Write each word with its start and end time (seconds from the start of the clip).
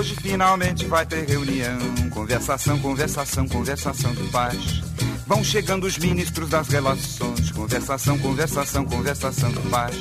Hoje 0.00 0.16
finalmente 0.16 0.86
vai 0.86 1.04
ter 1.04 1.28
reunião, 1.28 1.78
conversação, 2.08 2.78
conversação, 2.78 3.46
conversação 3.46 4.14
de 4.14 4.22
paz. 4.30 4.80
Vão 5.26 5.44
chegando 5.44 5.86
os 5.86 5.98
ministros 5.98 6.48
das 6.48 6.68
relações, 6.68 7.29
conversação, 7.48 8.18
conversação, 8.18 8.84
conversação 8.84 9.50
de 9.52 9.60
paz. 9.70 9.96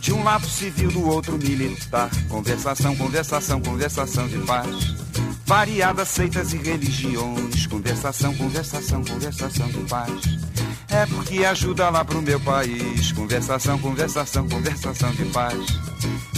De 0.00 0.12
um 0.12 0.24
lado 0.24 0.46
civil, 0.46 0.90
do 0.90 1.06
outro 1.06 1.38
militar, 1.38 2.10
conversação, 2.28 2.96
conversação, 2.96 3.60
conversação 3.60 4.26
de 4.26 4.38
paz. 4.38 4.94
Variadas 5.46 6.08
seitas 6.08 6.52
e 6.52 6.56
religiões, 6.56 7.66
conversação, 7.66 8.34
conversação, 8.34 9.04
conversação 9.04 9.68
de 9.68 9.78
paz. 9.88 10.38
É 10.88 11.06
porque 11.06 11.44
ajuda 11.44 11.90
lá 11.90 12.04
pro 12.04 12.22
meu 12.22 12.40
país, 12.40 13.12
conversação, 13.12 13.78
conversação, 13.78 14.48
conversação 14.48 15.10
de 15.12 15.24
paz. 15.26 15.58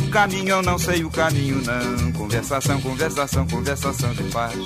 O 0.00 0.10
caminho 0.10 0.48
eu 0.50 0.62
não 0.62 0.78
sei 0.78 1.04
o 1.04 1.10
caminho 1.10 1.62
não, 1.62 2.12
conversação, 2.12 2.80
conversação, 2.80 3.46
conversação 3.46 4.14
de 4.14 4.22
paz. 4.24 4.56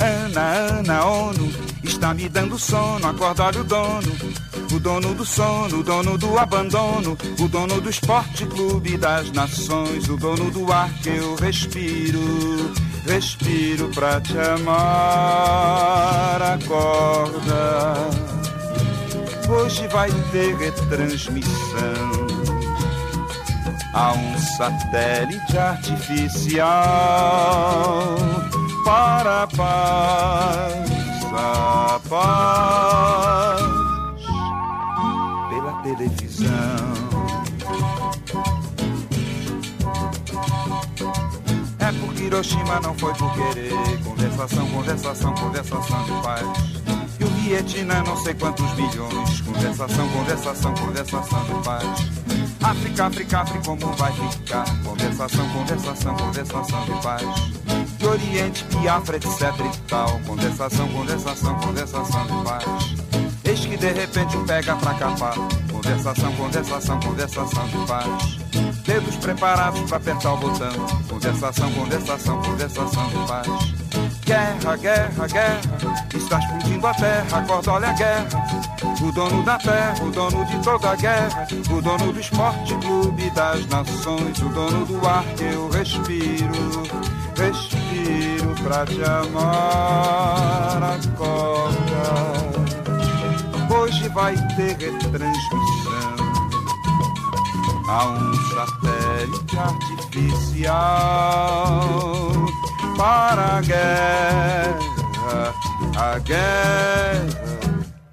Ana, 0.00 0.40
Ana, 0.40 1.04
ONU, 1.04 1.52
está 1.84 2.12
me 2.12 2.28
dando 2.28 2.58
sono, 2.58 3.06
acorda 3.06 3.44
olha 3.44 3.60
o 3.60 3.64
dono. 3.64 4.12
O 4.72 4.80
dono 4.80 5.14
do 5.14 5.24
sono, 5.24 5.80
o 5.80 5.82
dono 5.82 6.16
do 6.16 6.38
abandono, 6.38 7.18
o 7.38 7.46
dono 7.46 7.78
do 7.78 7.90
esporte 7.90 8.46
clube 8.46 8.96
das 8.96 9.30
nações, 9.30 10.08
o 10.08 10.16
dono 10.16 10.50
do 10.50 10.72
ar 10.72 10.90
que 10.94 11.10
eu 11.10 11.34
respiro, 11.34 12.72
respiro 13.06 13.90
pra 13.90 14.18
te 14.18 14.38
amar, 14.38 14.80
acorda. 16.40 17.94
Hoje 19.46 19.86
vai 19.88 20.10
ter 20.30 20.56
retransmissão 20.56 22.32
a 23.92 24.12
um 24.14 24.38
satélite 24.56 25.58
artificial 25.58 26.66
para 28.86 29.42
a 29.42 29.46
paz, 29.48 30.90
a 31.34 32.00
paz 32.08 33.11
televisão. 36.42 36.92
É 41.78 41.92
porque 42.00 42.24
Hiroshima 42.24 42.80
não 42.80 42.94
foi 42.94 43.14
por 43.14 43.32
querer. 43.34 43.72
Conversação, 44.04 44.66
conversação, 44.68 45.34
conversação 45.34 46.04
de 46.04 46.22
paz. 46.22 46.46
E 47.20 47.24
o 47.24 47.28
Vietnã 47.28 48.02
não 48.04 48.16
sei 48.16 48.34
quantos 48.34 48.70
bilhões. 48.72 49.40
Conversação, 49.40 50.08
conversação, 50.08 50.74
conversação 50.74 51.44
de 51.44 51.64
paz. 51.64 51.84
África, 52.62 53.06
África, 53.06 53.40
África, 53.40 53.64
como 53.64 53.92
vai 53.94 54.12
ficar? 54.12 54.64
Conversação, 54.84 55.48
conversação, 55.50 56.16
conversação 56.16 56.84
de 56.84 57.02
paz. 57.02 57.22
De 57.98 58.06
Oriente, 58.06 58.64
Biafra, 58.64 59.16
etc 59.16 59.30
e 59.32 59.78
tal. 59.88 60.20
Conversação, 60.20 60.88
conversação, 60.88 61.54
conversação 61.60 62.26
de 62.26 62.44
paz. 62.44 63.01
De 63.82 63.90
repente 63.90 64.38
pega 64.46 64.76
pra 64.76 64.94
capar. 64.94 65.34
Conversação, 65.72 66.32
conversação, 66.36 67.00
conversação 67.00 67.66
de 67.66 67.78
paz. 67.88 68.38
Dedos 68.84 69.16
preparados 69.16 69.80
pra 69.88 69.96
apertar 69.96 70.34
o 70.34 70.36
botão. 70.36 70.86
Conversação, 71.08 71.72
conversação, 71.72 72.40
conversação 72.42 73.08
de 73.08 73.26
paz. 73.26 73.48
Guerra, 74.24 74.76
guerra, 74.76 75.26
guerra. 75.26 75.60
Está 76.14 76.38
explodindo 76.38 76.86
a 76.86 76.94
terra, 76.94 77.38
acorda, 77.38 77.72
olha 77.72 77.88
a 77.88 77.92
guerra. 77.92 78.28
O 79.02 79.10
dono 79.10 79.42
da 79.42 79.58
terra, 79.58 79.94
o 80.00 80.10
dono 80.12 80.44
de 80.44 80.58
toda 80.62 80.90
a 80.90 80.94
guerra. 80.94 81.48
O 81.68 81.82
dono 81.82 82.12
do 82.12 82.20
esporte 82.20 82.76
clube 82.76 83.30
das 83.30 83.66
nações. 83.66 84.38
O 84.38 84.48
dono 84.48 84.86
do 84.86 85.08
ar 85.08 85.24
que 85.36 85.42
eu 85.42 85.68
respiro. 85.70 86.84
Respiro 87.36 88.54
pra 88.62 88.86
te 88.86 89.02
amar, 89.02 90.80
acorda. 90.84 92.41
Hoje 93.74 94.08
vai 94.10 94.34
ter 94.54 94.76
retransmissão 94.76 96.16
a 97.88 98.06
um 98.06 98.34
satélite 98.34 99.58
artificial 99.58 100.70
para 102.96 103.56
a 103.56 103.60
guerra, 103.60 104.78
a 105.96 106.18
guerra 106.18 107.52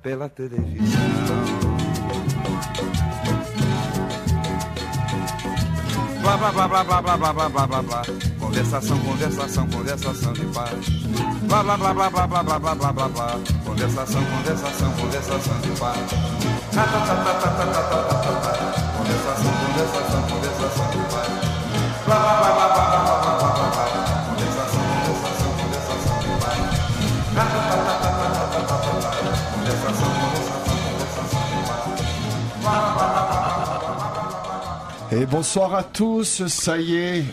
pela 0.02 0.30
televisão. 0.30 1.59
Blá 6.30 6.38
blá 6.38 6.52
blá 6.52 6.68
blá 6.68 6.84
blá 6.84 7.02
blá 7.02 7.18
blá 7.18 7.34
blá 7.34 7.50
blá 7.50 7.68
blá 7.68 7.82
blá. 7.82 8.02
Conversação, 8.40 9.00
conversação, 9.00 9.68
conversação 9.68 10.34
de 10.34 10.46
paz. 10.46 10.90
Blá 11.42 11.64
blá 11.64 11.76
blá 11.76 11.92
blá 11.92 12.10
blá 12.12 12.28
blá 12.28 12.44
blá 12.44 12.60
blá 12.60 12.76
blá 12.76 12.94
blá 12.94 13.08
blá. 13.08 13.40
Conversação, 13.66 14.24
conversação, 14.26 14.92
conversação 14.92 15.60
de 15.62 15.70
paz. 15.80 15.98
Ta 16.72 16.84
ta 16.84 17.00
ta 17.00 17.16
ta 17.16 17.34
ta 17.34 17.50
ta 17.50 17.66
ta 17.66 17.82
ta 17.82 18.14
ta 18.14 18.34
ta. 18.42 18.54
Conversação, 18.96 19.54
conversação, 19.66 20.22
conversação 20.30 20.88
de 20.92 20.98
paz. 21.16 21.30
Blá 22.06 22.20
blá 22.20 22.34
blá 22.38 22.54
blá 22.54 22.68
blá 22.68 23.00
blá. 23.00 23.19
Et 35.12 35.26
bonsoir 35.26 35.74
à 35.74 35.84
tous, 35.84 36.46
ça 36.48 36.78
y 36.78 36.96
est, 36.96 37.24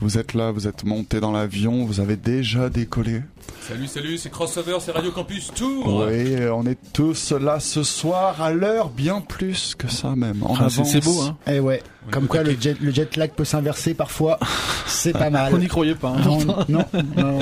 vous 0.00 0.18
êtes 0.18 0.34
là, 0.34 0.50
vous 0.50 0.66
êtes 0.66 0.82
montés 0.82 1.20
dans 1.20 1.30
l'avion, 1.30 1.84
vous 1.84 2.00
avez 2.00 2.16
déjà 2.16 2.68
décollé. 2.68 3.22
Salut, 3.60 3.86
salut, 3.86 4.18
c'est 4.18 4.28
Crossover, 4.30 4.76
c'est 4.80 4.92
Radio 4.92 5.10
Campus 5.10 5.50
Tour. 5.54 6.04
Oui, 6.06 6.36
on 6.52 6.66
est 6.66 6.76
tous 6.92 7.32
là 7.32 7.60
ce 7.60 7.82
soir 7.82 8.42
à 8.42 8.52
l'heure, 8.52 8.90
bien 8.90 9.22
plus 9.22 9.74
que 9.74 9.88
ça 9.88 10.14
même. 10.14 10.42
En 10.42 10.54
Ah, 10.54 10.68
c'est- 10.68 10.80
avance. 10.80 10.92
c'est 10.92 11.02
beau, 11.04 11.22
hein. 11.22 11.36
Eh 11.50 11.60
ouais, 11.60 11.82
On 12.06 12.10
comme 12.10 12.26
quoi 12.26 12.42
le 12.42 12.54
jet, 12.60 12.76
le 12.78 12.90
jet 12.92 13.16
lag 13.16 13.30
peut 13.30 13.46
s'inverser 13.46 13.94
parfois. 13.94 14.38
C'est 14.86 15.12
pas 15.14 15.30
mal. 15.30 15.52
On 15.54 15.58
n'y 15.58 15.66
croyait 15.66 15.94
pas. 15.94 16.10
hein. 16.10 16.20
Non, 16.24 16.38
non, 16.68 16.84
non. 17.16 17.38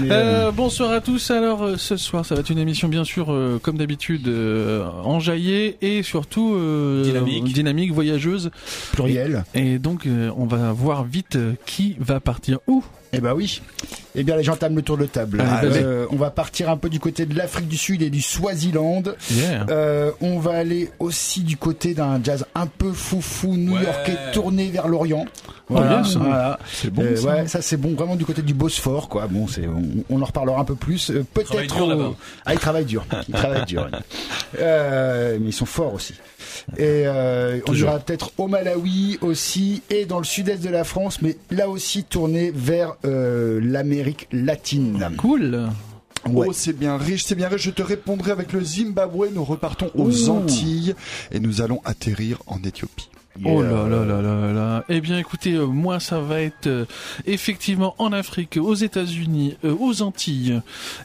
Mais, 0.00 0.10
euh, 0.10 0.48
Euh, 0.48 0.50
bonsoir 0.52 0.92
à 0.92 1.00
tous. 1.00 1.30
Alors 1.32 1.62
euh, 1.64 1.76
ce 1.76 1.96
soir, 1.96 2.24
ça 2.24 2.34
va 2.36 2.40
être 2.40 2.50
une 2.50 2.58
émission 2.58 2.88
bien 2.88 3.04
sûr 3.04 3.32
euh, 3.32 3.58
comme 3.60 3.76
d'habitude 3.76 4.28
euh, 4.28 4.88
enjaillée 5.04 5.76
et 5.82 6.02
surtout 6.04 6.54
euh, 6.54 7.02
Dynamique. 7.04 7.44
dynamique, 7.52 7.92
voyageuse. 7.92 8.50
pluriel. 8.92 9.44
Et 9.54 9.78
donc 9.80 10.06
euh, 10.06 10.30
on 10.36 10.46
va 10.46 10.72
voir 10.72 11.04
vite 11.04 11.36
euh, 11.36 11.52
qui 11.66 11.96
va 11.98 12.20
partir 12.20 12.58
où. 12.68 12.82
Eh 13.12 13.20
ben 13.20 13.32
oui. 13.34 13.62
Eh 14.14 14.22
bien, 14.22 14.36
les 14.36 14.42
gens 14.42 14.56
tament 14.56 14.74
le 14.76 14.82
tour 14.82 14.98
de 14.98 15.06
table. 15.06 15.38
Vas-y. 15.38 15.82
Euh, 15.82 16.06
on 16.10 16.16
va 16.16 16.30
partir 16.30 16.68
un 16.70 16.76
peu 16.76 16.88
du 16.90 17.00
côté 17.00 17.24
de 17.24 17.34
l'Afrique 17.36 17.68
du 17.68 17.76
Sud 17.78 18.02
et 18.02 18.10
du 18.10 18.20
Swaziland. 18.20 19.02
Yeah. 19.30 19.66
Euh, 19.70 20.10
on 20.20 20.38
va 20.38 20.52
aller 20.52 20.90
aussi 20.98 21.40
du 21.40 21.56
côté 21.56 21.94
d'un 21.94 22.20
jazz 22.22 22.44
un 22.54 22.66
peu 22.66 22.92
foufou 22.92 23.54
new-yorkais 23.56 24.12
Ouais. 24.12 24.32
tourné 24.32 24.70
vers 24.70 24.88
l'Orient. 24.88 25.24
Bien, 25.70 26.04
ça. 26.04 26.18
voilà. 26.18 26.58
C'est 26.72 26.90
bon. 26.90 27.02
Euh, 27.02 27.16
ça. 27.16 27.28
ouais, 27.28 27.46
ça 27.48 27.62
c'est 27.62 27.76
bon, 27.76 27.94
vraiment 27.94 28.16
du 28.16 28.24
côté 28.24 28.42
du 28.42 28.54
Bosphore, 28.54 29.08
quoi. 29.08 29.26
Bon, 29.26 29.46
c'est, 29.46 29.66
on, 29.66 29.82
on 30.08 30.22
en 30.22 30.24
reparlera 30.24 30.60
un 30.60 30.64
peu 30.64 30.74
plus. 30.74 31.10
Euh, 31.10 31.24
Travaille 31.44 31.66
peut-être. 31.66 31.80
au-. 32.08 32.16
Ah, 32.46 32.54
ils 32.54 32.60
travaillent 32.60 32.84
dur. 32.84 33.04
Ils 33.28 33.34
travaillent 33.34 33.64
dur. 33.66 33.88
Euh, 34.58 35.38
mais 35.40 35.48
ils 35.48 35.52
sont 35.52 35.66
forts 35.66 35.94
aussi. 35.94 36.14
Et 36.76 37.04
euh, 37.06 37.60
on 37.68 37.74
ira 37.74 37.98
peut-être 37.98 38.30
au 38.38 38.48
Malawi 38.48 39.18
aussi 39.20 39.82
et 39.90 40.06
dans 40.06 40.18
le 40.18 40.24
sud-est 40.24 40.62
de 40.62 40.70
la 40.70 40.84
France, 40.84 41.20
mais 41.22 41.36
là 41.50 41.68
aussi 41.68 42.04
tourné 42.04 42.50
vers 42.54 42.94
euh, 43.04 43.60
l'Amérique 43.62 44.28
latine. 44.32 45.08
Cool. 45.18 45.68
Ouais. 46.28 46.46
Oh, 46.48 46.52
c'est 46.52 46.76
bien 46.76 46.96
riche, 46.96 47.24
c'est 47.24 47.34
bien 47.36 47.48
riche. 47.48 47.62
Je 47.62 47.70
te 47.70 47.82
répondrai 47.82 48.32
avec 48.32 48.52
le 48.52 48.62
Zimbabwe. 48.62 49.28
Nous 49.32 49.44
repartons 49.44 49.90
aux 49.94 50.28
Ouh. 50.28 50.30
Antilles 50.30 50.94
et 51.30 51.40
nous 51.40 51.62
allons 51.62 51.80
atterrir 51.84 52.38
en 52.46 52.58
Éthiopie. 52.62 53.08
Oh 53.44 53.62
là 53.62 53.88
là 53.88 54.04
là 54.04 54.20
là 54.20 54.52
là. 54.52 54.84
Eh 54.88 55.00
bien, 55.00 55.18
écoutez, 55.18 55.54
euh, 55.54 55.66
moi, 55.66 56.00
ça 56.00 56.18
va 56.18 56.40
être 56.40 56.66
euh, 56.66 56.84
effectivement 57.26 57.94
en 57.98 58.12
Afrique, 58.12 58.58
aux 58.60 58.74
États-Unis, 58.74 59.56
euh, 59.64 59.74
aux 59.78 60.02
Antilles, 60.02 60.60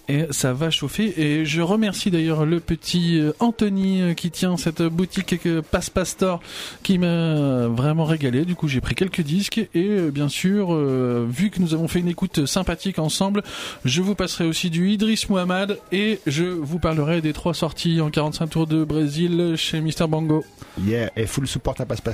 et 0.08 0.26
ça 0.32 0.54
va 0.54 0.72
chauffer. 0.72 1.14
Et 1.22 1.46
je 1.46 1.62
remercie 1.62 2.10
d'ailleurs 2.10 2.46
le 2.46 2.60
petit 2.60 3.22
Anthony 3.40 4.16
qui 4.16 4.32
tient 4.32 4.58
cette 4.58 4.82
boutique 4.82 5.48
Passe 5.72 5.90
Pastor 5.90 6.42
qui 6.82 6.98
m'a 6.98 7.68
vraiment 7.68 8.06
régalé. 8.06 8.46
Du 8.46 8.56
coup, 8.56 8.68
j'ai 8.68 8.82
pris 8.82 8.96
quelques 8.96 9.22
disques 9.22 9.68
et 9.74 10.12
bien 10.12 10.30
sûr, 10.30 10.74
vu 10.76 11.50
que 11.50 11.60
nous 11.60 11.74
avons 11.74 11.88
fait 11.88 12.00
une 12.00 12.08
écoute 12.08 12.46
sympathique 12.46 13.00
ensemble, 13.00 13.44
je 13.86 14.02
vous 14.02 14.16
passerai 14.16 14.46
aussi 14.46 14.70
du 14.70 14.90
Idriss 14.90 15.30
Muhammad 15.30 15.80
et 15.92 16.20
je 16.26 16.46
vous 16.46 16.80
parlerai 16.80 17.22
des 17.22 17.34
trois 17.34 17.54
sorties 17.54 18.02
en 18.02 18.10
45 18.10 18.48
tours 18.48 18.68
de 18.68 18.84
Brésil 18.84 19.54
chez 19.56 19.82
Mister 19.82 20.08
Bango. 20.08 20.44
Yeah, 20.84 21.12
et 21.16 21.28
full 21.28 21.48
support 21.48 21.76
à 21.80 21.86
Passe 21.86 22.02
Pastor. 22.02 22.13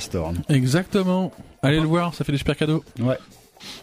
Exactement. 0.49 1.31
Allez 1.61 1.79
le 1.79 1.87
voir, 1.87 2.13
ça 2.13 2.23
fait 2.23 2.31
des 2.31 2.37
super 2.37 2.55
cadeaux. 2.55 2.83
Ouais. 2.99 3.17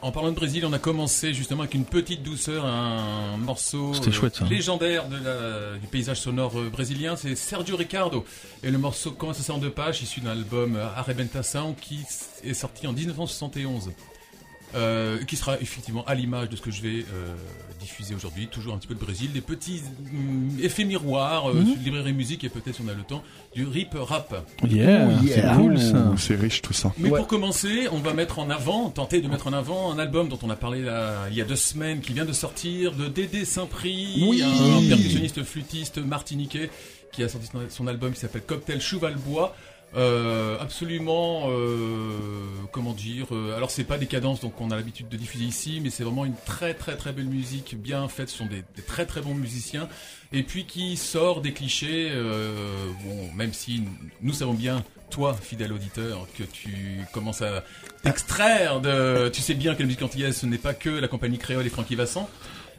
En 0.02 0.10
parlant 0.10 0.30
de 0.30 0.34
Brésil, 0.34 0.64
on 0.64 0.72
a 0.72 0.78
commencé 0.78 1.34
justement 1.34 1.62
avec 1.62 1.74
une 1.74 1.84
petite 1.84 2.22
douceur, 2.22 2.64
un 2.64 3.36
morceau 3.36 3.92
chouette, 4.10 4.40
légendaire 4.48 5.08
de 5.08 5.78
du 5.78 5.86
paysage 5.86 6.20
sonore 6.20 6.58
euh, 6.58 6.70
brésilien, 6.70 7.16
c'est 7.16 7.34
Sergio 7.34 7.76
Ricardo. 7.76 8.24
Et 8.62 8.70
le 8.70 8.78
morceau 8.78 9.10
commence 9.10 9.48
à 9.48 9.52
en 9.52 9.58
deux 9.58 9.70
pages, 9.70 10.02
issu 10.02 10.20
d'un 10.20 10.30
album 10.30 10.76
Arrebenta 10.96 11.42
Sound 11.42 11.76
qui 11.76 12.00
est 12.42 12.54
sorti 12.54 12.86
en 12.86 12.92
1971. 12.92 13.90
Euh, 14.74 15.22
qui 15.24 15.36
sera 15.36 15.58
effectivement 15.60 16.04
à 16.06 16.14
l'image 16.14 16.48
de 16.48 16.56
ce 16.56 16.60
que 16.60 16.72
je 16.72 16.82
vais 16.82 17.04
euh, 17.14 17.34
diffuser 17.78 18.14
aujourd'hui, 18.14 18.48
toujours 18.48 18.74
un 18.74 18.78
petit 18.78 18.88
peu 18.88 18.94
de 18.94 19.00
Brésil, 19.00 19.32
des 19.32 19.40
petits 19.40 19.80
mm, 19.80 20.60
effets 20.60 20.84
miroirs, 20.84 21.50
euh, 21.50 21.54
mhm. 21.54 21.76
librairie 21.84 22.12
musique 22.12 22.42
et 22.42 22.48
peut-être 22.48 22.74
si 22.74 22.82
on 22.84 22.88
a 22.88 22.92
le 22.92 23.04
temps, 23.04 23.22
du 23.54 23.64
rip 23.64 23.94
rap. 23.94 24.44
Yeah, 24.68 25.08
c'est 25.24 25.54
cool 25.54 25.78
ça. 25.78 26.12
C'est 26.18 26.34
riche 26.34 26.62
tout 26.62 26.72
ça. 26.72 26.92
Mais 26.98 27.08
pour 27.08 27.28
commencer, 27.28 27.86
on 27.92 28.00
va 28.00 28.12
mettre 28.12 28.40
en 28.40 28.50
avant, 28.50 28.90
tenter 28.90 29.20
de 29.20 29.28
mettre 29.28 29.46
en 29.46 29.52
avant 29.52 29.92
un 29.92 29.98
album 30.00 30.28
dont 30.28 30.38
on 30.42 30.50
a 30.50 30.56
parlé 30.56 30.82
là, 30.82 31.28
il 31.30 31.36
y 31.36 31.40
a 31.40 31.44
deux 31.44 31.56
semaines, 31.56 32.00
qui 32.00 32.12
vient 32.12 32.26
de 32.26 32.32
sortir, 32.32 32.92
de 32.92 33.06
Dédé 33.06 33.44
Saint-Prix, 33.44 34.42
un 34.42 34.88
percussionniste 34.88 35.44
flûtiste 35.44 35.98
martiniquais 35.98 36.70
qui 37.12 37.22
a 37.22 37.28
sorti 37.28 37.48
son 37.70 37.86
album 37.86 38.12
qui 38.12 38.20
s'appelle 38.20 38.42
Cocktail 38.42 38.80
Cheval-Bois. 38.80 39.54
Euh, 39.94 40.58
absolument, 40.60 41.44
euh, 41.48 42.18
comment 42.72 42.92
dire. 42.92 43.28
Euh, 43.32 43.56
alors 43.56 43.70
c'est 43.70 43.84
pas 43.84 43.98
des 43.98 44.06
cadences 44.06 44.40
donc 44.40 44.60
on 44.60 44.70
a 44.70 44.76
l'habitude 44.76 45.08
de 45.08 45.16
diffuser 45.16 45.44
ici, 45.44 45.80
mais 45.82 45.90
c'est 45.90 46.04
vraiment 46.04 46.24
une 46.24 46.34
très 46.44 46.74
très 46.74 46.96
très 46.96 47.12
belle 47.12 47.26
musique, 47.26 47.76
bien 47.80 48.06
faite. 48.08 48.28
Ce 48.28 48.36
sont 48.36 48.46
des, 48.46 48.64
très 48.86 49.06
très 49.06 49.20
bons 49.20 49.34
musiciens 49.34 49.88
et 50.32 50.42
puis 50.42 50.66
qui 50.66 50.96
sort 50.96 51.40
des 51.40 51.52
clichés. 51.52 52.10
bon, 53.04 53.32
même 53.34 53.52
si 53.52 53.84
nous 54.20 54.34
savons 54.34 54.54
bien, 54.54 54.84
toi, 55.08 55.34
fidèle 55.34 55.72
auditeur, 55.72 56.26
que 56.36 56.42
tu 56.42 57.00
commences 57.12 57.42
à 57.42 57.64
t'extraire 58.02 58.80
de. 58.80 59.30
Tu 59.32 59.40
sais 59.40 59.54
bien 59.54 59.74
que 59.74 59.80
la 59.80 59.86
musique 59.86 60.02
antillaise, 60.02 60.36
ce 60.36 60.46
n'est 60.46 60.58
pas 60.58 60.74
que 60.74 60.90
la 60.90 61.08
compagnie 61.08 61.38
créole 61.38 61.64
et 61.64 61.70
Francky 61.70 61.94
Vasson. 61.94 62.26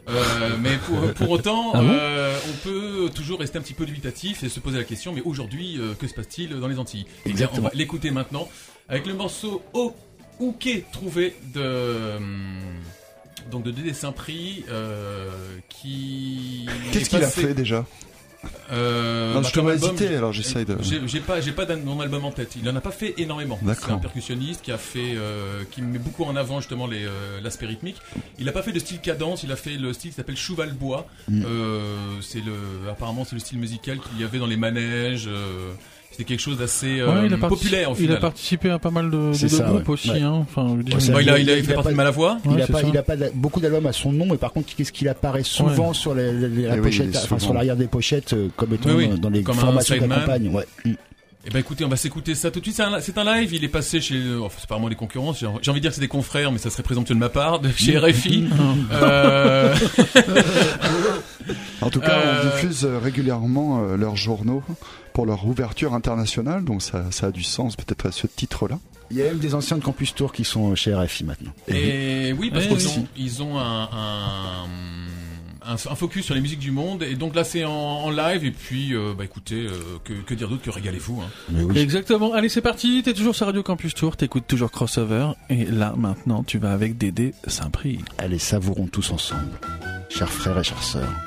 Euh, 0.09 0.57
mais 0.61 0.77
pour, 0.77 1.13
pour 1.13 1.29
autant, 1.31 1.71
ah 1.73 1.81
euh, 1.81 2.37
on 2.49 2.57
peut 2.63 3.09
toujours 3.13 3.39
rester 3.39 3.57
un 3.57 3.61
petit 3.61 3.73
peu 3.73 3.85
dubitatif 3.85 4.43
et 4.43 4.49
se 4.49 4.59
poser 4.59 4.77
la 4.77 4.83
question, 4.83 5.11
mais 5.13 5.21
aujourd'hui, 5.21 5.77
euh, 5.79 5.93
que 5.95 6.07
se 6.07 6.13
passe-t-il 6.13 6.51
dans 6.51 6.67
les 6.67 6.79
Antilles? 6.79 7.05
Eh 7.25 7.33
bien, 7.33 7.49
On 7.53 7.61
va 7.61 7.71
l'écouter 7.73 8.11
maintenant 8.11 8.47
avec 8.87 9.05
le 9.05 9.13
morceau 9.13 9.61
O 9.73 9.93
Ouké 10.39 10.85
trouvé 10.91 11.35
de 11.53 12.19
donc 13.51 13.63
de 13.63 13.71
Dédé 13.71 13.93
Saint-Prix 13.93 14.65
qui 15.67 16.67
qu'est-ce 16.91 17.09
qu'il 17.09 17.23
a 17.23 17.27
fait 17.27 17.53
déjà? 17.55 17.85
Euh, 18.71 19.33
non, 19.33 19.43
je 19.43 19.51
te 19.51 19.59
hésité, 19.59 20.15
alors 20.15 20.33
j'essaye 20.33 20.65
de. 20.65 20.77
J'ai 20.81 21.19
pas, 21.19 21.41
j'ai 21.41 21.51
pas 21.51 21.65
mon 21.75 21.99
album 22.01 22.25
en 22.25 22.31
tête. 22.31 22.55
Il 22.61 22.67
en 22.69 22.75
a 22.75 22.81
pas 22.81 22.91
fait 22.91 23.13
énormément. 23.17 23.59
C'est 23.79 23.91
un 23.91 23.97
percussionniste 23.97 24.61
qui 24.61 24.71
a 24.71 24.77
fait, 24.77 25.15
euh, 25.15 25.63
qui 25.71 25.81
met 25.81 25.99
beaucoup 25.99 26.23
en 26.23 26.35
avant 26.35 26.59
justement 26.59 26.87
les 26.87 27.05
euh, 27.05 27.39
l'aspect 27.41 27.65
rythmique. 27.65 27.97
Il 28.39 28.47
a 28.49 28.51
pas 28.51 28.63
fait 28.63 28.71
de 28.71 28.79
style 28.79 28.99
cadence. 28.99 29.43
Il 29.43 29.51
a 29.51 29.55
fait 29.55 29.77
le 29.77 29.93
style 29.93 30.11
qui 30.11 30.15
s'appelle 30.15 30.37
Chouval 30.37 30.73
Bois. 30.73 31.07
Mm. 31.27 31.43
Euh, 31.45 32.21
c'est 32.21 32.43
le, 32.43 32.89
apparemment 32.89 33.23
c'est 33.25 33.35
le 33.35 33.39
style 33.39 33.59
musical 33.59 33.99
qu'il 33.99 34.19
y 34.19 34.23
avait 34.23 34.39
dans 34.39 34.47
les 34.47 34.57
manèges. 34.57 35.29
Euh, 36.17 36.17
c'est 36.17 36.23
quelque 36.23 36.39
chose 36.39 36.57
d'assez 36.57 36.99
euh, 36.99 37.37
populaire. 37.37 37.91
Au 37.91 37.95
final. 37.95 38.11
Il 38.11 38.17
a 38.17 38.19
participé 38.19 38.69
à 38.69 38.79
pas 38.79 38.91
mal 38.91 39.09
de, 39.09 39.31
de, 39.31 39.63
groupes 39.63 39.89
aussi. 39.89 40.11
Hein. 40.11 40.45
Enfin, 40.49 40.77
il, 40.85 41.29
a, 41.29 41.39
il, 41.39 41.49
a, 41.49 41.63
fait 41.63 41.73
partie 41.73 41.91
de 41.91 41.95
Malavoie. 41.95 42.37
il, 42.45 42.61
a 42.61 42.67
pas, 42.67 42.81
il 42.81 42.97
a 42.97 43.03
pas 43.03 43.15
beaucoup 43.33 43.59
d'albums 43.59 43.85
à 43.85 43.93
son 43.93 44.11
nom, 44.11 44.25
mais 44.25 44.37
par 44.37 44.53
contre, 44.53 44.75
qu'est-ce 44.75 44.91
qu'il 44.91 45.09
apparaît 45.09 45.43
souvent 45.43 45.93
sur 45.93 46.15
les, 46.15 46.31
les, 46.31 46.63
la 46.63 46.77
eh 46.77 47.17
enfin, 47.17 47.39
sur 47.39 47.53
l'arrière 47.53 47.75
des 47.75 47.87
pochettes, 47.87 48.33
euh, 48.33 48.49
comme 48.55 48.73
étant 48.73 48.89
dans 49.17 49.29
les 49.29 49.43
comme 49.43 49.55
formations 49.55 49.95
de 49.95 50.05
la 50.05 50.15
campagne. 50.15 50.49
Ouais. 50.49 50.65
Mm. 50.85 50.93
Eh 51.49 51.49
ben 51.49 51.59
écoutez, 51.59 51.85
on 51.85 51.87
va 51.87 51.95
s'écouter 51.95 52.35
ça 52.35 52.51
tout 52.51 52.59
de 52.59 52.65
suite. 52.65 52.81
C'est 52.99 53.17
un, 53.17 53.23
live, 53.23 53.53
il 53.53 53.63
est 53.63 53.69
passé 53.69 54.01
chez, 54.01 54.21
enfin, 54.41 54.57
c'est 54.59 54.67
pas 54.67 54.75
vraiment 54.75 54.89
des 54.89 54.95
concurrents. 54.95 55.31
J'ai 55.31 55.47
envie 55.47 55.61
de 55.61 55.79
dire 55.79 55.91
que 55.91 55.95
c'est 55.95 56.01
des 56.01 56.09
confrères, 56.09 56.51
mais 56.51 56.57
ça 56.57 56.69
serait 56.69 56.83
présomptueux 56.83 57.15
de 57.15 57.19
ma 57.19 57.29
part, 57.29 57.61
de 57.61 57.71
chez 57.71 57.97
RFI. 57.97 58.49
euh... 58.91 59.71
en 61.81 61.89
tout 61.89 62.01
cas, 62.01 62.19
on 62.21 62.27
euh, 62.27 62.51
diffuse 62.51 62.83
régulièrement 62.83 63.81
leurs 63.95 64.17
journaux 64.17 64.61
pour 65.17 65.25
leur 65.25 65.47
ouverture 65.47 65.95
internationale, 65.95 66.63
donc 66.63 66.83
ça, 66.83 67.09
a 67.23 67.31
du 67.31 67.41
sens 67.41 67.75
peut-être 67.75 68.05
à 68.05 68.11
ce 68.11 68.27
titre-là. 68.27 68.77
Il 69.09 69.17
y 69.17 69.23
a 69.23 69.25
même 69.25 69.39
des 69.39 69.55
anciens 69.55 69.79
de 69.79 69.83
Campus 69.83 70.13
Tour 70.13 70.31
qui 70.31 70.43
sont 70.43 70.75
chez 70.75 70.93
RFI 70.93 71.23
maintenant. 71.23 71.49
Et, 71.67 72.35
oui, 72.37 72.51
parce 72.51 72.67
qu'ils 72.67 72.87
ont, 72.87 73.07
ils 73.17 73.41
ont 73.41 73.57
un, 73.57 73.89
un, 75.65 75.75
focus 75.75 76.23
sur 76.25 76.35
les 76.35 76.41
musiques 76.41 76.59
du 76.59 76.69
monde, 76.69 77.01
et 77.01 77.15
donc 77.15 77.33
là 77.33 77.43
c'est 77.43 77.65
en, 77.65 78.11
live, 78.11 78.45
et 78.45 78.51
puis 78.51 78.93
euh, 78.93 79.15
bah 79.17 79.23
écoutez, 79.23 79.65
euh, 79.65 79.97
que, 80.03 80.35
dire 80.35 80.49
d'autre 80.49 80.61
que 80.61 80.69
régalez-vous. 80.69 81.19
Hein. 81.19 81.67
Exactement, 81.73 82.33
allez 82.33 82.49
c'est 82.49 82.61
parti, 82.61 83.01
t'es 83.03 83.15
toujours 83.15 83.33
sur 83.33 83.47
Radio 83.47 83.63
Campus 83.63 83.95
Tour, 83.95 84.17
t'écoutes 84.17 84.45
toujours 84.45 84.69
Crossover, 84.69 85.29
et 85.49 85.65
là 85.65 85.95
maintenant 85.97 86.43
tu 86.43 86.59
vas 86.59 86.73
avec 86.73 86.95
Dédé 86.95 87.33
Saint-Prix. 87.47 88.01
Allez, 88.19 88.37
savourons 88.37 88.85
tous 88.85 89.09
ensemble, 89.09 89.59
chers 90.09 90.29
frères 90.29 90.59
et 90.59 90.63
chères 90.63 90.83
sœurs. 90.83 91.26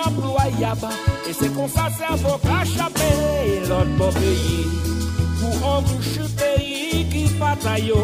inemployab 0.00 0.84
E 1.28 1.32
se 1.32 1.48
kon 1.54 1.68
sa 1.68 1.90
servo 1.90 2.38
ka 2.38 2.64
chape 2.64 3.10
Lot 3.68 3.88
bo 3.98 4.08
peyi 4.12 4.64
Ou 5.42 5.54
an 5.72 5.82
bouche 5.84 6.26
peyi 6.36 7.04
ki 7.08 7.24
patay 7.40 7.88
yo. 7.88 8.00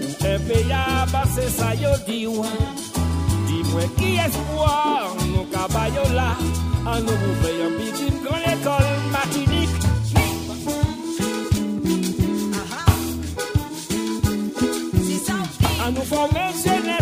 Ou 0.00 0.12
en 0.30 0.38
peyab 0.48 1.14
se 1.34 1.48
sa 1.50 1.74
yo 1.74 1.92
diwa 2.06 2.50
Di 3.46 3.62
mwen 3.70 3.88
ki 3.96 4.16
espoir 4.26 5.14
Nou 5.32 5.46
ka 5.52 5.68
bayo 5.72 6.04
la 6.14 6.32
An 6.82 7.04
nou 7.06 7.16
mou 7.16 7.34
peyan 7.42 7.78
bitin 7.78 8.20
kon 8.24 8.38
l'ekol 8.44 8.86
matinik 9.12 9.80
nous 15.94 16.04
former 16.04 16.48
jeunesse 16.64 17.01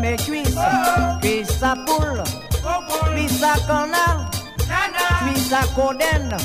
mes 0.00 0.16
cuisses. 0.16 0.56
Cuisse 1.20 1.62
à 1.62 1.74
poule, 1.86 2.22
cuisse 3.12 3.42
à 3.42 3.58
canard, 3.66 4.30
cuisse 5.22 5.52
à 5.52 5.62
coden, 5.74 6.36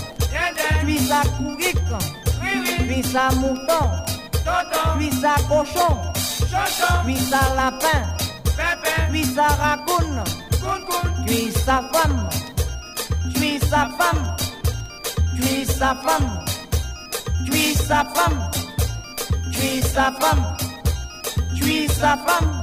cuisse 0.82 1.12
à 1.12 1.22
couric, 1.38 1.78
cuisse 2.88 3.16
à 3.16 3.34
mouton, 3.36 3.92
cuisse 4.98 5.24
à 5.24 5.36
cochon, 5.48 5.98
cuisse 7.06 7.34
à 7.34 7.56
lapin, 7.56 8.04
cuisse 9.10 9.38
à 9.38 9.48
racoune, 9.48 10.24
cuisse 11.26 11.64
sa 11.66 11.82
femme, 11.94 12.30
cuisse 13.34 13.70
sa 13.70 13.90
femme, 13.98 14.36
cuisse 15.36 15.78
sa 15.78 15.96
femme, 15.96 16.46
cuisse 17.46 17.88
sa 17.88 18.04
femme, 18.14 18.52
cuisse 19.52 19.94
sa 19.94 20.12
femme, 20.20 20.58
cuisse 21.56 21.94
sa 21.94 22.18
femme. 22.18 22.55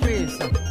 Laisse-moi 0.00 0.48
mes 0.52 0.61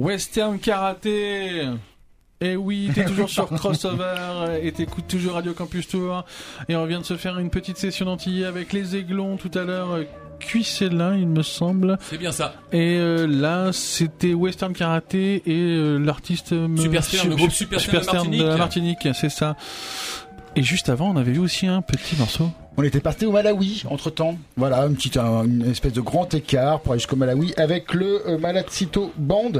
Western 0.00 0.58
Karaté. 0.58 1.66
Eh 2.40 2.56
oui, 2.56 2.90
t'es 2.94 3.04
toujours 3.04 3.28
sur 3.28 3.46
Crossover 3.50 4.58
et 4.62 4.72
t'écoutes 4.72 5.06
toujours 5.06 5.34
Radio 5.34 5.52
Campus 5.52 5.88
Tour. 5.88 6.24
Et 6.70 6.76
on 6.76 6.86
vient 6.86 7.00
de 7.00 7.04
se 7.04 7.18
faire 7.18 7.38
une 7.38 7.50
petite 7.50 7.76
session 7.76 8.06
d'antillais 8.06 8.46
avec 8.46 8.72
les 8.72 8.96
aiglons 8.96 9.36
tout 9.36 9.50
à 9.54 9.64
l'heure. 9.64 9.98
Cuissella, 10.38 11.16
il 11.16 11.28
me 11.28 11.42
semble. 11.42 11.98
C'est 12.00 12.16
bien 12.16 12.32
ça. 12.32 12.54
Et 12.72 12.96
euh, 12.96 13.26
là, 13.26 13.72
c'était 13.74 14.32
Western 14.32 14.72
Karaté 14.72 15.42
et 15.44 15.76
euh, 15.76 15.98
l'artiste... 15.98 16.54
euh, 16.54 16.74
Super 16.78 17.04
Stern, 17.04 17.28
le 17.28 17.36
groupe 17.36 17.50
Super 17.50 17.78
Stern 17.78 18.30
de 18.30 18.38
de 18.38 18.42
la. 18.42 18.56
Martinique, 18.56 19.06
c'est 19.12 19.28
ça. 19.28 19.54
Et 20.56 20.62
juste 20.62 20.88
avant, 20.88 21.10
on 21.10 21.16
avait 21.16 21.32
vu 21.32 21.40
aussi 21.40 21.66
un 21.66 21.82
petit 21.82 22.16
morceau. 22.16 22.50
On 22.80 22.82
était 22.82 23.00
parti 23.00 23.26
au 23.26 23.32
Malawi 23.32 23.82
entre 23.90 24.08
temps. 24.08 24.38
Voilà, 24.56 24.86
une 24.86 24.94
petite, 24.94 25.18
un- 25.18 25.44
une 25.44 25.70
espèce 25.70 25.92
de 25.92 26.00
grand 26.00 26.32
écart 26.32 26.80
pour 26.80 26.92
aller 26.92 26.98
jusqu'au 27.00 27.14
Malawi 27.16 27.52
avec 27.58 27.92
le 27.92 28.26
euh, 28.26 28.38
Malatsito 28.38 29.12
Band, 29.18 29.52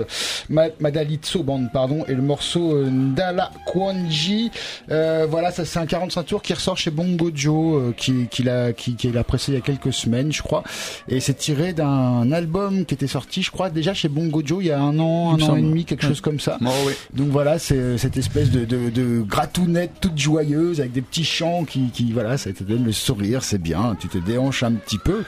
Madalitso 0.50 1.42
Band, 1.42 1.68
pardon, 1.72 2.04
et 2.08 2.14
le 2.14 2.22
morceau 2.22 2.74
euh, 2.74 2.90
Ndala 2.90 3.50
Kwanji. 3.66 4.50
Euh, 4.90 5.26
voilà, 5.28 5.50
ça 5.50 5.64
c'est 5.64 5.78
un 5.78 5.86
45 5.86 6.22
tours 6.24 6.42
qui 6.42 6.52
ressort 6.52 6.76
chez 6.76 6.90
Bongo 6.90 7.30
Joe, 7.34 7.80
euh, 7.82 7.92
qui, 7.96 8.26
qui 8.30 8.42
l'a, 8.42 8.72
qui, 8.72 8.96
qui 8.96 9.10
l'a 9.10 9.24
pressé 9.24 9.52
il 9.52 9.54
y 9.54 9.58
a 9.58 9.62
quelques 9.62 9.92
semaines, 9.92 10.32
je 10.32 10.42
crois. 10.42 10.62
Et 11.08 11.20
c'est 11.20 11.34
tiré 11.34 11.72
d'un 11.72 12.30
album 12.32 12.84
qui 12.84 12.94
était 12.94 13.06
sorti, 13.06 13.42
je 13.42 13.50
crois, 13.50 13.70
déjà 13.70 13.94
chez 13.94 14.08
Bongo 14.08 14.42
Joe 14.44 14.62
il 14.62 14.66
y 14.66 14.70
a 14.70 14.80
un 14.80 14.98
an, 14.98 15.34
un 15.34 15.42
an 15.42 15.56
et 15.56 15.62
demi, 15.62 15.84
quelque 15.84 16.06
chose 16.06 16.20
comme 16.20 16.40
ça. 16.40 16.58
Oh, 16.64 16.68
oui. 16.86 16.92
Donc 17.14 17.28
voilà, 17.28 17.58
c'est 17.58 17.76
euh, 17.76 17.98
cette 17.98 18.16
espèce 18.16 18.50
de, 18.50 18.64
de, 18.64 18.90
de 18.90 19.20
gratounette 19.20 19.92
toute 20.00 20.18
joyeuse 20.18 20.80
avec 20.80 20.92
des 20.92 21.02
petits 21.02 21.24
chants 21.24 21.64
qui, 21.64 21.90
qui 21.90 22.12
voilà, 22.12 22.36
ça 22.38 22.52
te 22.52 22.64
donne 22.64 22.84
le 22.84 22.92
sourire, 22.92 23.42
c'est 23.44 23.60
bien, 23.60 23.96
tu 23.98 24.08
te 24.08 24.18
déhanches 24.18 24.62
un 24.62 24.72
petit 24.72 24.98
peu. 24.98 25.22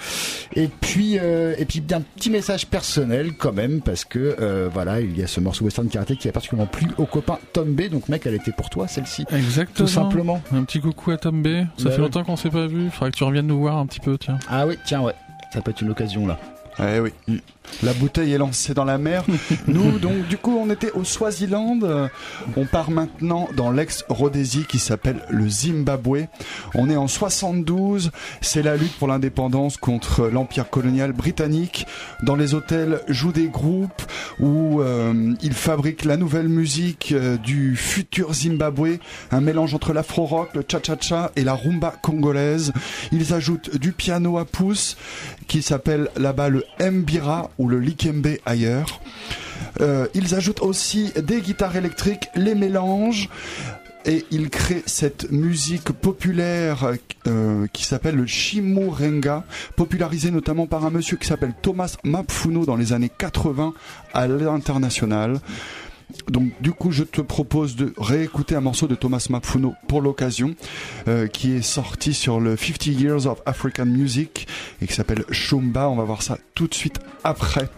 Et 0.54 0.68
puis 0.68 1.18
euh, 1.18 1.54
et 1.58 1.64
puis 1.64 1.82
un 1.92 2.00
petit 2.00 2.30
message 2.30 2.66
personnel 2.66 3.32
quand 3.36 3.52
même 3.52 3.80
parce 3.80 4.04
que 4.04 4.36
euh, 4.40 4.68
voilà, 4.72 5.00
il 5.00 5.11
y 5.18 5.22
a 5.22 5.26
ce 5.26 5.40
morceau 5.40 5.64
Western 5.64 5.88
Karaté 5.88 6.16
qui 6.16 6.28
a 6.28 6.32
particulièrement 6.32 6.70
plu 6.70 6.86
au 6.98 7.06
copain 7.06 7.38
Tom 7.52 7.72
B. 7.74 7.88
Donc 7.88 8.08
mec, 8.08 8.22
elle 8.26 8.34
était 8.34 8.52
pour 8.52 8.70
toi 8.70 8.88
celle-ci, 8.88 9.24
Exactement. 9.32 9.74
tout 9.76 9.86
simplement. 9.86 10.42
Un 10.52 10.64
petit 10.64 10.80
coucou 10.80 11.10
à 11.12 11.16
Tom 11.18 11.42
B. 11.42 11.48
Ça 11.76 11.84
Bah 11.84 11.90
fait 11.92 11.98
longtemps 12.00 12.24
qu'on 12.24 12.36
s'est 12.36 12.50
pas 12.50 12.66
vu. 12.66 12.90
Faudrait 12.90 13.10
que 13.10 13.16
tu 13.16 13.24
reviennes 13.24 13.46
nous 13.46 13.58
voir 13.60 13.76
un 13.78 13.86
petit 13.86 14.00
peu, 14.00 14.16
tiens. 14.18 14.38
Ah 14.48 14.66
oui, 14.66 14.76
tiens 14.84 15.00
ouais, 15.02 15.14
ça 15.52 15.60
peut 15.60 15.70
être 15.70 15.80
une 15.82 15.90
occasion 15.90 16.26
là. 16.26 16.38
Eh 16.78 17.00
oui. 17.00 17.12
La 17.82 17.92
bouteille 17.94 18.32
est 18.32 18.38
lancée 18.38 18.74
dans 18.74 18.84
la 18.84 18.98
mer. 18.98 19.24
Nous, 19.66 19.98
donc, 19.98 20.26
du 20.28 20.36
coup, 20.36 20.56
on 20.56 20.70
était 20.70 20.90
au 20.92 21.04
Swaziland. 21.04 21.78
On 22.56 22.64
part 22.64 22.90
maintenant 22.90 23.48
dans 23.56 23.70
l'ex-Rhodésie 23.70 24.64
qui 24.68 24.78
s'appelle 24.78 25.22
le 25.30 25.48
Zimbabwe. 25.48 26.26
On 26.74 26.90
est 26.90 26.96
en 26.96 27.08
72. 27.08 28.10
C'est 28.40 28.62
la 28.62 28.76
lutte 28.76 28.96
pour 28.98 29.08
l'indépendance 29.08 29.76
contre 29.76 30.28
l'empire 30.28 30.70
colonial 30.70 31.12
britannique. 31.12 31.86
Dans 32.22 32.36
les 32.36 32.54
hôtels 32.54 33.00
jouent 33.08 33.32
des 33.32 33.48
groupes 33.48 34.02
où 34.38 34.80
euh, 34.80 35.34
ils 35.42 35.54
fabriquent 35.54 36.04
la 36.04 36.16
nouvelle 36.16 36.48
musique 36.48 37.12
euh, 37.12 37.36
du 37.36 37.76
futur 37.76 38.34
Zimbabwe. 38.34 38.98
Un 39.30 39.40
mélange 39.40 39.74
entre 39.74 39.92
l'afro-rock, 39.92 40.50
le 40.54 40.64
cha-cha-cha 40.66 41.32
et 41.36 41.44
la 41.44 41.54
rumba 41.54 41.94
congolaise. 42.02 42.72
Ils 43.12 43.34
ajoutent 43.34 43.76
du 43.76 43.92
piano 43.92 44.38
à 44.38 44.44
pouce 44.44 44.96
qui 45.46 45.62
s'appelle 45.62 46.08
là-bas 46.16 46.48
le 46.48 46.64
mbira 46.80 47.50
ou 47.58 47.68
le 47.68 47.78
likembe 47.78 48.36
ailleurs. 48.46 49.00
Euh, 49.80 50.06
ils 50.14 50.34
ajoutent 50.34 50.62
aussi 50.62 51.12
des 51.16 51.40
guitares 51.40 51.76
électriques, 51.76 52.28
les 52.34 52.54
mélangent 52.54 53.28
et 54.04 54.24
ils 54.30 54.50
créent 54.50 54.82
cette 54.86 55.30
musique 55.30 55.92
populaire 55.92 56.92
euh, 57.26 57.66
qui 57.72 57.84
s'appelle 57.84 58.16
le 58.16 58.26
chimurenga, 58.26 59.44
popularisée 59.76 60.30
notamment 60.30 60.66
par 60.66 60.84
un 60.84 60.90
monsieur 60.90 61.16
qui 61.16 61.26
s'appelle 61.26 61.54
Thomas 61.62 61.96
Mapfuno 62.02 62.64
dans 62.64 62.76
les 62.76 62.92
années 62.92 63.10
80 63.16 63.74
à 64.12 64.26
l'international. 64.26 65.38
Donc 66.28 66.50
du 66.60 66.72
coup 66.72 66.90
je 66.90 67.04
te 67.04 67.20
propose 67.20 67.76
de 67.76 67.92
réécouter 67.96 68.54
un 68.54 68.60
morceau 68.60 68.86
de 68.86 68.94
Thomas 68.94 69.26
Mapfuno 69.30 69.74
pour 69.88 70.00
l'occasion 70.00 70.54
euh, 71.08 71.26
qui 71.26 71.52
est 71.52 71.62
sorti 71.62 72.14
sur 72.14 72.40
le 72.40 72.56
50 72.56 72.86
Years 72.86 73.26
of 73.26 73.40
African 73.46 73.86
Music 73.86 74.46
et 74.80 74.86
qui 74.86 74.94
s'appelle 74.94 75.24
Shumba. 75.30 75.88
On 75.88 75.96
va 75.96 76.04
voir 76.04 76.22
ça 76.22 76.38
tout 76.54 76.66
de 76.66 76.74
suite 76.74 77.00
après. 77.24 77.68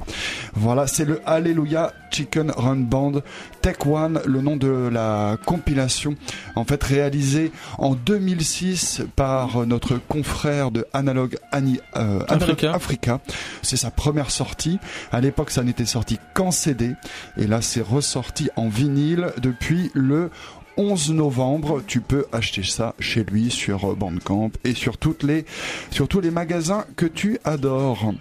Voilà, 0.54 0.86
c'est 0.86 1.04
le 1.04 1.20
Hallelujah 1.26 1.92
Chicken 2.10 2.50
Run 2.50 2.76
Band 2.76 3.20
Tech 3.64 3.86
One, 3.86 4.20
le 4.26 4.42
nom 4.42 4.56
de 4.58 4.68
la 4.92 5.38
compilation, 5.46 6.16
en 6.54 6.64
fait 6.64 6.84
réalisée 6.84 7.50
en 7.78 7.94
2006 7.94 9.00
par 9.16 9.64
notre 9.66 9.96
confrère 9.96 10.70
de 10.70 10.86
Analog, 10.92 11.38
Ani- 11.50 11.80
euh, 11.96 12.20
Africa. 12.28 12.74
Africa. 12.74 13.20
C'est 13.62 13.78
sa 13.78 13.90
première 13.90 14.30
sortie. 14.30 14.78
À 15.12 15.22
l'époque, 15.22 15.50
ça 15.50 15.62
n'était 15.62 15.86
sorti 15.86 16.18
qu'en 16.34 16.50
CD, 16.50 16.90
et 17.38 17.46
là, 17.46 17.62
c'est 17.62 17.80
ressorti 17.80 18.50
en 18.56 18.68
vinyle 18.68 19.28
depuis 19.40 19.90
le 19.94 20.30
11 20.76 21.12
novembre, 21.12 21.82
tu 21.86 22.02
peux 22.02 22.26
acheter 22.32 22.64
ça 22.64 22.94
chez 23.00 23.24
lui 23.24 23.50
sur 23.50 23.92
euh, 23.92 23.94
Bandcamp 23.94 24.50
et 24.64 24.74
sur 24.74 24.98
toutes 24.98 25.22
les 25.22 25.46
sur 25.90 26.06
tous 26.06 26.20
les 26.20 26.30
magasins 26.30 26.84
que 26.96 27.06
tu 27.06 27.38
adores. 27.44 28.12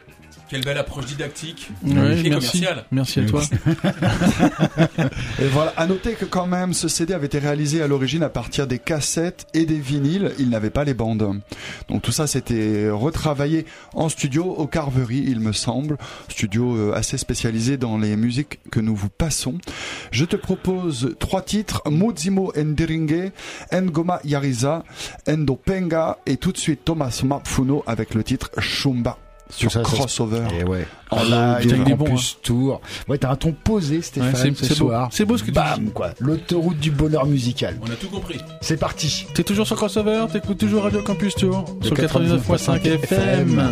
Quelle 0.50 0.64
belle 0.64 0.78
approche 0.78 1.06
didactique 1.06 1.70
Ouais, 1.84 1.92
et 1.92 1.96
merci. 1.96 2.62
commerciale. 2.62 2.86
Merci 2.92 3.20
à 3.22 3.26
toi. 3.26 3.42
Et 5.42 5.48
voilà, 5.48 5.74
à 5.78 5.88
noter 5.88 6.14
que 6.14 6.26
quand 6.26 6.46
même 6.46 6.74
ce 6.74 6.88
CD 6.88 7.14
avait 7.14 7.26
été 7.26 7.40
réalisé 7.40 7.82
à 7.82 7.88
l'origine 7.88 8.24
à 8.24 8.30
partir 8.30 8.68
des 8.68 8.80
cassettes 8.80 9.48
et 9.54 9.66
des 9.66 9.80
vinyles, 9.80 10.32
il 10.40 10.50
n'avait 10.50 10.70
pas 10.70 10.84
les 10.84 10.94
bandes. 10.94 11.40
Donc 11.90 12.02
tout 12.02 12.12
ça 12.12 12.28
c'était 12.28 12.90
retravaillé 12.90 13.66
en 13.94 14.10
studio 14.10 14.46
au 14.46 14.68
Carvery, 14.68 15.24
il 15.28 15.40
me 15.40 15.54
semble, 15.54 15.98
studio 16.30 16.76
euh, 16.76 16.94
assez 16.94 17.18
spécialisé 17.18 17.78
dans 17.78 17.98
les 17.98 18.16
musiques 18.16 18.60
que 18.72 18.80
nous 18.80 18.96
vous 18.96 19.10
passons. 19.10 19.58
Je 20.12 20.26
te 20.26 20.36
propose 20.36 21.16
trois 21.20 21.42
titres, 21.42 21.82
Mozimo 21.90 22.52
Ndiringe, 22.56 23.32
Ngoma 23.74 24.20
Yariza, 24.24 24.84
Endo 25.28 25.56
Penga 25.56 26.18
et 26.26 26.38
tout 26.38 26.52
de 26.52 26.58
suite 26.58 26.82
Thomas 26.86 27.22
Mapfuno 27.24 27.84
avec 27.88 28.14
le 28.14 28.24
titre 28.24 28.52
Shumba 28.60 29.18
sur 29.56 29.72
ça, 29.72 29.84
ça 29.84 29.90
Crossover. 29.90 30.42
Et 30.60 30.64
ouais. 30.64 30.86
En 31.12 31.18
En 31.18 31.24
live, 31.24 31.84
en 31.94 31.96
bon, 31.96 32.06
plus 32.06 32.38
tour. 32.42 32.82
Ouais, 33.08 33.18
t'as 33.18 33.32
un 33.32 33.36
ton 33.36 33.52
posé, 33.52 34.02
Stéphane, 34.02 34.34
Ouais, 34.34 34.40
c'est- 34.40 34.56
ce 34.58 34.66
c'est 34.74 34.80
beau. 34.80 34.88
soir. 34.90 35.10
C'est 35.12 35.26
beau 35.26 35.38
ce 35.38 35.44
que 35.44 35.48
tu 35.48 35.54
Bam, 35.54 35.90
quoi. 35.92 36.10
L'autoroute 36.20 36.80
du 36.80 36.92
bonheur 36.92 37.26
musical. 37.26 37.78
On 37.82 37.92
a 37.92 37.96
tout 37.96 38.08
compris. 38.10 38.40
C'est 38.62 38.78
parti. 38.78 39.26
T'es 39.34 39.44
toujours 39.44 39.68
sur 39.68 39.76
Crossover, 39.76 40.26
t'écoutes 40.32 40.58
toujours 40.58 40.84
Radio 40.84 41.02
Campus 41.04 41.36
Tour 41.36 41.66
Le 41.82 41.88
sur 41.88 41.96
99.5 41.96 42.86
FM. 42.86 43.50
Yeah. 43.50 43.70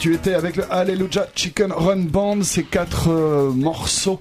Tu 0.00 0.14
étais 0.14 0.32
avec 0.34 0.56
le 0.56 0.64
Hallelujah 0.72 1.26
Chicken 1.34 1.72
Run 1.72 2.04
Band, 2.04 2.42
ces 2.42 2.64
quatre 2.64 3.08
euh, 3.10 3.50
morceaux, 3.50 4.18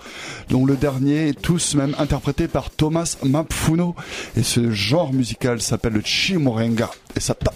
dont 0.49 0.65
le 0.65 0.75
dernier, 0.75 1.33
tous 1.33 1.73
même 1.75 1.95
interprétés 1.97 2.47
par 2.49 2.69
Thomas 2.69 3.15
Mapfuno. 3.23 3.95
Et 4.35 4.43
ce 4.43 4.71
genre 4.71 5.13
musical 5.13 5.61
s'appelle 5.61 5.93
le 5.93 6.01
Chimurenga. 6.03 6.89
Et 7.15 7.21
ça 7.21 7.33
tape, 7.33 7.55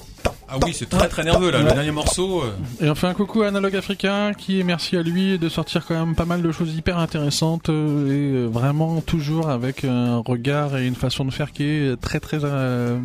Ah 0.49 0.57
oui, 0.63 0.73
c'est 0.73 0.89
très 0.89 1.09
très 1.09 1.23
nerveux 1.23 1.51
là. 1.51 1.59
Le 1.59 1.65
dernier 1.71 1.91
morceau. 1.91 2.43
euh, 2.43 2.85
Et 2.85 2.89
on 2.89 2.95
fait 2.95 3.07
un 3.07 3.13
coucou 3.13 3.41
à 3.43 3.47
Analogue 3.47 3.75
Africain 3.75 4.31
qui, 4.33 4.63
merci 4.63 4.95
à 4.97 5.03
lui, 5.03 5.37
de 5.37 5.49
sortir 5.49 5.85
quand 5.85 5.93
même 6.05 6.15
pas 6.15 6.25
mal 6.25 6.41
de 6.41 6.51
choses 6.51 6.73
hyper 6.75 6.97
intéressantes 6.99 7.67
euh, 7.69 8.45
et 8.47 8.51
vraiment 8.51 9.01
toujours 9.01 9.49
avec 9.49 9.83
un 9.83 10.17
regard 10.19 10.77
et 10.77 10.87
une 10.87 10.95
façon 10.95 11.25
de 11.25 11.31
faire 11.31 11.51
qui 11.51 11.63
est 11.63 11.99
très 11.99 12.19
très 12.21 12.39
euh, 12.43 12.97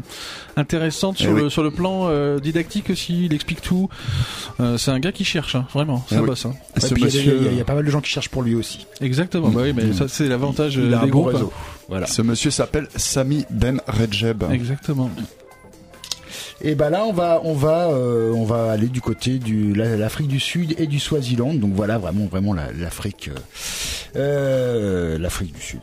intéressante 0.56 1.16
Eh 1.18 1.22
sur, 1.24 1.32
oui. 1.32 1.42
le, 1.42 1.50
sur 1.50 1.62
le 1.62 1.70
plan 1.70 2.06
euh, 2.08 2.38
didactique 2.38 2.90
aussi. 2.90 3.26
Il 3.26 3.34
explique 3.34 3.60
tout. 3.62 3.88
Euh, 4.60 4.76
c'est 4.76 4.90
un 4.90 4.98
gars 4.98 5.12
qui 5.12 5.24
cherche, 5.24 5.54
hein, 5.54 5.66
vraiment. 5.72 6.04
Ça 6.10 6.20
oui. 6.20 6.26
bosse. 6.26 6.46
hein. 6.46 6.54
Et 6.76 6.80
Ouais, 6.82 6.88
ce 6.88 6.94
puis 6.94 7.02
il 7.04 7.08
y 7.08 7.18
a- 7.18 7.20
monsieur, 7.20 7.36
il 7.38 7.44
y, 7.44 7.48
a- 7.48 7.52
il 7.52 7.58
y 7.58 7.60
a 7.60 7.64
pas 7.64 7.74
mal 7.74 7.84
de 7.84 7.90
gens 7.90 8.00
qui 8.00 8.10
cherchent 8.10 8.28
pour 8.28 8.42
lui 8.42 8.54
aussi. 8.56 8.86
Exactement. 9.00 9.48
Bah 9.50 9.60
oui, 9.62 9.72
mais 9.72 9.84
Mm. 9.84 9.92
ça 9.94 10.08
c'est 10.08 10.26
l'avantage 10.26 10.74
Il 10.74 10.92
euh, 10.92 10.98
un 10.98 11.04
des 11.04 11.10
bon 11.12 11.20
groupes. 11.20 11.34
réseau. 11.34 11.52
Voilà. 11.88 12.06
ce 12.06 12.22
monsieur 12.22 12.50
s'appelle 12.50 12.88
Sami 12.96 13.44
Ben 13.50 13.80
Rejeb. 13.86 14.42
Exactement. 14.50 15.10
Et 16.60 16.74
bah 16.74 16.90
là, 16.90 17.04
on 17.04 17.12
va, 17.12 17.40
on 17.44 17.54
va, 17.54 17.88
euh, 17.88 18.32
on 18.32 18.44
va 18.44 18.72
aller 18.72 18.88
du 18.88 19.00
côté 19.00 19.38
la- 19.76 19.96
l'Afrique 19.96 20.26
du 20.26 20.40
Sud 20.40 20.74
et 20.76 20.88
du 20.88 20.98
Swaziland. 20.98 21.54
Donc 21.54 21.72
voilà, 21.74 21.98
vraiment, 21.98 22.26
vraiment 22.26 22.52
la- 22.52 22.72
l'Afrique, 22.72 23.30
euh, 23.32 23.38
euh, 24.16 25.18
l'Afrique 25.18 25.52
du 25.54 25.60
Sud. 25.62 25.80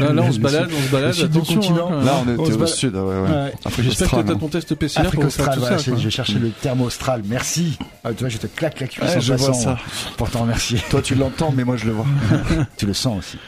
Là, 0.00 0.12
là, 0.12 0.22
on 0.22 0.32
se 0.32 0.38
balade, 0.38 0.70
on 0.76 0.82
se 0.82 0.90
balade. 0.90 1.14
Attention. 1.22 1.54
continent. 1.60 1.90
hein, 1.92 2.04
Là, 2.04 2.22
on 2.26 2.44
était 2.44 2.52
au 2.54 2.66
sud, 2.66 2.94
ouais, 2.94 3.00
ouais. 3.20 3.52
J'espère 3.80 4.10
que 4.10 4.16
t'as 4.22 4.34
ton 4.34 4.48
test 4.48 4.74
PCR 4.74 5.00
Afrique 5.00 5.20
pour 5.20 5.32
faire 5.32 5.50
tout 5.52 5.60
voilà, 5.60 5.78
ça. 5.78 5.84
je, 5.84 5.90
quoi. 5.90 6.00
je 6.00 6.08
cherchais 6.08 6.38
le 6.38 6.50
terme 6.50 6.80
austral. 6.82 7.22
Merci. 7.26 7.78
Ah, 8.04 8.10
tu 8.12 8.20
vois, 8.20 8.28
je 8.28 8.38
te 8.38 8.46
claque 8.46 8.80
la 8.80 8.86
cuisse 8.86 9.02
Ouais, 9.10 9.16
en 9.16 9.20
je 9.20 9.34
vois 9.34 9.46
passant 9.48 9.60
ça. 9.60 9.78
pour 10.16 10.30
t'en 10.30 10.40
remercier. 10.42 10.78
Toi, 10.90 11.02
tu 11.02 11.14
l'entends, 11.14 11.52
mais 11.56 11.64
moi, 11.64 11.76
je 11.76 11.86
le 11.86 11.92
vois. 11.92 12.06
tu 12.76 12.86
le 12.86 12.94
sens 12.94 13.18
aussi. 13.18 13.38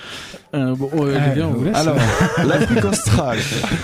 Bon, 0.76 0.90
euh, 0.98 1.12
les 1.30 1.40
gars, 1.40 1.46
on 1.48 1.52
vous 1.52 1.64
laisse. 1.64 1.76
Alors, 1.76 1.96
l'Afrique 2.46 2.84
australe. 2.84 3.38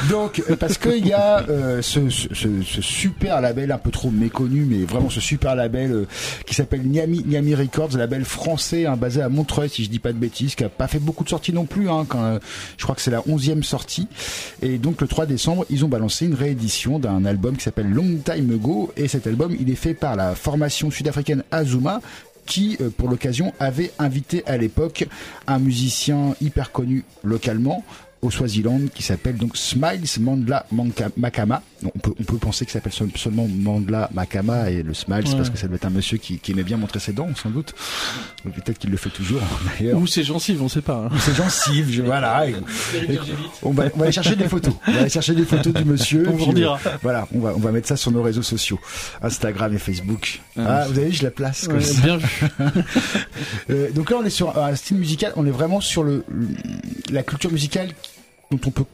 Donc, 0.08 0.42
euh, 0.50 0.56
parce 0.56 0.78
qu'il 0.78 1.06
y 1.06 1.12
a 1.12 1.44
euh, 1.48 1.82
ce, 1.82 2.08
ce, 2.10 2.28
ce- 2.34 2.80
super 2.82 3.40
label 3.40 3.72
un 3.72 3.78
peu 3.78 3.90
trop 3.90 4.10
méconnu, 4.10 4.66
mais 4.68 4.84
vraiment 4.84 5.10
ce 5.10 5.20
super 5.20 5.54
label 5.54 5.92
euh, 5.92 6.06
qui 6.46 6.54
s'appelle 6.54 6.82
Niami, 6.82 7.24
Niami 7.26 7.54
Records, 7.54 7.96
label 7.96 8.24
français 8.24 8.86
hein, 8.86 8.96
basé 8.96 9.22
à 9.22 9.28
Montreuil, 9.28 9.68
si 9.68 9.84
je 9.84 9.90
dis 9.90 9.98
pas 9.98 10.12
de 10.12 10.18
bêtises, 10.18 10.54
qui 10.54 10.64
a 10.64 10.68
pas 10.68 10.88
fait 10.88 10.98
beaucoup 10.98 11.24
de 11.24 11.28
sorties 11.28 11.52
non 11.52 11.64
plus. 11.66 11.88
Hein, 11.90 12.04
quand, 12.08 12.22
euh, 12.24 12.38
je 12.76 12.82
crois 12.84 12.94
que 12.94 13.02
c'est 13.02 13.10
la 13.10 13.22
onzième 13.28 13.62
sortie. 13.62 14.08
Et 14.62 14.78
donc 14.78 15.00
le 15.00 15.06
3 15.06 15.26
décembre, 15.26 15.64
ils 15.70 15.84
ont 15.84 15.88
balancé 15.88 16.26
une 16.26 16.34
réédition 16.34 16.98
d'un 16.98 17.24
album 17.24 17.56
qui 17.56 17.64
s'appelle 17.64 17.90
Long 17.90 18.18
Time 18.24 18.50
Ago. 18.52 18.92
Et 18.96 19.08
cet 19.08 19.26
album, 19.26 19.54
il 19.58 19.70
est 19.70 19.74
fait 19.76 19.94
par 19.94 20.16
la 20.16 20.34
formation 20.34 20.90
sud-africaine 20.90 21.42
Azuma 21.50 22.00
qui, 22.50 22.76
euh, 22.80 22.90
pour 22.90 23.08
l'occasion, 23.08 23.54
avait 23.60 23.92
invité 24.00 24.44
à 24.44 24.56
l'époque 24.56 25.06
un 25.46 25.60
musicien 25.60 26.34
hyper 26.40 26.72
connu 26.72 27.04
localement 27.22 27.84
au 28.22 28.30
Swaziland 28.30 28.80
qui 28.94 29.02
s'appelle 29.02 29.36
donc 29.36 29.56
Smiles 29.56 30.04
Mandla 30.20 30.66
Manka- 30.74 31.10
Makama. 31.16 31.62
On 31.82 31.98
peut 31.98 32.12
on 32.20 32.22
peut 32.24 32.36
penser 32.36 32.66
ça 32.66 32.72
s'appelle 32.74 32.92
seul- 32.92 33.08
seulement 33.16 33.48
Mandla 33.48 34.10
Makama 34.12 34.70
et 34.70 34.82
le 34.82 34.92
Smiles 34.92 35.24
Ouais. 35.26 35.36
parce 35.36 35.48
que 35.48 35.56
ça 35.56 35.66
doit 35.66 35.76
être 35.76 35.86
un 35.86 35.90
monsieur 35.90 36.18
qui, 36.18 36.38
qui 36.38 36.52
aimait 36.52 36.62
bien 36.62 36.76
montrer 36.76 37.00
ses 37.00 37.12
dents 37.14 37.28
sans 37.34 37.48
doute. 37.48 37.74
Ou 38.44 38.50
Peut-être 38.50 38.78
qu'il 38.78 38.90
le 38.90 38.98
fait 38.98 39.08
toujours 39.08 39.40
d'ailleurs. 39.78 39.98
Ou 39.98 40.06
c'est 40.06 40.22
gencives, 40.22 40.62
on 40.62 40.68
sait 40.68 40.82
pas. 40.82 41.08
hein. 41.10 41.16
C'est 41.20 41.34
gencive, 41.34 41.90
je, 41.90 42.02
voilà. 42.02 42.46
Et- 42.48 42.54
on 43.62 43.70
va, 43.70 43.84
on 43.94 43.98
va 43.98 44.04
aller 44.04 44.12
chercher 44.12 44.36
des 44.36 44.48
photos. 44.48 44.74
On 44.86 44.92
va 44.92 45.00
aller 45.00 45.08
chercher 45.08 45.34
des 45.34 45.44
photos 45.46 45.72
du 45.72 45.84
monsieur. 45.86 46.28
On 46.28 46.32
vous 46.36 46.44
en 46.44 46.52
dira. 46.52 46.78
euh, 46.86 46.90
Voilà, 47.02 47.26
on 47.34 47.38
va, 47.40 47.54
on 47.56 47.60
va 47.60 47.72
mettre 47.72 47.88
ça 47.88 47.96
sur 47.96 48.10
nos 48.12 48.22
réseaux 48.22 48.42
sociaux, 48.42 48.78
Instagram 49.22 49.74
et 49.74 49.78
Facebook. 49.78 50.40
Ah, 50.58 50.84
vous 50.88 50.98
avez 50.98 51.08
vu, 51.08 51.14
je 51.14 51.22
la 51.22 51.30
place 51.30 51.66
comme 51.66 51.76
Ouais, 51.78 51.82
ça. 51.82 52.00
bien 52.02 52.16
vu. 52.18 52.28
Euh, 53.70 53.90
donc 53.92 54.10
là, 54.10 54.16
on 54.20 54.24
est 54.24 54.30
sur 54.30 54.58
un 54.58 54.74
style 54.74 54.96
musical, 54.96 55.32
on 55.36 55.46
est 55.46 55.50
vraiment 55.50 55.80
sur 55.80 56.02
le, 56.02 56.24
la 57.10 57.22
culture 57.22 57.50
musicale 57.52 57.90
dont 58.50 58.60
on 58.66 58.70
peut 58.70 58.84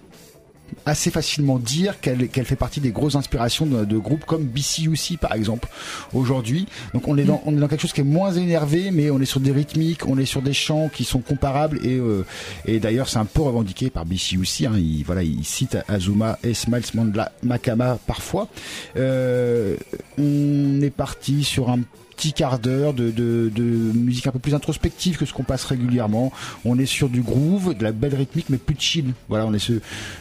assez 0.84 1.11
facilement 1.11 1.59
dire 1.59 2.00
qu'elle 2.00 2.28
fait 2.28 2.57
partie 2.57 2.80
des 2.80 2.90
grosses 2.90 3.14
inspirations 3.14 3.66
de, 3.66 3.84
de 3.84 3.98
groupes 3.98 4.24
comme 4.24 4.44
BCUC 4.44 5.18
par 5.20 5.32
exemple 5.32 5.68
aujourd'hui. 6.12 6.66
Donc 6.94 7.09
on 7.09 7.16
est 7.16 7.24
dans 7.24 7.42
on 7.46 7.57
est 7.57 7.61
dans 7.61 7.68
quelque 7.68 7.80
chose 7.80 7.92
qui 7.92 8.00
est 8.00 8.04
moins 8.04 8.32
énervé, 8.32 8.90
mais 8.90 9.11
on 9.11 9.20
est 9.20 9.26
sur 9.26 9.40
des 9.40 9.52
rythmiques, 9.52 10.07
on 10.07 10.18
est 10.18 10.26
sur 10.26 10.42
des 10.42 10.52
chants 10.52 10.88
qui 10.88 11.04
sont 11.04 11.20
comparables 11.20 11.78
et 11.84 11.96
euh, 11.96 12.24
et 12.66 12.80
d'ailleurs 12.80 13.09
c'est 13.09 13.18
un 13.18 13.24
peu 13.24 13.42
revendiqué 13.42 13.90
par 13.90 14.04
BCUC. 14.04 14.66
Hein, 14.66 14.72
il 14.76 15.02
voilà 15.04 15.22
il 15.22 15.44
cite 15.44 15.78
Azuma 15.88 16.38
et 16.42 16.54
Smiles 16.54 16.84
Mandla 16.94 17.32
Makama 17.42 17.98
parfois. 18.07 18.48
Euh, 18.96 19.76
on 20.18 20.80
est 20.82 20.90
parti 20.90 21.44
sur 21.44 21.70
un 21.70 21.80
petit 22.17 22.33
quart 22.33 22.59
d'heure 22.59 22.95
de, 22.95 23.11
de, 23.11 23.51
de 23.55 23.62
musique 23.62 24.27
un 24.27 24.31
peu 24.33 24.39
plus 24.39 24.55
introspective 24.55 25.17
que 25.19 25.27
ce 25.27 25.33
qu'on 25.33 25.43
passe 25.45 25.64
régulièrement. 25.64 26.33
On 26.64 26.79
est 26.79 26.87
sur 26.87 27.09
du 27.09 27.21
groove, 27.21 27.75
de 27.77 27.83
la 27.85 27.93
belle 27.93 28.14
rythmique, 28.14 28.47
mais 28.49 28.57
plus 28.59 28.77
chill. 28.79 29.12
Voilà, 29.29 29.47
on 29.47 29.53
est 29.55 29.59
sur, 29.59 29.77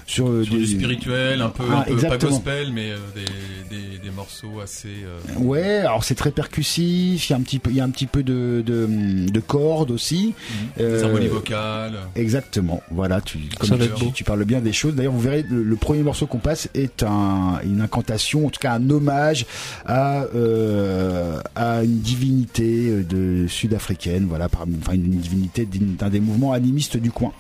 sur, 0.06 0.28
euh, 0.30 0.44
Sur 0.44 0.54
des- 0.56 0.60
du 0.60 0.68
spirituel, 0.68 1.42
un 1.42 1.50
peu, 1.50 1.64
Ah, 1.72 1.86
un 1.90 1.94
peu 1.94 1.96
pas 2.08 2.18
gospel, 2.18 2.72
mais 2.74 2.92
euh, 2.92 2.98
des, 3.16 3.76
des, 3.76 3.98
des 4.00 4.10
morceaux 4.12 4.60
assez. 4.62 4.90
euh, 5.06 5.20
Ouais, 5.40 5.78
alors 5.80 6.04
c'est 6.04 6.16
très 6.16 6.32
percussif. 6.32 7.30
Il 7.30 7.32
y 7.32 7.34
a 7.34 7.38
un 7.38 7.42
petit 7.42 7.60
peu, 7.60 7.70
il 7.70 7.76
y 7.78 7.80
a 7.80 7.84
un 7.84 7.90
petit 7.90 8.08
peu 8.08 8.24
de 8.24 8.64
de, 8.66 8.88
de 9.30 9.40
cordes 9.40 9.92
aussi. 9.92 10.34
des 10.78 10.84
Euh, 10.84 11.04
harmonies 11.06 11.28
vocales. 11.28 11.98
Exactement. 12.16 12.82
Voilà, 12.92 13.22
tu, 13.22 13.38
comme 13.60 13.80
tu, 13.80 13.88
beau. 14.06 14.12
tu 14.14 14.24
parles 14.24 14.44
bien 14.46 14.60
des 14.60 14.74
choses. 14.74 14.96
D'ailleurs, 14.96 15.14
vous 15.14 15.20
verrez, 15.22 15.46
le, 15.50 15.64
le 15.64 15.76
premier 15.76 16.04
morceau 16.04 16.28
qu'on 16.28 16.40
passe 16.40 16.70
est 16.74 17.04
un, 17.04 17.60
une 17.64 17.82
incantation, 17.82 18.46
en 18.48 18.50
tout 18.50 18.60
cas 18.60 18.74
un 18.74 18.90
hommage 18.90 19.46
à, 19.86 20.24
euh, 20.36 21.40
à 21.56 21.84
une 21.86 22.00
divinité 22.00 22.90
euh, 22.90 23.04
de 23.04 23.48
sud-africaine, 23.48 24.26
voilà, 24.28 24.50
par, 24.50 24.66
enfin 24.80 24.94
une 24.94 25.10
divinité 25.10 25.66
d'un 25.66 26.10
des 26.10 26.20
mouvements 26.20 26.52
animistes 26.52 26.98
du 26.98 27.12
coin. 27.12 27.32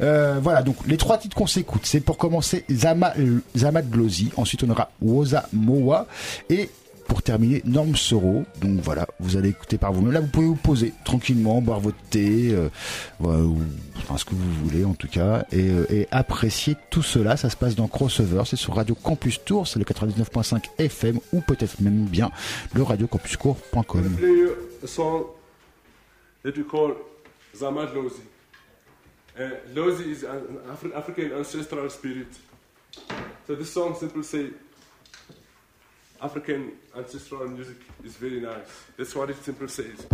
Euh, 0.00 0.38
voilà, 0.42 0.62
donc 0.62 0.76
les 0.86 0.96
trois 0.96 1.18
titres 1.18 1.36
qu'on 1.36 1.46
s'écoute, 1.46 1.82
c'est 1.84 2.00
pour 2.00 2.16
commencer 2.16 2.64
Zama, 2.70 3.12
Zama 3.56 3.82
Glozy, 3.82 4.30
ensuite 4.36 4.62
on 4.64 4.70
aura 4.70 4.90
Woza 5.00 5.48
Mowa 5.52 6.06
et 6.48 6.70
pour 7.10 7.22
terminer, 7.22 7.60
Norm 7.64 7.96
Soro. 7.96 8.44
Donc 8.60 8.78
voilà, 8.82 9.04
vous 9.18 9.36
allez 9.36 9.48
écouter 9.48 9.78
par 9.78 9.92
vous-même. 9.92 10.12
Là, 10.12 10.20
vous 10.20 10.28
pouvez 10.28 10.46
vous 10.46 10.54
poser 10.54 10.92
tranquillement, 11.04 11.60
boire 11.60 11.80
votre 11.80 11.98
thé, 12.08 12.52
euh, 12.54 12.68
ou 13.20 13.58
enfin, 13.96 14.16
ce 14.16 14.24
que 14.24 14.30
vous 14.36 14.52
voulez 14.64 14.84
en 14.84 14.94
tout 14.94 15.08
cas, 15.08 15.44
et, 15.50 15.68
euh, 15.70 15.84
et 15.90 16.06
apprécier 16.12 16.76
tout 16.88 17.02
cela. 17.02 17.36
Ça 17.36 17.50
se 17.50 17.56
passe 17.56 17.74
dans 17.74 17.88
Crossover, 17.88 18.42
c'est 18.46 18.54
sur 18.54 18.76
Radio 18.76 18.94
Campus 18.94 19.40
Tour, 19.44 19.66
c'est 19.66 19.80
le 19.80 19.84
99.5 19.84 20.62
FM, 20.78 21.18
ou 21.32 21.40
peut-être 21.40 21.80
même 21.80 22.04
bien 22.04 22.30
le 22.74 22.84
radiocampuscourt.com. 22.84 24.16
Uh, 29.38 29.42
Lozi 29.74 30.10
is 30.10 30.24
an 30.24 30.42
Afri- 30.70 30.92
African 30.94 31.32
ancestral 31.38 31.88
spirit. 31.90 32.26
So 33.46 33.54
this 33.54 33.72
song 33.72 33.94
simply 33.94 34.50
African 36.20 36.72
ancestral 36.96 37.48
music 37.48 37.76
is 38.04 38.16
very 38.16 38.40
nice. 38.40 38.66
That's 38.96 39.14
what 39.14 39.30
it 39.30 39.42
simply 39.42 39.68
says. 39.68 40.06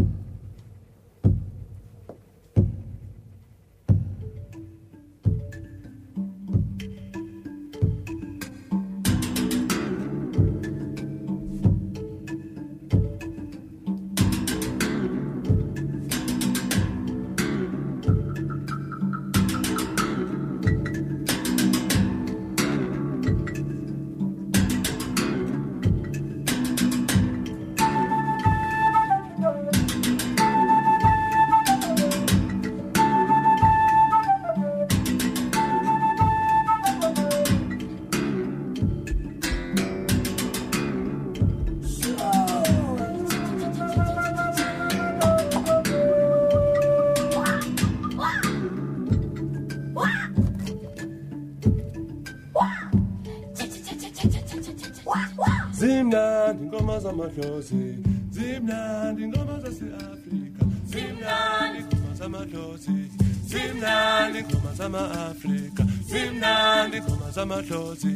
Ngoma 57.17 57.29
zamadlozi 57.29 57.97
Zimnandi 58.31 59.27
ngoma 59.29 59.61
zase-Afrika. 59.61 60.65
Zimnandi 60.87 61.81
ngoma 61.85 62.15
zamadlozi 62.15 63.11
Zimnandi 63.49 64.43
ngoma 64.43 64.71
zama-Afrika. 64.77 65.83
Zimnandi 66.11 67.01
ngoma 67.01 67.31
zamadlozi 67.31 68.15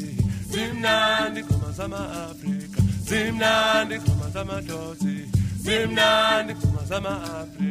Zimnandi 0.52 1.40
ngoma 1.44 1.72
zama-Afrika. 1.72 2.80
Zimnandi 3.08 3.94
ngoma 4.00 4.26
zamadlozi 4.34 5.40
zimnandi 5.64 6.54
ngoma 6.54 6.82
zama-afrika 6.88 7.69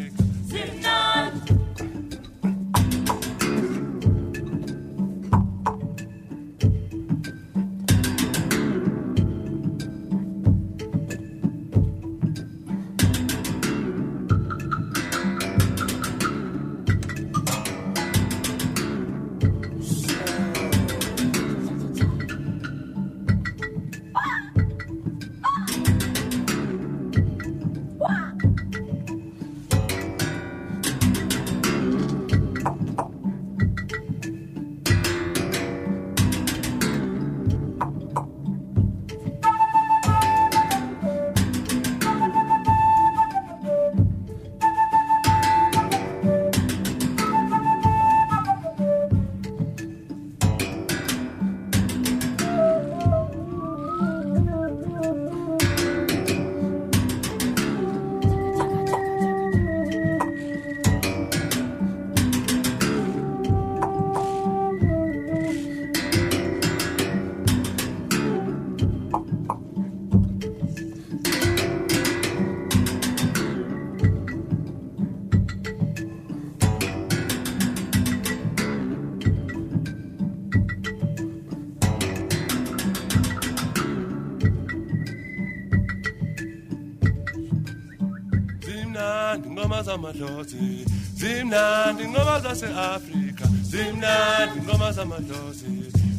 zamadlozi 89.90 90.86
zimnandi 91.20 92.04
ngoma 92.12 92.36
zase-afrika 92.44 93.46
zimnandi 93.72 94.58
ngoma 94.66 94.92
zamadlozi 94.98 95.72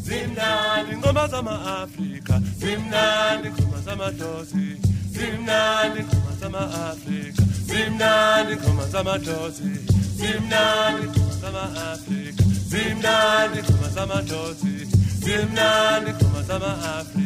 zimnandi 0.07 0.93
ngoma 1.01 1.25
zama-afrika 1.33 2.35
zimnandi 2.63 3.49
ngoma 3.55 3.79
zamadlozi 3.87 4.67
zimnandi 5.15 6.01
ngoma 6.09 6.33
zama-afrika 6.41 7.43
zimnandi 7.71 8.53
ngoma 8.61 8.85
zamadlozi 8.93 9.71
zimnandi 10.21 11.05
ngoma 11.13 11.35
zama-afrika 11.43 12.43
zimnandi 12.73 13.59
ngoma 13.67 13.89
zamadlozi 13.97 14.75
zimnandi 15.25 16.11
ngoma 16.19 16.41
zama-afrika. 16.49 17.20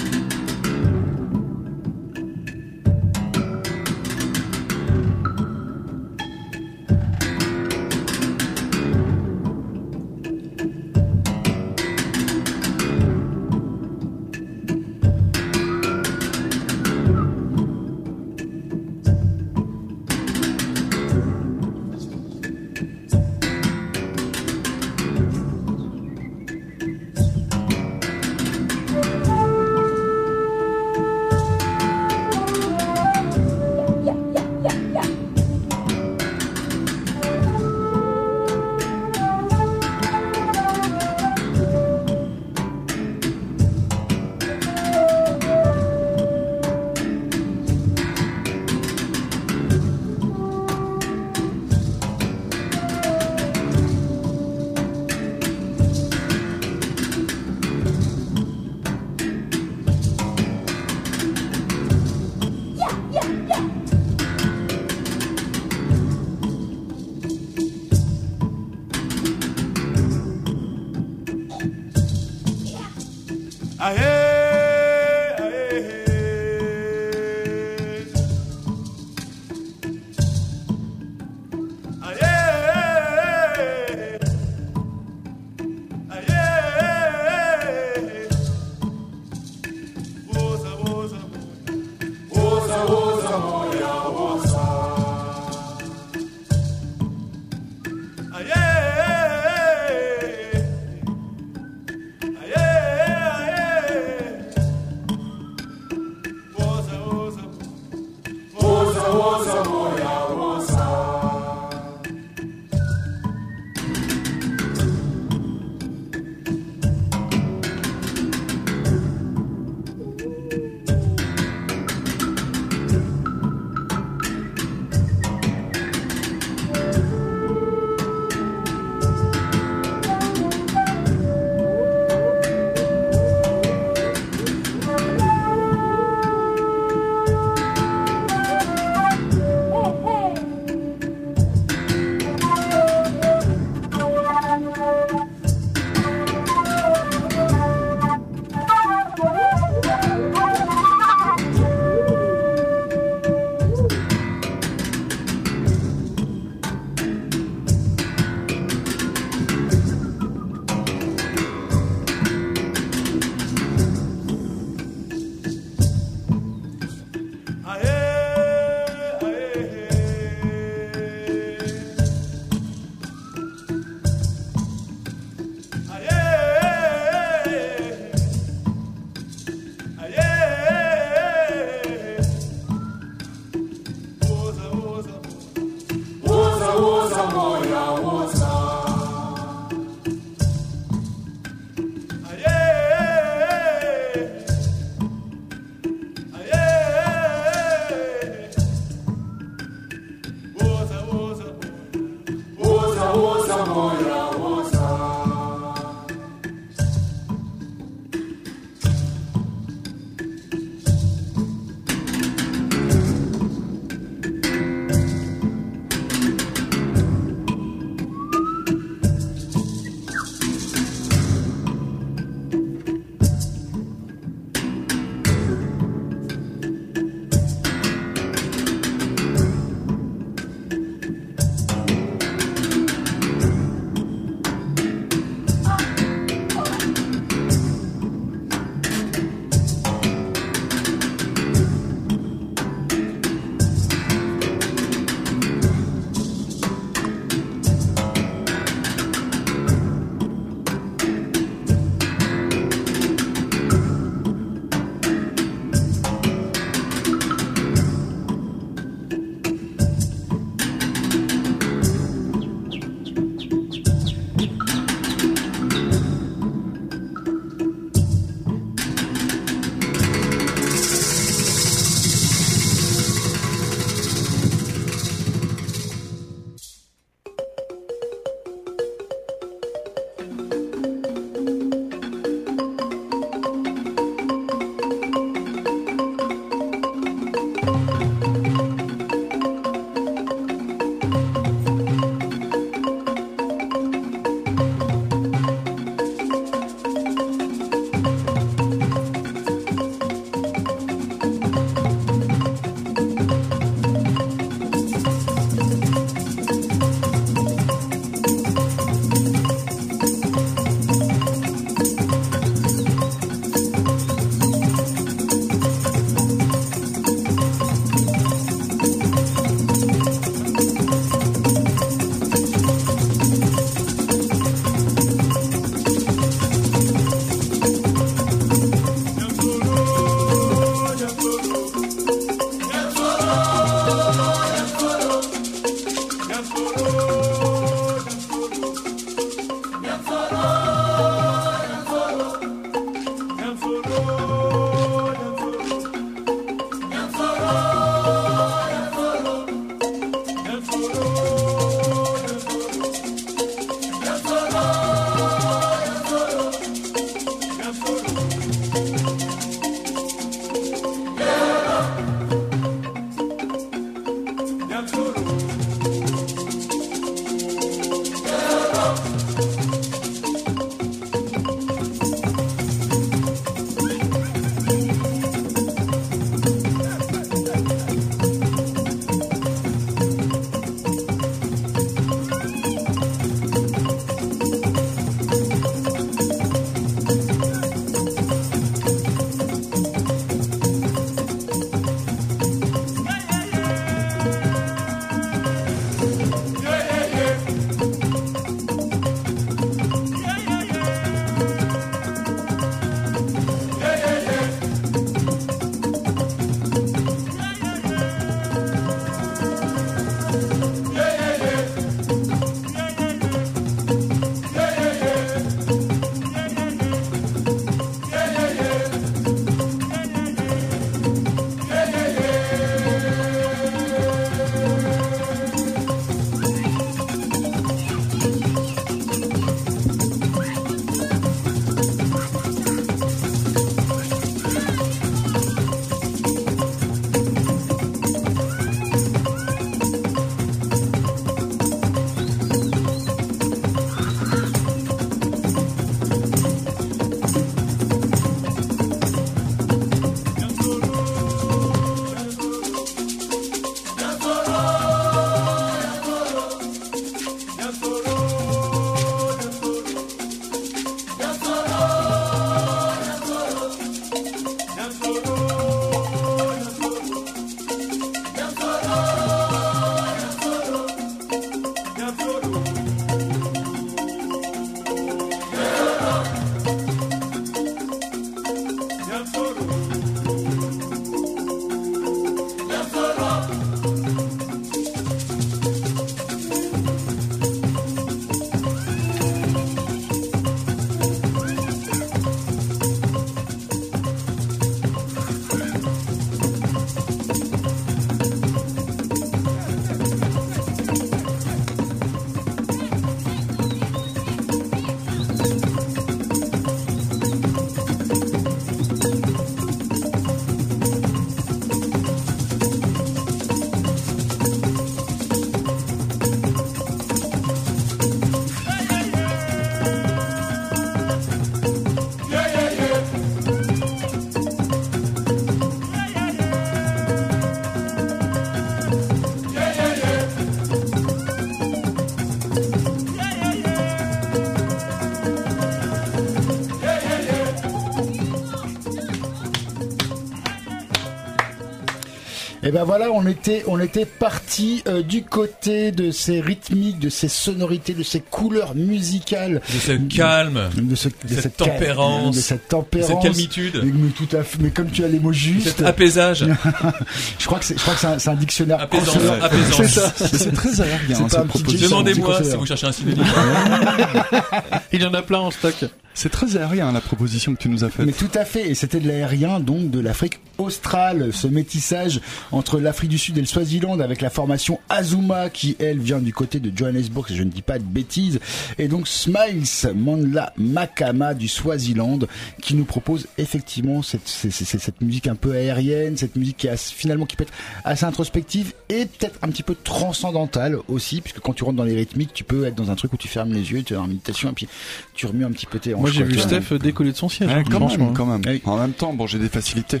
Et 542.66 542.72
ben 542.72 542.82
voilà, 542.82 543.12
on 543.12 543.24
était, 543.28 543.62
on 543.68 543.78
était 543.78 544.04
parti 544.06 544.82
euh, 544.88 545.00
du 545.02 545.22
côté 545.22 545.92
de 545.92 546.10
ces 546.10 546.40
rythmiques, 546.40 546.98
de 546.98 547.08
ces 547.08 547.28
sonorités, 547.28 547.94
de 547.94 548.02
ces 548.02 548.18
couleurs 548.20 548.74
musicales, 548.74 549.60
De 549.72 549.78
ce 549.78 549.92
calme, 549.92 550.68
de, 550.76 550.94
ce- 550.96 551.08
de 551.08 551.40
cette 551.40 551.56
tempérance, 551.56 552.34
de 552.34 552.40
cette 552.40 552.64
de 552.64 552.68
tempérance, 552.68 553.08
cette 553.08 553.20
calmitude, 553.22 553.80
Mais, 553.84 553.92
mais 553.94 554.10
tout 554.10 554.36
à 554.36 554.42
fait, 554.42 554.58
mais 554.60 554.70
comme 554.70 554.90
tu 554.90 555.04
as 555.04 555.08
les 555.08 555.20
mots 555.20 555.32
justes, 555.32 555.68
cet 555.76 555.82
apaisage. 555.82 556.44
je 557.38 557.46
crois 557.46 557.60
que 557.60 557.64
c'est, 557.64 557.76
je 557.76 557.82
crois 557.82 557.94
que 557.94 558.00
c'est 558.00 558.06
un, 558.08 558.18
c'est 558.18 558.30
un 558.30 558.34
dictionnaire. 558.34 558.80
Apaisance, 558.80 559.16
apaisance. 559.40 559.76
C'est 559.76 559.88
ça. 559.88 560.12
C'est 560.16 560.52
très 560.52 560.80
aérien, 560.80 561.28
C'est 561.28 561.36
hein. 561.38 561.46
Demandez-moi 561.80 562.42
si 562.42 562.56
vous 562.56 562.66
cherchez 562.66 562.86
un 562.88 562.92
synonyme. 562.92 563.22
Il 564.92 565.00
y 565.02 565.06
en 565.06 565.14
a 565.14 565.22
plein 565.22 565.38
en 565.38 565.52
stock. 565.52 565.74
C'est 566.16 566.30
très 566.30 566.56
aérien 566.56 566.90
la 566.92 567.02
proposition 567.02 567.54
que 567.54 567.60
tu 567.60 567.68
nous 567.68 567.84
as 567.84 567.90
faite. 567.90 568.06
Mais 568.06 568.12
tout 568.12 568.30
à 568.34 568.46
fait, 568.46 568.70
et 568.70 568.74
c'était 568.74 569.00
de 569.00 569.06
l'aérien, 569.06 569.60
donc 569.60 569.90
de 569.90 570.00
l'Afrique 570.00 570.40
australe, 570.56 571.30
ce 571.34 571.46
métissage 571.46 572.22
entre 572.52 572.80
l'Afrique 572.80 573.10
du 573.10 573.18
Sud 573.18 573.36
et 573.36 573.42
le 573.42 573.46
Swaziland 573.46 574.00
avec 574.00 574.22
la 574.22 574.30
formation 574.30 574.80
Azuma 574.88 575.50
qui, 575.50 575.76
elle, 575.78 575.98
vient 575.98 576.18
du 576.18 576.32
côté 576.32 576.58
de 576.58 576.74
Johannesburg, 576.74 577.28
si 577.28 577.36
je 577.36 577.42
ne 577.42 577.50
dis 577.50 577.60
pas 577.60 577.78
de 577.78 577.84
bêtises, 577.84 578.40
et 578.78 578.88
donc 578.88 579.06
Smiles 579.08 579.64
Mandla 579.94 580.54
Makama 580.56 581.34
du 581.34 581.48
Swaziland 581.48 582.20
qui 582.62 582.74
nous 582.74 582.86
propose 582.86 583.26
effectivement 583.36 584.00
cette, 584.00 584.26
cette, 584.26 585.00
musique 585.02 585.26
un 585.26 585.34
peu 585.34 585.52
aérienne, 585.52 586.16
cette 586.16 586.36
musique 586.36 586.56
qui 586.56 586.66
est 586.68 586.70
assez- 586.70 586.94
finalement 586.94 587.26
qui 587.26 587.36
peut 587.36 587.44
être 587.44 587.52
assez 587.84 588.06
introspective 588.06 588.72
et 588.88 589.04
peut-être 589.04 589.38
un 589.42 589.48
petit 589.48 589.62
peu 589.62 589.74
transcendantale 589.74 590.78
aussi, 590.88 591.20
puisque 591.20 591.40
quand 591.40 591.52
tu 591.52 591.64
rentres 591.64 591.76
dans 591.76 591.84
les 591.84 591.94
rythmiques, 591.96 592.32
tu 592.32 592.44
peux 592.44 592.64
être 592.64 592.74
dans 592.74 592.90
un 592.90 592.94
truc 592.94 593.12
où 593.12 593.18
tu 593.18 593.28
fermes 593.28 593.52
les 593.52 593.72
yeux, 593.72 593.82
tu 593.82 593.92
es 593.92 593.96
en 593.98 594.06
méditation, 594.06 594.48
et 594.48 594.54
puis 594.54 594.68
tu 595.16 595.26
remets 595.26 595.44
un 595.44 595.50
petit 595.50 595.66
peu 595.66 595.78
tes 595.78 595.94
hanches. 595.94 596.00
Moi 596.00 596.10
j'ai 596.10 596.24
vu. 596.24 596.38
Steph 596.38 596.78
décoller 596.78 597.12
de 597.12 597.16
son 597.16 597.28
siège. 597.28 597.48
Ouais, 597.48 597.54
hein, 597.54 597.64
quand 597.68 597.88
même, 597.88 598.12
quand 598.12 598.26
même. 598.26 598.42
Oui. 598.46 598.62
En 598.64 598.76
même 598.76 598.92
temps, 598.92 599.12
bon, 599.12 599.26
j'ai 599.26 599.38
des 599.38 599.48
facilités. 599.48 600.00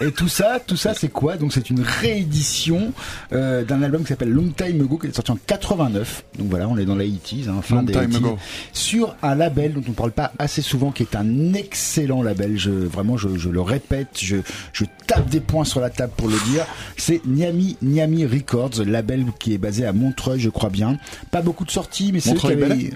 Et 0.00 0.10
tout 0.10 0.28
ça, 0.28 0.58
tout 0.64 0.76
ça, 0.76 0.94
c'est 0.94 1.10
quoi? 1.10 1.36
Donc 1.36 1.52
c'est 1.52 1.70
une 1.70 1.80
réédition 1.80 2.92
euh, 3.32 3.64
d'un 3.64 3.82
album 3.82 4.02
qui 4.02 4.08
s'appelle 4.08 4.30
Long 4.30 4.48
Time 4.48 4.80
Ago, 4.80 4.98
qui 4.98 5.06
est 5.06 5.14
sorti 5.14 5.30
en 5.30 5.38
89. 5.46 6.24
Donc 6.38 6.48
voilà, 6.48 6.68
on 6.68 6.76
est 6.76 6.84
dans 6.84 6.96
les 6.96 7.08
80s, 7.08 7.48
hein, 7.48 7.62
fin 7.62 7.76
Long 7.76 7.82
des 7.82 7.92
time 7.92 8.10
80s. 8.10 8.16
ago. 8.16 8.38
Sur 8.72 9.14
un 9.22 9.34
label 9.34 9.74
dont 9.74 9.82
on 9.88 9.92
parle 9.92 10.10
pas 10.10 10.32
assez 10.38 10.62
souvent, 10.62 10.90
qui 10.90 11.04
est 11.04 11.14
un 11.14 11.54
excellent 11.54 12.22
label. 12.22 12.58
Je, 12.58 12.70
vraiment, 12.70 13.16
je, 13.16 13.36
je 13.36 13.48
le 13.48 13.60
répète, 13.60 14.18
je, 14.20 14.38
je 14.72 14.84
tape 15.06 15.28
des 15.28 15.40
points 15.40 15.64
sur 15.64 15.80
la 15.80 15.90
table 15.90 16.12
pour 16.16 16.28
le 16.28 16.38
dire. 16.50 16.66
C'est 16.96 17.24
Niami 17.24 17.76
Niami 17.82 18.26
Records, 18.26 18.84
label 18.84 19.26
qui 19.38 19.54
est 19.54 19.58
basé 19.58 19.86
à 19.86 19.92
Montreuil, 19.92 20.40
je 20.40 20.50
crois 20.50 20.70
bien. 20.70 20.98
Pas 21.30 21.42
beaucoup 21.42 21.64
de 21.64 21.70
sorties, 21.70 22.10
mais 22.12 22.20
c'est 22.20 22.44
avaient... 22.44 22.90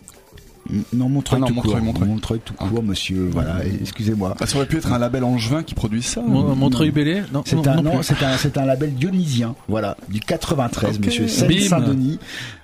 Non, 0.93 1.09
Montreuil 1.09 1.39
Ah 1.39 1.41
non, 1.41 1.47
tout 1.49 1.55
Montreuil, 1.55 1.75
court. 1.75 1.83
Montreuil. 1.85 2.09
Montreuil 2.09 2.41
tout 2.45 2.55
court, 2.55 2.83
monsieur. 2.83 3.29
Voilà, 3.33 3.65
et- 3.65 3.79
excusez-moi. 3.81 4.35
Bah, 4.39 4.47
ça 4.47 4.57
aurait 4.57 4.67
pu 4.67 4.77
être 4.79 4.93
un 4.93 4.99
label 4.99 5.25
angevin 5.25 5.63
qui 5.63 5.75
produit 5.75 6.03
ça. 6.03 6.23
Mon- 6.27 6.53
ou- 6.53 6.55
Montreuil 6.55 6.91
Bellay 6.91 7.23
Non, 7.33 7.43
C'est 7.45 7.57
non, 7.57 7.67
un, 7.67 7.75
non 7.77 7.83
non, 7.83 8.03
c'est 8.03 8.23
un, 8.23 8.37
c'est 8.37 8.57
un 8.59 8.65
label 8.67 8.95
dionysien, 8.95 9.55
voilà, 9.69 9.97
du 10.09 10.21
93, 10.21 10.97
Ok. 10.97 11.07
monsieur 11.07 11.25
Bim. 11.25 11.31
Seine-Saint-Denis. 11.31 12.19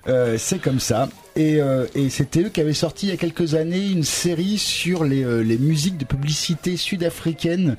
Euh, 0.09 0.36
c'est 0.38 0.59
comme 0.61 0.80
ça. 0.80 1.09
Et, 1.34 1.62
euh, 1.62 1.86
et 1.94 2.11
c'était 2.11 2.42
eux 2.42 2.48
qui 2.50 2.61
avaient 2.61 2.74
sorti 2.74 3.07
il 3.07 3.09
y 3.09 3.12
a 3.12 3.16
quelques 3.16 3.55
années 3.55 3.86
une 3.88 4.03
série 4.03 4.59
sur 4.59 5.03
les, 5.05 5.24
euh, 5.24 5.40
les 5.42 5.57
musiques 5.57 5.96
de 5.96 6.05
publicité 6.05 6.76
sud-africaines 6.76 7.76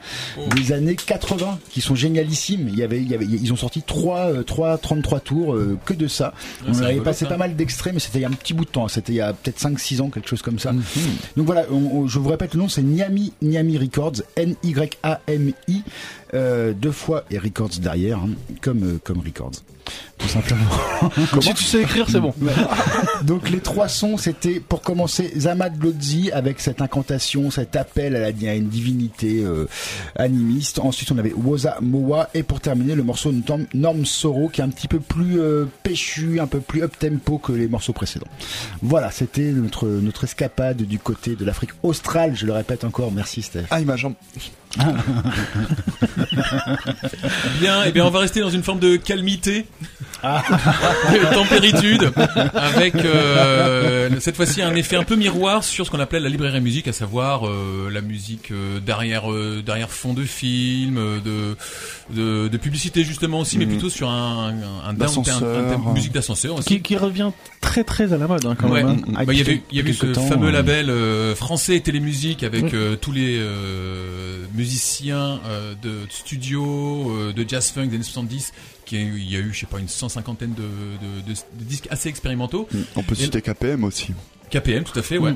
des 0.56 0.72
années 0.72 0.96
80, 0.96 1.60
qui 1.70 1.80
sont 1.82 1.94
génialissimes. 1.94 2.68
Il 2.70 2.76
y 2.80 2.82
avait, 2.84 3.00
il 3.00 3.08
y 3.12 3.14
avait, 3.14 3.26
ils 3.26 3.54
ont 3.54 3.58
sorti 3.58 3.84
trois, 3.84 4.44
trois 4.44 4.78
33 4.80 5.20
tours 5.20 5.56
que 5.86 5.94
de 5.94 6.08
ça. 6.08 6.34
Ah, 6.66 6.72
On 6.74 6.80
avait 6.82 7.02
passé 7.02 7.26
ça. 7.26 7.30
pas 7.30 7.38
mal 7.38 7.56
d'extraits, 7.56 7.94
mais 7.94 8.00
c'était 8.00 8.20
il 8.20 8.22
y 8.22 8.26
a 8.26 8.30
un 8.30 8.32
petit 8.32 8.54
bout 8.56 8.66
de 8.66 8.72
temps. 8.72 8.88
C'était 8.88 9.12
il 9.14 9.18
y 9.18 9.22
a 9.22 9.34
peut-être 9.34 9.60
5-6 9.60 10.02
ans, 10.02 10.10
quelque 10.10 10.30
chose 10.30 10.42
comme 10.42 10.58
ça. 10.60 10.72
Mhm. 10.72 10.82
Donc 11.38 11.46
voilà, 11.46 11.66
on- 11.70 11.76
on- 12.00 12.08
je 12.08 12.18
vous 12.20 12.30
répète 12.30 12.56
le 12.56 12.60
nom, 12.62 12.70
c'est 12.70 12.82
Niami, 12.82 13.34
Niami 13.44 13.78
Records, 13.78 14.24
N-Y-A-M-I, 14.36 15.84
deux 16.34 16.92
fois 16.92 17.26
et 17.30 17.38
Records 17.38 17.78
derrière, 17.80 18.18
hein, 18.18 18.30
comme, 18.62 18.98
comme 19.04 19.20
Records. 19.20 19.52
Tout 20.18 20.28
simplement. 20.28 20.70
Si 21.42 21.54
tu 21.54 21.64
sais 21.64 21.82
écrire, 21.82 22.08
c'est 22.10 22.20
bon. 22.20 22.34
Donc 23.24 23.50
les 23.50 23.60
trois 23.60 23.90
sons, 23.90 24.18
c'était 24.18 24.62
pour 24.62 24.82
commencer 24.82 25.34
Zamad 25.38 25.82
Lodzi 25.84 26.32
avec 26.32 26.62
cette 26.62 26.82
incantation, 26.82 27.52
cet 27.52 27.76
appel 27.76 28.16
à, 28.16 28.20
la, 28.20 28.28
à 28.28 28.54
une 28.54 28.70
divinité 28.70 29.44
euh, 29.44 29.68
animiste. 30.16 30.80
Ensuite, 30.80 31.12
on 31.12 31.18
avait 31.18 31.34
Woza 31.34 31.78
Moa 31.82 32.30
et 32.34 32.44
pour 32.44 32.62
terminer 32.62 32.96
le 32.96 33.04
morceau 33.04 33.32
Norm, 33.32 33.66
Norm 33.74 34.06
Soro 34.06 34.48
qui 34.48 34.62
est 34.62 34.64
un 34.64 34.70
petit 34.70 34.88
peu 34.88 35.00
plus 35.00 35.40
euh, 35.40 35.66
péchu, 35.84 36.40
un 36.40 36.48
peu 36.48 36.62
plus 36.62 36.84
up 36.84 36.94
tempo 36.98 37.38
que 37.38 37.52
les 37.52 37.68
morceaux 37.68 37.94
précédents. 37.94 38.28
Voilà, 38.82 39.12
c'était 39.12 39.52
notre 39.52 39.88
notre 39.88 40.24
escapade 40.24 40.84
du 40.84 41.00
côté 41.00 41.36
de 41.36 41.44
l'Afrique 41.44 41.72
australe. 41.84 42.36
Je 42.36 42.46
le 42.46 42.54
répète 42.54 42.84
encore. 42.86 43.12
Merci 43.12 43.42
Steph. 43.42 43.66
Ah, 43.72 43.82
ma 43.82 43.98
jambe. 43.98 44.14
Bien, 47.60 47.84
et 47.84 47.92
bien 47.92 48.06
on 48.06 48.10
va 48.10 48.20
rester 48.20 48.40
dans 48.42 48.50
une 48.50 48.64
forme 48.64 48.80
de 48.80 48.96
calmité, 48.96 49.66
de 50.24 51.34
tempéritude, 51.34 52.12
avec 52.56 52.96
euh, 52.96 54.10
cette 54.20 54.36
fois-ci 54.36 54.62
un 54.62 54.74
effet 54.76 54.96
un 54.96 55.04
peu 55.04 55.16
miroir 55.16 55.64
sur 55.64 55.86
ce 55.86 55.92
qu'on 55.92 56.00
appelait 56.00 56.20
la 56.20 56.30
librairie 56.30 56.62
musique, 56.62 56.88
à 56.88 56.94
savoir 56.94 57.48
euh, 57.48 57.90
la 57.92 58.02
musique 58.02 58.52
euh, 58.52 58.80
derrière 58.80 59.32
euh, 59.32 59.62
derrière 59.66 59.90
fond 59.92 60.14
de 60.14 60.24
film, 60.24 60.96
de, 61.24 61.56
de 62.16 62.48
de 62.48 62.58
publicité 62.58 63.04
justement 63.04 63.40
aussi, 63.40 63.58
mais 63.58 63.66
Mhm. 63.66 63.72
plutôt 63.72 63.90
sur 63.90 64.10
un 64.10 64.14
un, 64.50 64.90
un, 64.90 64.90
un- 64.90 64.94
un- 64.94 65.94
musique 65.94 66.12
d'ascenseur 66.14 66.56
aussi. 66.56 66.68
Qui, 66.68 66.82
qui 66.82 66.98
revient 66.98 67.32
très 67.62 67.84
très 67.84 68.12
à 68.14 68.18
la 68.18 68.28
mode 68.28 68.46
hein, 68.46 68.56
quand 68.60 68.70
Ouais. 68.70 68.84
même. 68.84 68.98
hein. 69.08 69.14
Ah, 69.16 69.26
Bah, 69.26 69.34
il 69.34 69.40
y 69.40 69.42
avait, 69.42 69.62
il 69.72 69.78
y 69.78 69.80
avait 69.80 69.92
quelque 69.92 70.08
ce 70.08 70.20
temps, 70.20 70.26
fameux 70.28 70.52
label 70.52 70.90
euh, 70.90 71.36
français 71.36 71.80
Télémusique 71.80 72.44
avec 72.44 72.66
Mm. 72.66 72.70
euh, 72.76 72.96
tous 72.96 73.12
les 73.12 73.38
euh, 73.40 74.44
musiciens 74.64 75.42
euh, 75.46 75.76
de 75.82 76.06
studio, 76.10 77.12
euh, 77.12 77.34
de 77.34 77.46
jazz 77.48 77.70
funk 77.72 77.88
des 77.88 77.96
années 77.96 78.04
70, 78.04 78.54
qui 78.86 78.96
il 78.96 79.30
y 79.30 79.36
a 79.36 79.40
eu, 79.40 79.52
je 79.54 79.60
sais 79.60 79.66
pas, 79.66 79.80
une 79.80 79.90
cent 79.90 80.08
cinquantaine 80.10 80.54
de, 80.54 80.62
de, 80.62 81.22
de- 81.34 81.34
de 81.60 81.64
disques 81.66 81.88
assez 81.90 82.08
expérimentaux. 82.10 82.68
On 82.96 83.04
peut 83.04 83.16
citer 83.16 83.42
KPM 83.42 83.84
aussi. 83.84 84.14
KPM, 84.50 84.84
tout 84.86 84.98
à 84.98 85.02
fait, 85.02 85.18
ouais. 85.18 85.34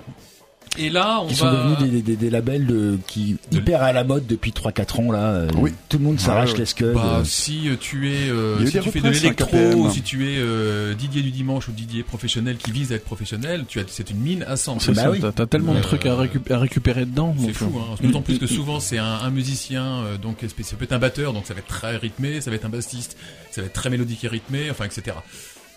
Et 0.77 0.89
là, 0.89 1.19
on 1.21 1.27
Qui 1.27 1.33
va... 1.35 1.39
sont 1.39 1.51
devenus 1.69 1.91
des, 1.91 2.01
des, 2.01 2.15
des 2.15 2.29
labels 2.29 2.65
de, 2.65 2.97
qui 3.07 3.37
De- 3.51 3.57
hyper 3.57 3.81
à 3.81 3.93
la 3.93 4.03
mode 4.03 4.27
depuis 4.27 4.51
3-4 4.51 5.01
ans 5.01 5.11
là. 5.11 5.19
Euh, 5.29 5.49
Oui. 5.57 5.73
Tout 5.89 5.97
le 5.97 6.03
monde 6.03 6.19
s'arrache 6.19 6.51
Ouais, 6.53 6.59
les 6.59 6.65
scuds. 6.65 6.91
Bah, 6.93 7.21
si 7.25 7.67
euh, 7.69 7.75
tu 7.79 8.11
es, 8.11 8.29
euh, 8.29 8.65
si 8.65 8.79
tu 8.79 8.91
fais 8.91 9.01
de 9.01 9.07
hein, 9.07 9.11
l'électro, 9.11 9.89
si 9.91 10.01
tu 10.01 10.31
es 10.31 10.37
euh, 10.37 10.93
Didier 10.93 11.21
du 11.21 11.31
dimanche 11.31 11.67
ou 11.67 11.71
Didier 11.71 12.03
professionnel 12.03 12.57
qui 12.57 12.71
vise 12.71 12.91
à 12.91 12.95
être 12.95 13.05
professionnel, 13.05 13.65
tu 13.67 13.79
as, 13.79 13.83
c'est 13.87 14.09
une 14.11 14.19
mine 14.19 14.43
à 14.47 14.55
sang. 14.57 14.77
C'est 14.79 14.93
Bah 14.93 15.03
ça, 15.03 15.11
oui. 15.11 15.19
t'as- 15.19 15.31
t'as 15.31 15.45
tellement 15.47 15.73
de 15.73 15.79
Euh, 15.79 15.81
trucs 15.81 16.05
à, 16.05 16.15
récup- 16.15 16.51
à 16.53 16.59
récupérer 16.59 17.05
dedans. 17.05 17.35
C'est 17.43 17.53
fou, 17.53 17.71
hein. 17.79 17.95
D'autant 18.01 18.21
plus 18.21 18.37
que 18.39 18.47
souvent 18.47 18.79
c'est 18.79 18.97
un, 18.97 19.05
un 19.23 19.29
musicien, 19.29 19.83
euh, 20.03 20.17
donc 20.17 20.37
ça 20.41 20.75
peut 20.77 20.83
être 20.83 20.93
un 20.93 20.99
batteur, 20.99 21.33
donc 21.33 21.45
ça 21.47 21.53
va 21.53 21.59
être 21.59 21.67
très 21.67 21.97
rythmé, 21.97 22.41
ça 22.41 22.49
va 22.51 22.55
être 22.55 22.65
un 22.65 22.69
bassiste, 22.69 23.17
ça 23.51 23.61
va 23.61 23.67
être 23.67 23.73
très 23.73 23.89
mélodique 23.89 24.23
et 24.23 24.27
rythmé, 24.27 24.69
enfin 24.69 24.85
etc. 24.85 25.15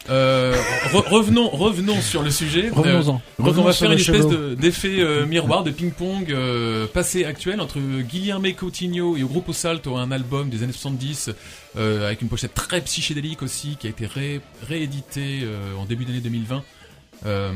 Euh, 0.09 0.55
re- 0.93 1.09
revenons, 1.09 1.49
revenons 1.51 2.01
sur 2.01 2.23
le 2.23 2.31
sujet. 2.31 2.71
Revenons-en. 2.71 3.17
Euh, 3.17 3.45
on 3.47 3.51
va 3.63 3.73
faire 3.73 3.93
une 3.93 3.99
espèce 3.99 4.27
de- 4.27 4.55
d'effet 4.55 5.01
euh, 5.01 5.27
miroir, 5.27 5.63
de 5.63 5.71
ping-pong 5.71 6.33
euh, 6.33 6.87
passé 6.87 7.25
actuel 7.25 7.61
entre 7.61 7.79
Guillermo 7.79 8.49
Coutinho 8.59 9.17
et 9.17 9.21
Grupo 9.21 9.53
Salto, 9.53 9.97
un 9.97 10.11
album 10.11 10.49
des 10.49 10.63
années 10.63 10.73
70 10.73 11.31
euh, 11.77 12.07
avec 12.07 12.23
une 12.23 12.29
pochette 12.29 12.55
très 12.55 12.81
psychédélique 12.81 13.43
aussi, 13.43 13.77
qui 13.79 13.87
a 13.87 13.91
été 13.91 14.07
ré- 14.07 14.41
réédité 14.67 15.41
euh, 15.43 15.77
en 15.77 15.85
début 15.85 16.05
d'année 16.07 16.21
2020. 16.21 16.63
Euh, 17.27 17.53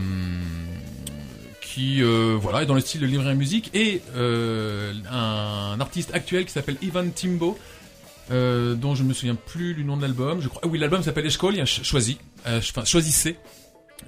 qui 1.62 2.02
euh, 2.02 2.36
voilà 2.40 2.62
est 2.62 2.66
dans 2.66 2.74
le 2.74 2.80
style 2.80 3.00
de 3.00 3.06
librairie 3.06 3.34
musique 3.34 3.70
et 3.74 4.00
euh, 4.16 4.92
un, 5.10 5.80
artiste 5.80 6.14
actuel 6.14 6.44
qui 6.44 6.52
s'appelle 6.52 6.76
Ivan 6.82 7.08
Timbo 7.12 7.58
euh, 8.30 8.74
dont 8.74 8.94
je 8.94 9.02
me 9.02 9.12
souviens 9.12 9.34
plus 9.34 9.74
du 9.74 9.84
nom 9.84 9.96
de 9.96 10.02
l'album 10.02 10.40
je 10.40 10.48
crois 10.48 10.62
ah 10.64 10.68
oui 10.68 10.78
l'album 10.78 11.02
s'appelle 11.02 11.30
Ch- 11.30 11.82
choisi 11.82 12.18
euh, 12.46 12.58
enfin 12.58 12.84
choisissez 12.84 13.36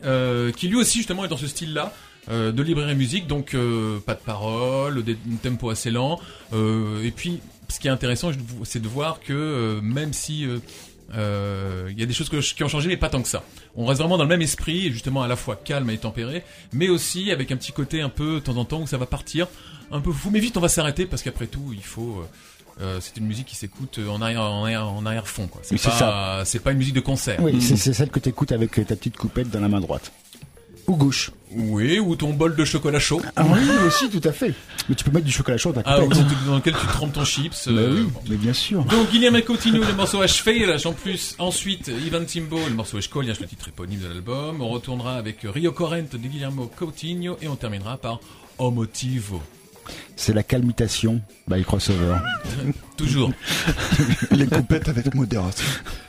euh, 0.05 0.53
qui 0.53 0.69
lui 0.69 0.77
aussi 0.77 0.99
justement 0.99 1.25
est 1.25 1.29
dans 1.29 1.37
ce 1.37 1.47
style 1.47 1.73
là 1.75 1.93
de 2.29 2.63
librairie 2.63 2.97
musique 2.97 3.27
donc 3.29 3.55
euh, 3.55 4.01
pas 4.01 4.15
de 4.15 4.21
paroles 4.21 5.05
des 5.05 5.13
un 5.13 5.37
tempo 5.43 5.71
assez 5.71 5.91
lent 5.93 6.19
euh, 6.53 7.05
et 7.05 7.13
puis 7.13 7.41
ce 7.69 7.79
qui 7.79 7.87
est 7.87 7.91
intéressant 7.91 8.31
c'est 8.65 8.83
de 8.83 8.89
voir 8.89 9.21
que 9.21 9.33
euh, 9.33 9.81
même 9.81 10.13
si 10.13 10.45
euh, 10.45 10.59
euh, 11.15 11.89
il 11.93 11.99
y 12.01 12.03
a 12.03 12.07
des 12.07 12.13
choses 12.13 12.29
qui 12.29 12.65
ont 12.65 12.69
changé, 12.69 12.89
mais 12.89 12.97
pas 12.97 13.09
tant 13.09 13.23
que 13.23 13.29
ça. 13.29 13.45
On 13.77 13.87
reste 13.87 14.01
vraiment 14.01 14.17
dans 14.17 14.25
le 14.25 14.29
même 14.29 14.43
esprit, 14.43 14.91
justement 14.91 15.23
à 15.23 15.29
la 15.29 15.37
fois 15.37 15.55
calme 15.55 15.89
et 15.91 15.99
tempéré, 15.99 16.43
mais 16.73 16.89
aussi 16.89 17.31
avec 17.31 17.53
un 17.53 17.57
petit 17.57 17.71
côté 17.71 18.01
un 18.01 18.09
peu 18.09 18.35
de 18.35 18.41
temps 18.41 18.57
en 18.57 18.65
temps 18.65 18.81
où 18.83 18.89
ça 18.89 18.99
va 18.99 19.07
partir, 19.07 19.47
un 19.93 20.01
peu 20.01 20.11
fou, 20.11 20.31
mais 20.33 20.41
vite 20.41 20.57
on 20.57 20.61
va 20.61 20.69
s'arrêter 20.69 21.07
parce 21.07 21.23
qu'après 21.23 21.47
tout, 21.47 21.71
il 21.73 21.85
faut. 21.85 22.25
Euh, 22.81 22.97
euh, 22.97 22.99
c'est 23.01 23.17
une 23.17 23.27
musique 23.27 23.47
qui 23.47 23.57
s'écoute 23.57 23.99
en 24.09 24.21
arrière, 24.21 24.43
en 24.43 24.63
arrière, 24.65 24.87
en 24.89 25.05
arrière 25.07 25.29
fond, 25.29 25.47
quoi. 25.47 25.61
C'est 25.65 25.75
Oui, 25.75 25.81
pas, 25.99 26.45
c'est 26.45 26.59
pas 26.61 26.73
une 26.73 26.79
musique 26.79 26.95
de 26.95 27.01
concert. 27.01 27.41
Oui, 27.43 27.61
c'est 27.61 27.77
c'est 27.77 27.93
celle 27.93 28.11
que 28.11 28.19
t'écoutes 28.19 28.53
avec 28.53 28.73
ta 28.87 28.97
petite 28.97 29.17
coupette 29.17 29.51
dans 29.51 29.61
la 29.61 29.69
main 29.69 29.81
droite. 29.81 30.13
Ou 30.87 30.95
gauche. 30.95 31.33
Oui, 31.51 31.99
ou 31.99 32.15
ton 32.15 32.33
bol 32.33 32.55
de 32.55 32.65
chocolat 32.65 33.01
chaud. 33.01 33.21
Ah 33.35 33.45
oui, 33.45 33.59
aussi, 33.87 34.09
tout 34.09 34.21
à 34.29 34.31
fait. 34.31 34.55
Mais 34.89 34.95
tu 34.95 35.03
peux 35.05 35.11
mettre 35.11 35.25
du 35.27 35.33
chocolat 35.33 35.57
chaud 35.59 35.73
dans 35.73 35.83
ta 35.83 35.91
Ah, 35.95 36.01
ou 36.01 36.09
coupette. 36.09 36.45
dans 36.47 36.55
lequel 36.57 36.75
tu 36.75 36.87
trempes 36.87 37.13
ton 37.13 37.25
chips. 37.25 37.67
Euh, 37.67 37.95
oui, 37.97 38.03
bon. 38.13 38.21
mais 38.31 38.37
bien 38.37 38.53
sûr. 38.53 38.85
Donc 38.85 39.11
Guillermo 39.11 39.41
Coutinho, 39.43 39.83
le 39.83 39.95
morceau 39.95 40.21
achevé, 40.21 40.65
en 40.85 40.93
plus. 40.93 41.35
Ensuite, 41.41 41.89
Ivan 41.89 42.25
Timbo, 42.25 42.59
le 42.69 42.75
morceau 42.75 42.99
Escolias, 42.99 43.37
le 43.41 43.47
titre 43.49 43.67
éponyme 43.69 43.99
de 44.01 44.07
l'album. 44.07 44.61
On 44.63 44.69
retournera 44.69 45.17
avec 45.17 45.39
Rio 45.43 45.73
Corrent 45.73 45.97
de 46.13 46.19
Guillermo 46.19 46.71
Coutinho 46.77 47.37
et 47.43 47.49
on 47.49 47.57
terminera 47.57 47.97
par 47.97 48.21
O 48.59 48.71
Motivo. 48.71 49.43
C'est 50.17 50.33
la 50.35 50.43
calmitation 50.43 51.21
by 51.49 51.63
crossover. 51.65 52.17
Toujours. 52.97 53.31
Les 54.31 54.47
coupettes 54.47 54.89
avec 54.89 55.15
modération. 55.15 55.65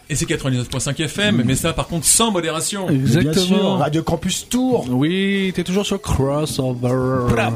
Et 0.10 0.16
c'est 0.16 0.26
99.5 0.26 1.04
FM, 1.04 1.44
mais 1.46 1.56
ça 1.56 1.74
par 1.74 1.88
contre 1.88 2.06
sans 2.06 2.32
modération. 2.32 2.88
Mais 2.90 2.96
Bien 2.98 3.22
sûr, 3.22 3.30
Exactement. 3.32 3.78
Radio 3.78 4.04
Campus 4.04 4.48
Tour. 4.48 4.86
Oui, 4.90 5.52
t'es 5.56 5.64
toujours 5.64 5.86
sur 5.86 6.02
Crossover. 6.02 7.28
Gerou 7.30 7.40
em 7.40 7.56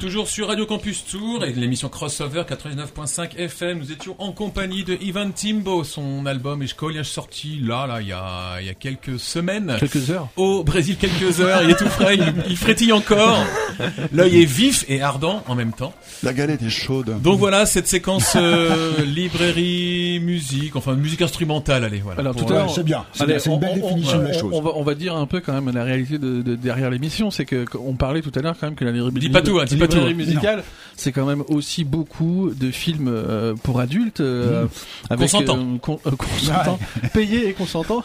Toujours 0.00 0.28
sur 0.28 0.46
Radio 0.46 0.64
Campus 0.64 1.04
Tour 1.04 1.44
et 1.44 1.52
l'émission 1.52 1.88
Crossover 1.88 2.42
89.5 2.42 3.36
FM. 3.36 3.78
Nous 3.78 3.90
étions 3.90 4.14
en 4.18 4.30
compagnie 4.30 4.84
de 4.84 4.96
Ivan 5.00 5.30
Timbo. 5.30 5.82
Son 5.82 6.24
album 6.26 6.62
est 6.62 7.02
sorti 7.02 7.58
là, 7.60 7.86
là, 7.88 8.00
il 8.00 8.08
y 8.08 8.12
a, 8.12 8.60
il 8.60 8.66
y 8.66 8.70
a 8.70 8.74
quelques 8.74 9.18
semaines. 9.18 9.76
Quelques 9.80 10.10
heures. 10.10 10.28
Au 10.36 10.62
Brésil, 10.62 10.96
quelques 10.98 11.40
heures. 11.40 11.64
Il 11.64 11.70
est 11.70 11.76
tout 11.76 11.88
frais, 11.88 12.14
il, 12.16 12.32
il 12.48 12.56
frétille 12.56 12.92
encore. 12.92 13.44
L'œil 14.12 14.42
est 14.42 14.46
vif 14.46 14.84
et 14.88 15.00
ardent 15.02 15.42
en 15.46 15.54
même 15.54 15.72
temps. 15.72 15.92
La 16.22 16.32
galette 16.32 16.62
est 16.62 16.70
chaude. 16.70 17.20
Donc 17.22 17.38
voilà, 17.38 17.66
cette 17.66 17.86
séquence 17.88 18.34
euh, 18.36 19.04
librairie, 19.04 20.20
musique, 20.20 20.76
enfin 20.76 20.94
musique 20.94 21.22
instrumentale, 21.22 21.84
allez, 21.84 22.00
voilà. 22.00 22.20
Alors 22.20 22.34
tout 22.36 22.46
à 22.46 22.56
l'heure, 22.56 22.70
c'est 22.70 22.82
bien. 22.84 23.04
C'est 23.12 23.24
une 23.46 23.52
on- 23.52 23.56
belle 23.58 23.70
on- 23.82 23.86
définition 23.88 24.18
on- 24.18 24.22
de 24.22 24.26
la 24.28 24.32
chose. 24.32 24.50
On 24.54 24.60
va, 24.60 24.70
on 24.74 24.82
va 24.82 24.94
dire 24.94 25.16
un 25.16 25.26
peu 25.26 25.40
quand 25.40 25.52
même 25.52 25.74
la 25.74 25.84
réalité 25.84 26.18
de, 26.18 26.42
de- 26.42 26.56
derrière 26.56 26.90
l'émission, 26.90 27.30
c'est 27.30 27.44
que 27.44 27.64
on 27.78 27.94
parlait 27.94 28.22
tout 28.22 28.32
à 28.34 28.40
l'heure 28.40 28.56
quand 28.58 28.66
même 28.66 28.74
que 28.76 28.84
la 28.84 28.90
librairie, 28.92 29.12
Dis 29.18 29.28
pas 29.30 29.42
tout, 29.42 29.58
hein, 29.58 29.64
dis 29.64 29.76
pas 29.76 29.86
librairie 29.86 30.12
tout. 30.12 30.16
musicale, 30.18 30.62
c'est 30.96 31.12
quand 31.12 31.26
même 31.26 31.42
aussi 31.48 31.84
beaucoup 31.84 32.50
de 32.54 32.70
films 32.70 33.08
euh, 33.08 33.54
pour 33.62 33.80
adultes 33.80 34.20
euh, 34.20 34.66
avec 35.10 35.30
Consentants. 35.30 35.58
euh, 35.58 35.78
con- 35.80 36.00
euh, 36.06 36.10
consentants, 36.12 36.78
payés 37.14 37.48
et 37.48 37.52
consentants. 37.52 38.02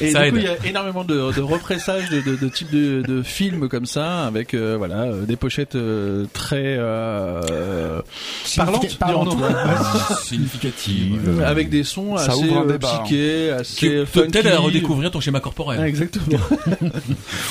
et 0.00 0.10
Ça 0.10 0.24
du 0.24 0.32
coup, 0.32 0.36
il 0.38 0.44
y 0.44 0.48
a 0.48 0.56
énormément 0.66 1.04
de, 1.04 1.32
de 1.32 1.40
repressages 1.40 2.08
de, 2.10 2.20
de, 2.20 2.36
de 2.36 2.48
types 2.48 2.70
de, 2.70 3.02
de 3.06 3.22
films 3.22 3.68
comme 3.68 3.86
ça, 3.86 4.26
avec 4.26 4.54
euh, 4.66 4.76
voilà 4.76 5.02
euh, 5.02 5.24
des 5.24 5.36
pochettes 5.36 5.74
euh, 5.76 6.26
très 6.32 6.76
euh, 6.78 8.00
parlantes, 8.56 8.98
parlantes, 8.98 9.28
dirons-nous. 9.36 9.44
ouais. 9.46 10.16
significative. 10.22 11.18
Euh, 11.40 11.46
avec 11.48 11.68
des 11.70 11.84
sons 11.84 12.16
Ça 12.16 12.32
assez 12.32 12.44
ouvre 12.44 12.58
un 12.58 12.66
débat, 12.66 12.98
hein. 13.00 13.04
psychés, 13.04 13.50
assez 13.50 13.74
Qui 13.76 13.88
funky. 14.06 14.30
peut-être 14.32 14.46
à 14.52 14.58
redécouvrir 14.58 15.10
ton 15.10 15.20
schéma 15.20 15.40
corporel. 15.40 15.78
Ah, 15.82 15.88
Exactement. 15.88 16.38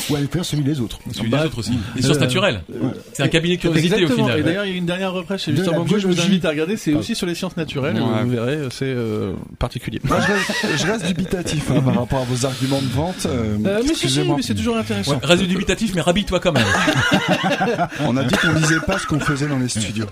Ou 0.10 0.16
à 0.16 0.20
faire 0.32 0.46
celui 0.46 0.64
des 0.64 0.80
autres. 0.80 1.00
Celui 1.14 1.30
Bah, 1.30 1.40
des 1.40 1.46
autres 1.48 1.60
aussi. 1.60 1.74
Les 1.96 2.02
sources 2.02 2.18
euh, 2.18 2.22
naturelles. 2.22 2.62
C'est 3.14 3.24
un 3.24 3.28
cabinet 3.28 3.56
de 3.58 3.62
curiosité 3.62 4.06
au 4.06 4.10
final. 4.10 4.40
Et 4.40 4.44
d'ailleurs, 4.44 4.66
il 4.66 4.72
y 4.72 4.76
a 4.76 4.78
une 4.78 4.86
dernière 4.86 5.14
represse 5.14 5.44
chez 5.44 5.52
la 5.52 5.64
Bongo, 5.72 5.98
je 5.98 6.08
vous 6.08 6.20
invite 6.20 6.46
à 6.46 6.50
regarder, 6.50 6.78
c'est 6.78 6.94
aussi 6.94 7.16
sur 7.16 7.28
les 7.28 7.36
sciences 7.36 7.58
naturelles, 7.58 7.96
Ouais. 7.96 8.24
vous 8.24 8.30
verrez, 8.30 8.58
c'est 8.72 8.86
euh, 8.86 9.34
particulier. 9.60 10.00
Moi, 10.04 10.20
je 10.22 10.32
reste, 10.34 10.78
je 10.86 10.92
reste 10.92 11.06
dubitatif 11.08 11.72
hein, 11.72 11.82
par 11.82 11.96
rapport 11.96 12.20
à 12.22 12.24
vos 12.26 12.46
arguments 12.46 12.82
de 12.82 12.88
vente. 12.88 13.26
euh, 13.26 13.36
Euh, 13.46 13.58
mais 13.60 13.82
si, 13.82 13.86
si, 13.86 13.92
excusez-moi. 13.92 14.36
mais 14.38 14.42
c'est 14.44 14.54
toujours 14.56 14.78
intéressant. 14.78 15.14
Ouais, 15.14 15.20
reste 15.24 15.44
dubitatif, 15.44 15.94
mais 15.96 16.02
rhabille-toi 16.02 16.40
quand 16.40 16.52
même. 16.52 16.66
On 18.02 18.18
a 18.18 18.24
dit 18.24 18.36
qu'on 18.36 18.54
disait 18.54 18.80
pas 18.86 18.98
ce 19.00 19.06
qu'on 19.08 19.20
faisait 19.20 19.48
dans 19.48 19.60
les 19.60 19.70
studios. 19.70 20.06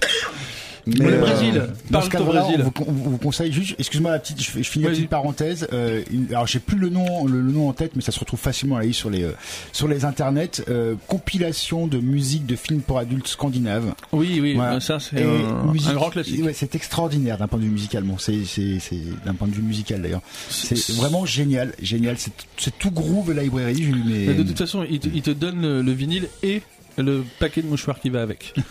Mais, 0.85 0.95
le 1.05 1.13
euh, 1.13 1.19
Brésil, 1.21 1.63
Dans 1.91 2.01
ce 2.01 2.09
parle 2.09 2.23
au 2.23 2.25
cadre-là, 2.33 2.41
Brésil. 2.41 2.59
on 2.59 2.63
vous, 2.65 2.71
con- 2.71 2.85
on 2.89 3.09
vous 3.11 3.17
conseille 3.17 3.53
juste, 3.53 3.73
excuse-moi 3.79 4.11
la 4.11 4.19
petite, 4.19 4.43
je, 4.43 4.49
finis 4.63 4.83
la 4.83 4.91
petite 4.91 5.07
parenthèse. 5.09 5.65
Euh, 5.71 6.01
alors 6.29 6.45
j'ai 6.45 6.59
plus 6.59 6.77
le 6.77 6.89
nom, 6.89 7.25
le, 7.25 7.39
le 7.39 7.51
nom 7.53 7.69
en 7.69 7.71
tête, 7.73 7.91
mais 7.95 8.01
ça 8.01 8.11
se 8.11 8.19
retrouve 8.19 8.37
facilement 8.41 8.75
à 8.75 8.79
la 8.81 8.87
liste 8.87 8.99
sur 8.99 9.09
les 9.09 9.23
euh, 9.23 9.31
sur 9.71 9.87
les 9.87 10.03
internets. 10.03 10.61
Euh, 10.67 10.95
compilation 11.07 11.87
de 11.87 11.99
musique 11.99 12.45
de 12.45 12.57
films 12.57 12.81
pour 12.81 12.99
adultes 12.99 13.29
scandinaves. 13.29 13.93
Oui, 14.11 14.39
oui, 14.41 14.55
Voilà. 14.55 14.73
bah, 14.73 14.79
ça 14.81 14.99
c'est 14.99 15.23
un, 15.23 15.89
un 15.89 15.93
grand 15.93 16.09
classique. 16.09 16.43
Ouais, 16.43 16.51
c'est 16.51 16.75
extraordinaire 16.75 17.37
d'un 17.37 17.47
point 17.47 17.59
de 17.59 17.63
vue 17.63 17.69
musical. 17.71 18.03
Bon, 18.03 18.17
c'est 18.17 18.43
c'est 18.43 18.81
d'un 19.25 19.35
point 19.35 19.47
de 19.47 19.53
vue 19.55 19.61
musical 19.61 20.01
d'ailleurs. 20.01 20.21
C'est 20.49 20.91
vraiment 20.95 21.25
génial, 21.25 21.71
génial. 21.81 22.17
C'est 22.17 22.33
c'est 22.57 22.77
tout 22.77 22.91
groove 22.91 23.31
library. 23.31 23.89
Mais, 24.05 24.25
Mais 24.27 24.33
de 24.33 24.43
toute 24.43 24.57
façon, 24.57 24.85
il 24.89 24.99
te, 24.99 25.07
il 25.07 25.21
te 25.21 25.31
donne 25.31 25.61
le, 25.61 25.81
le 25.81 25.91
vinyle 25.93 26.27
et 26.43 26.61
le 26.97 27.23
paquet 27.39 27.61
de 27.61 27.67
mouchoirs 27.67 27.99
qui 27.99 28.09
va 28.09 28.21
avec. 28.21 28.53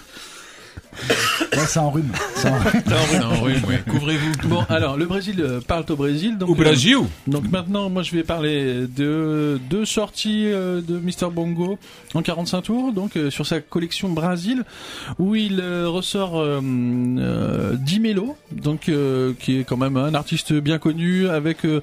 Ouais, 1.52 1.66
c'est 1.66 1.78
un 1.78 1.88
rhume. 1.88 2.12
C'est 2.34 2.48
un 2.48 2.58
rhume. 2.58 2.82
Non, 3.20 3.44
oui. 3.44 3.52
Couvrez-vous. 3.88 4.48
Bon, 4.48 4.64
alors, 4.68 4.96
le 4.96 5.06
Brésil 5.06 5.36
euh, 5.40 5.60
parle 5.60 5.84
au 5.88 5.96
Brésil. 5.96 6.38
Donc, 6.38 6.50
Au 6.50 6.62
euh, 6.62 6.74
donc 7.26 7.50
maintenant, 7.50 7.90
moi, 7.90 8.02
je 8.02 8.14
vais 8.14 8.22
parler 8.22 8.86
de 8.86 9.60
deux 9.70 9.84
sorties 9.84 10.46
euh, 10.46 10.80
de 10.80 10.98
Mr. 10.98 11.30
Bongo 11.32 11.78
en 12.14 12.22
45 12.22 12.62
tours, 12.62 12.92
donc 12.92 13.16
euh, 13.16 13.30
sur 13.30 13.46
sa 13.46 13.60
collection 13.60 14.08
Brasil, 14.10 14.64
où 15.18 15.34
il 15.34 15.60
euh, 15.60 15.88
ressort 15.88 16.38
euh, 16.38 16.60
euh, 16.62 17.74
Di 17.74 18.00
Mello, 18.00 18.36
donc 18.50 18.88
euh, 18.88 19.32
qui 19.38 19.58
est 19.58 19.64
quand 19.64 19.76
même 19.76 19.96
un 19.96 20.14
artiste 20.14 20.52
bien 20.52 20.78
connu, 20.78 21.28
avec 21.28 21.64
euh, 21.64 21.80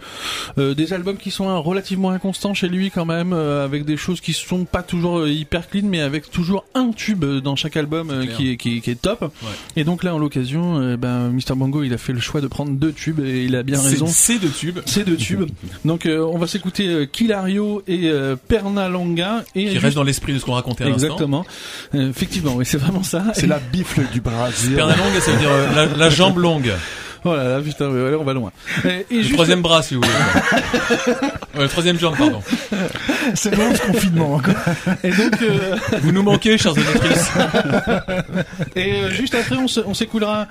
euh, 0.57 0.73
des 0.73 0.93
albums 0.93 1.17
qui 1.17 1.31
sont 1.31 1.49
euh, 1.49 1.57
relativement 1.57 2.11
inconstants 2.11 2.53
chez 2.53 2.69
lui 2.69 2.91
quand 2.91 3.05
même, 3.05 3.33
euh, 3.33 3.65
avec 3.65 3.85
des 3.85 3.97
choses 3.97 4.21
qui 4.21 4.33
sont 4.33 4.65
pas 4.65 4.83
toujours 4.83 5.27
hyper 5.27 5.69
clean, 5.69 5.85
mais 5.85 6.01
avec 6.01 6.29
toujours 6.31 6.65
un 6.75 6.91
tube 6.91 7.25
dans 7.25 7.55
chaque 7.55 7.77
album 7.77 8.09
euh, 8.11 8.25
qui 8.25 8.51
est 8.51 8.98
top. 9.01 9.31
Et 9.75 9.83
donc 9.83 10.03
là, 10.03 10.13
en 10.15 10.19
l'occasion, 10.19 10.79
euh, 10.79 10.97
ben, 10.97 11.29
Mr. 11.29 11.55
Bongo, 11.55 11.83
il 11.83 11.93
a 11.93 11.97
fait 11.97 12.13
le 12.13 12.19
choix 12.19 12.41
de 12.41 12.47
prendre 12.47 12.71
deux 12.71 12.91
tubes 12.91 13.19
et 13.19 13.43
il 13.45 13.55
a 13.55 13.63
bien 13.63 13.81
raison. 13.81 14.07
c'est 14.07 14.39
de 14.39 14.47
tube. 14.47 14.79
C'est 14.85 15.03
deux 15.05 15.15
tubes. 15.17 15.49
Donc 15.85 16.05
euh, 16.05 16.19
on 16.31 16.37
va 16.37 16.47
s'écouter 16.47 16.87
euh, 16.87 17.05
Kilario 17.05 17.81
et 17.87 18.09
euh, 18.09 18.35
Pernalonga 18.47 19.43
et 19.55 19.65
Qui 19.65 19.71
juste- 19.71 19.83
reste 19.83 19.95
dans 19.95 20.03
l'esprit 20.03 20.33
de 20.33 20.39
ce 20.39 20.45
qu'on 20.45 20.53
racontait 20.53 20.83
à. 20.83 20.87
Exactement. 20.89 21.45
Euh, 21.95 22.09
effectivement, 22.09 22.53
oui, 22.55 22.65
c'est 22.65 22.77
vraiment 22.77 23.03
ça. 23.03 23.23
C'est 23.33 23.47
la 23.47 23.59
bifle 23.59 24.03
du 24.11 24.21
Brésil. 24.21 24.75
Pernalonga, 24.75 25.21
ça 25.21 25.31
veut 25.31 25.39
dire 25.39 25.49
euh, 25.51 25.75
la, 25.75 25.85
la 25.85 26.09
jambe 26.09 26.37
longue. 26.37 26.71
Oh 27.25 27.35
là 27.35 27.43
là, 27.57 27.61
putain, 27.61 27.85
on 27.89 28.23
va 28.23 28.33
loin. 28.33 28.51
Et, 28.85 28.87
et 28.87 29.15
Le 29.17 29.21
juste- 29.23 29.33
troisième 29.33 29.61
bras, 29.61 29.81
si 29.83 29.95
vous 29.95 30.01
voulez. 30.01 30.13
Euh, 31.57 31.63
le 31.63 31.67
troisième 31.67 31.97
jambe, 31.99 32.15
pardon. 32.15 32.41
C'est 33.33 33.53
long 33.55 33.73
ce 33.75 33.81
confinement. 33.81 34.35
encore. 34.35 34.53
Et 35.03 35.09
donc, 35.09 35.41
euh, 35.41 35.75
Vous 36.01 36.11
nous 36.11 36.21
manquez, 36.23 36.57
chers 36.57 36.71
auditrices. 36.73 37.31
et 38.75 38.93
euh, 38.93 39.09
juste 39.09 39.33
après, 39.35 39.55
on 39.57 39.67
se- 39.67 39.79
on 39.81 39.93
s'écoutera, 39.93 40.47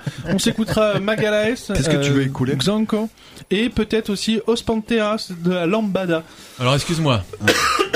Magalaes. 1.01 1.55
Qu'est-ce 1.73 1.89
que 1.89 2.03
tu 2.03 2.11
veux 2.11 2.23
écouler 2.23 2.55
Xanco. 2.55 3.09
Et 3.49 3.69
peut-être 3.69 4.09
aussi 4.09 4.39
Os 4.45 4.61
Panteras 4.61 5.29
de 5.43 5.51
la 5.53 5.65
Lambada. 5.65 6.23
Alors, 6.59 6.75
excuse-moi. 6.75 7.23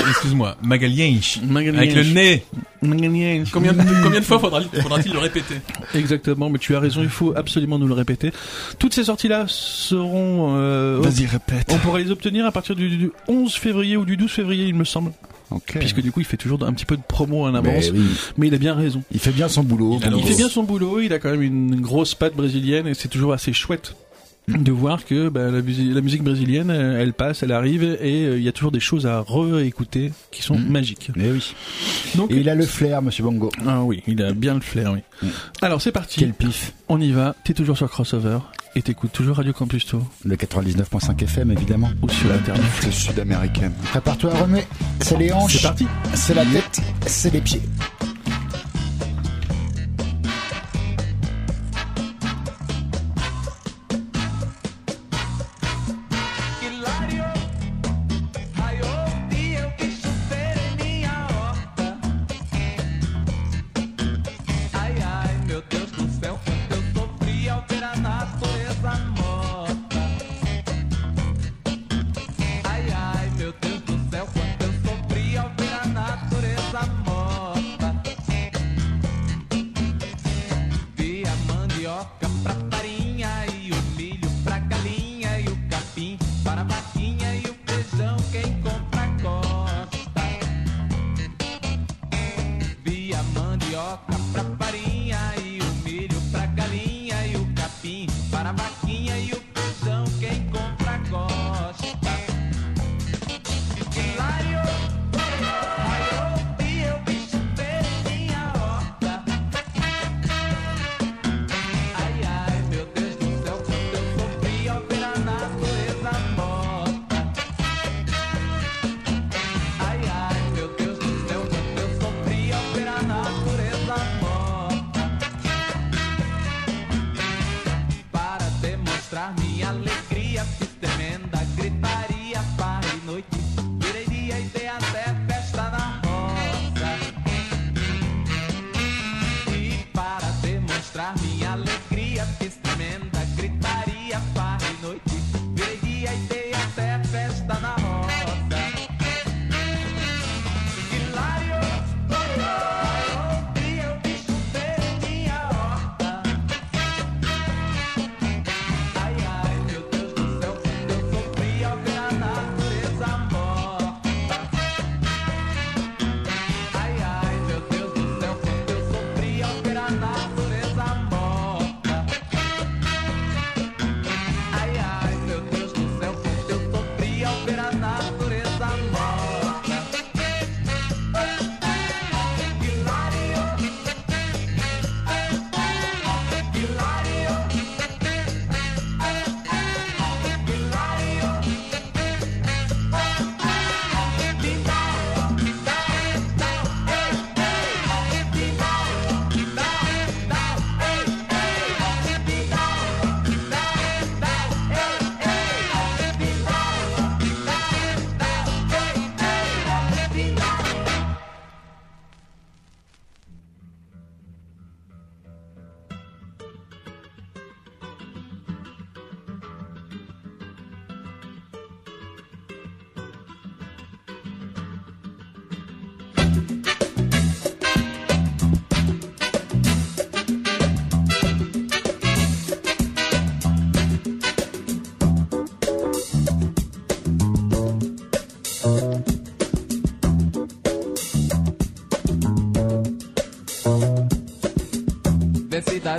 Excuse-moi. 0.08 0.56
Magalienche. 0.62 1.38
Magalienche. 1.42 1.82
Avec 1.82 1.94
le 1.94 2.04
nez. 2.12 2.44
Combien 3.52 3.72
de, 3.72 3.82
combien 4.02 4.20
de 4.20 4.24
fois 4.24 4.38
faudra-t-il 4.38 5.12
le 5.12 5.18
répéter 5.18 5.54
Exactement, 5.94 6.50
mais 6.50 6.58
tu 6.58 6.74
as 6.76 6.80
raison, 6.80 7.02
il 7.02 7.08
faut 7.08 7.32
absolument 7.36 7.78
nous 7.78 7.86
le 7.88 7.94
répéter. 7.94 8.30
Toutes 8.78 8.94
ces 8.94 9.04
sorties-là 9.04 9.44
seront... 9.48 10.54
euh, 10.56 10.98
Vas-y, 11.00 11.26
répète. 11.26 11.70
on 11.72 11.78
pourra 11.78 11.98
les 11.98 12.10
obtenir 12.10 12.46
à 12.46 12.52
partir 12.52 12.74
du, 12.76 12.88
du 12.96 13.10
11 13.28 13.52
février 13.54 13.96
ou 13.96 14.04
du 14.04 14.16
12 14.16 14.30
février, 14.30 14.66
il 14.66 14.74
me 14.74 14.84
semble. 14.84 15.12
Ok. 15.50 15.76
Puisque 15.78 16.00
du 16.00 16.10
coup, 16.10 16.20
il 16.20 16.26
fait 16.26 16.36
toujours 16.38 16.62
un 16.64 16.72
petit 16.72 16.86
peu 16.86 16.96
de 16.96 17.02
promo 17.06 17.44
en 17.44 17.54
avance. 17.54 17.90
Mais 17.92 17.98
oui, 17.98 18.06
Mais 18.38 18.46
il 18.48 18.54
a 18.54 18.58
bien 18.58 18.74
raison. 18.74 19.02
il 19.12 19.20
fait 19.20 19.30
bien 19.30 19.46
son 19.48 19.62
boulot. 19.62 19.98
Il 20.00 20.06
a 20.06 20.10
Bon, 20.10 20.18
Il 20.18 20.24
fait 20.26 20.36
bien 20.36 20.48
son 20.48 20.62
boulot, 20.64 21.00
il 21.00 21.12
a 21.12 21.18
quand 21.18 21.30
même 21.30 21.42
une 21.42 21.80
grosse 21.80 22.14
patte 22.14 22.34
brésilienne 22.34 22.86
et 22.86 22.94
c'est 22.94 23.08
toujours 23.08 23.32
assez 23.32 23.52
chouette 23.52 23.94
de 24.48 24.70
voir 24.72 25.04
que 25.04 25.28
bah, 25.30 25.50
la, 25.50 25.62
musi- 25.62 25.92
la 25.92 26.00
musique 26.02 26.22
brésilienne, 26.22 26.70
euh, 26.70 27.00
elle 27.00 27.12
passe, 27.14 27.42
elle 27.42 27.52
arrive 27.52 27.82
et 27.82 28.24
euh, 28.26 28.36
il 28.36 28.42
y 28.42 28.48
a 28.48 28.52
toujours 28.52 28.72
des 28.72 28.80
choses 28.80 29.06
à 29.06 29.24
réécouter 29.26 30.12
qui 30.30 30.42
sont 30.42 30.56
Mhm. 30.58 30.68
magiques. 30.70 31.10
Mais 31.16 31.30
oui. 31.30 31.54
Donc, 32.14 32.30
Et 32.30 32.36
il 32.36 32.48
a 32.48 32.54
le 32.54 32.66
flair, 32.66 33.00
Monsieur 33.02 33.24
Bongo. 33.24 33.50
ah 33.66 33.82
oui, 33.82 34.02
il 34.06 34.22
a 34.22 34.32
bien 34.32 34.54
le 34.54 34.60
flair, 34.60 34.92
oui. 34.92 35.00
Mhm. 35.22 35.30
Alors 35.62 35.80
c'est 35.80 35.92
parti, 35.92 36.20
Quel 36.20 36.34
pif. 36.34 36.72
on 36.88 37.00
y 37.00 37.10
va, 37.12 37.34
t'es 37.44 37.54
toujours 37.54 37.76
sur 37.78 37.88
Crossover 37.90 38.38
et 38.76 38.82
t'écoutes 38.82 39.12
toujours 39.12 39.36
Radio 39.36 39.52
Campus 39.52 39.86
Tour 39.86 40.02
Le 40.24 40.36
99.5 40.36 41.22
FM, 41.22 41.50
évidemment. 41.52 41.90
ou 42.02 42.08
sur 42.10 42.30
Internet. 42.32 42.64
C'est 42.80 42.92
sud-américaine. 42.92 43.72
Prépare-toi 43.84 44.34
à 44.34 44.42
remuer. 44.42 44.64
C'est 45.00 45.16
les 45.18 45.32
hanches. 45.32 45.56
C'est 45.56 45.62
parti 45.62 45.86
C'est 46.14 46.34
la 46.34 46.44
tête. 46.44 46.80
C'est 47.06 47.32
les 47.32 47.40
pieds. 47.40 47.62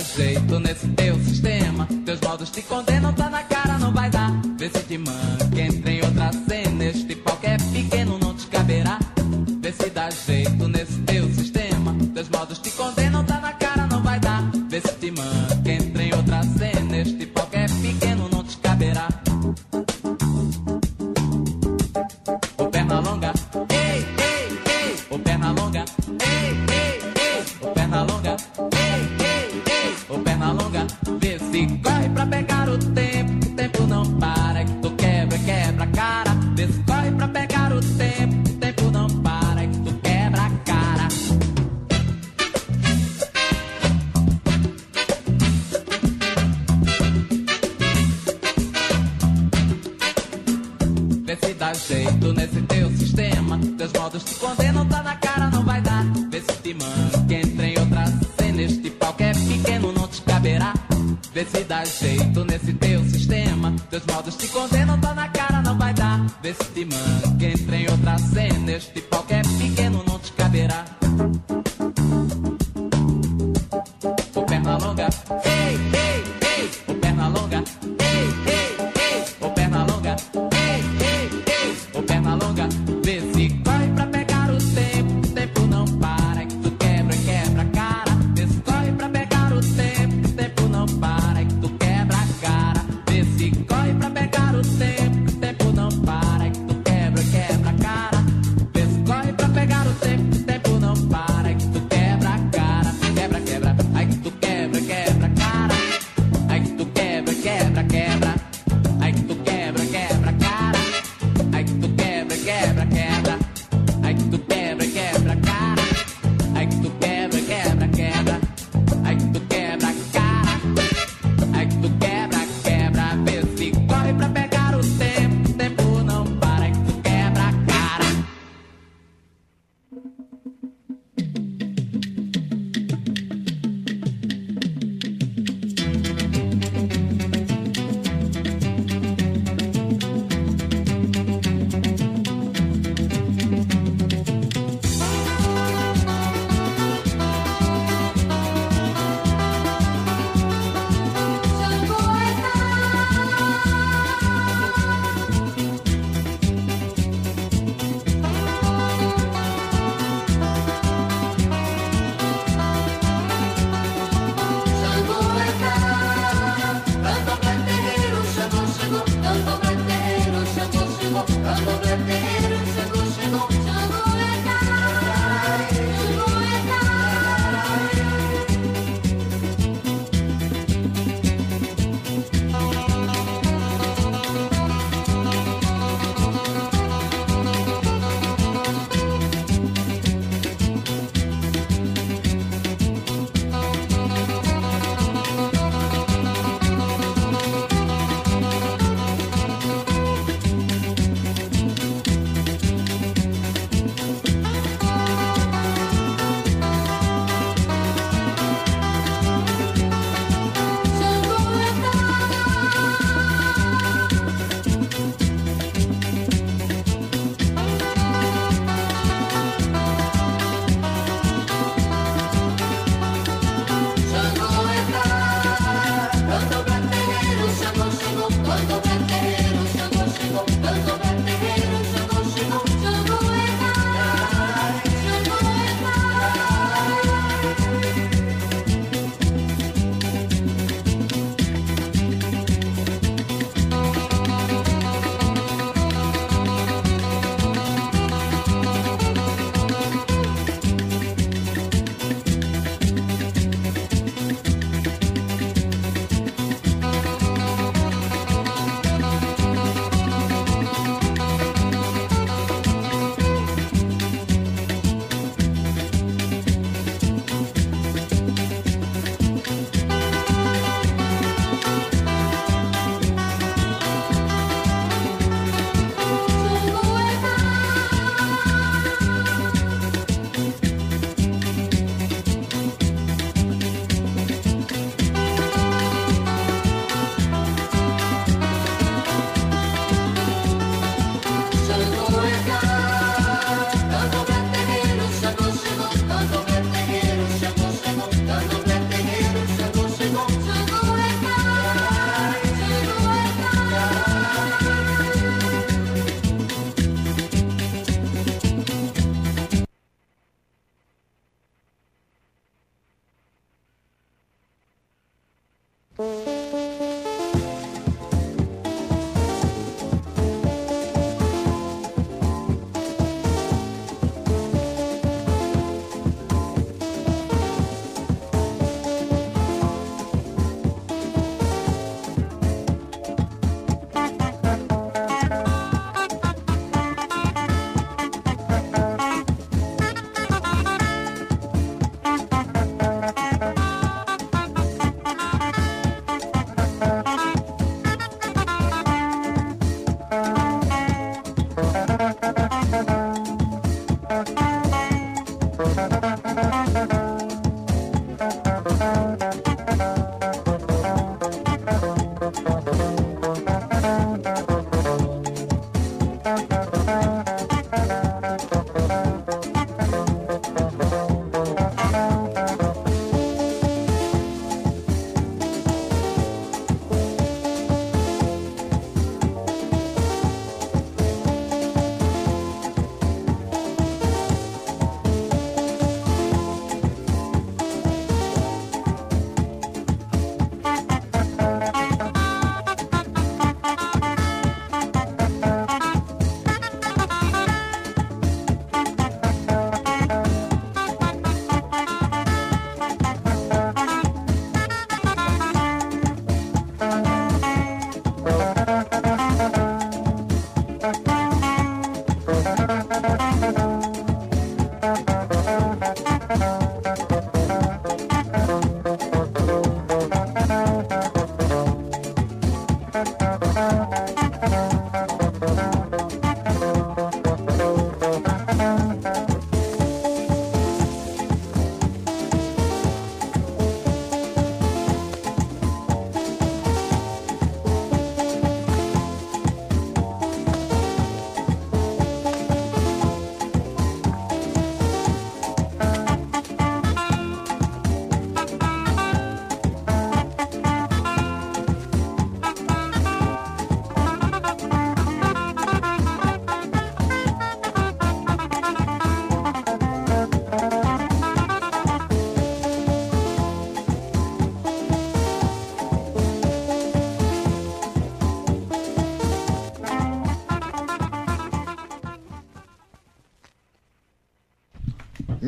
jeito 0.00 0.58
nesse 0.60 0.88
teu 0.88 1.14
sistema. 1.16 1.88
Teus 2.04 2.20
modos 2.20 2.50
te 2.50 2.62
condenam. 2.62 3.06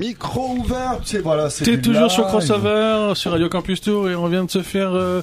Micro 0.09 0.57
ouvert, 0.57 1.01
c'est 1.05 1.19
voilà, 1.19 1.51
c'est 1.51 1.65
T'es 1.65 1.81
toujours 1.83 2.11
sur. 2.11 2.27
Crossover, 2.27 3.13
sur 3.15 3.33
Radio 3.33 3.51
Campus 3.51 3.83
Tour, 3.83 4.09
et 4.09 4.15
on 4.15 4.27
vient 4.29 4.45
de 4.45 4.51
se 4.51 4.63
faire 4.63 4.95
euh, 4.95 5.21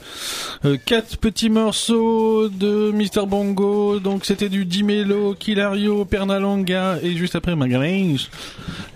euh, 0.64 0.78
quatre 0.84 1.18
petits 1.18 1.50
morceaux 1.50 2.50
de 2.50 2.92
Mr. 2.92 3.26
Bongo. 3.26 4.00
Donc 4.00 4.26
c'était 4.26 4.48
du 4.48 4.66
Dimelo, 4.66 5.34
Kilario, 5.34 6.06
Pernalonga, 6.06 7.00
et 7.02 7.16
juste 7.16 7.36
après 7.36 7.56
Magalinge. 7.56 8.30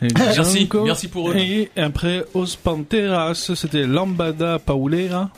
Et 0.03 0.07
Merci, 0.15 0.69
merci 0.85 1.07
pour 1.07 1.31
eux. 1.31 1.35
Et 1.37 1.71
après 1.75 2.23
Os 2.35 2.55
Panteras, 2.55 3.51
c'était 3.55 3.87
Lambada 3.87 4.59
Paulera. 4.59 5.31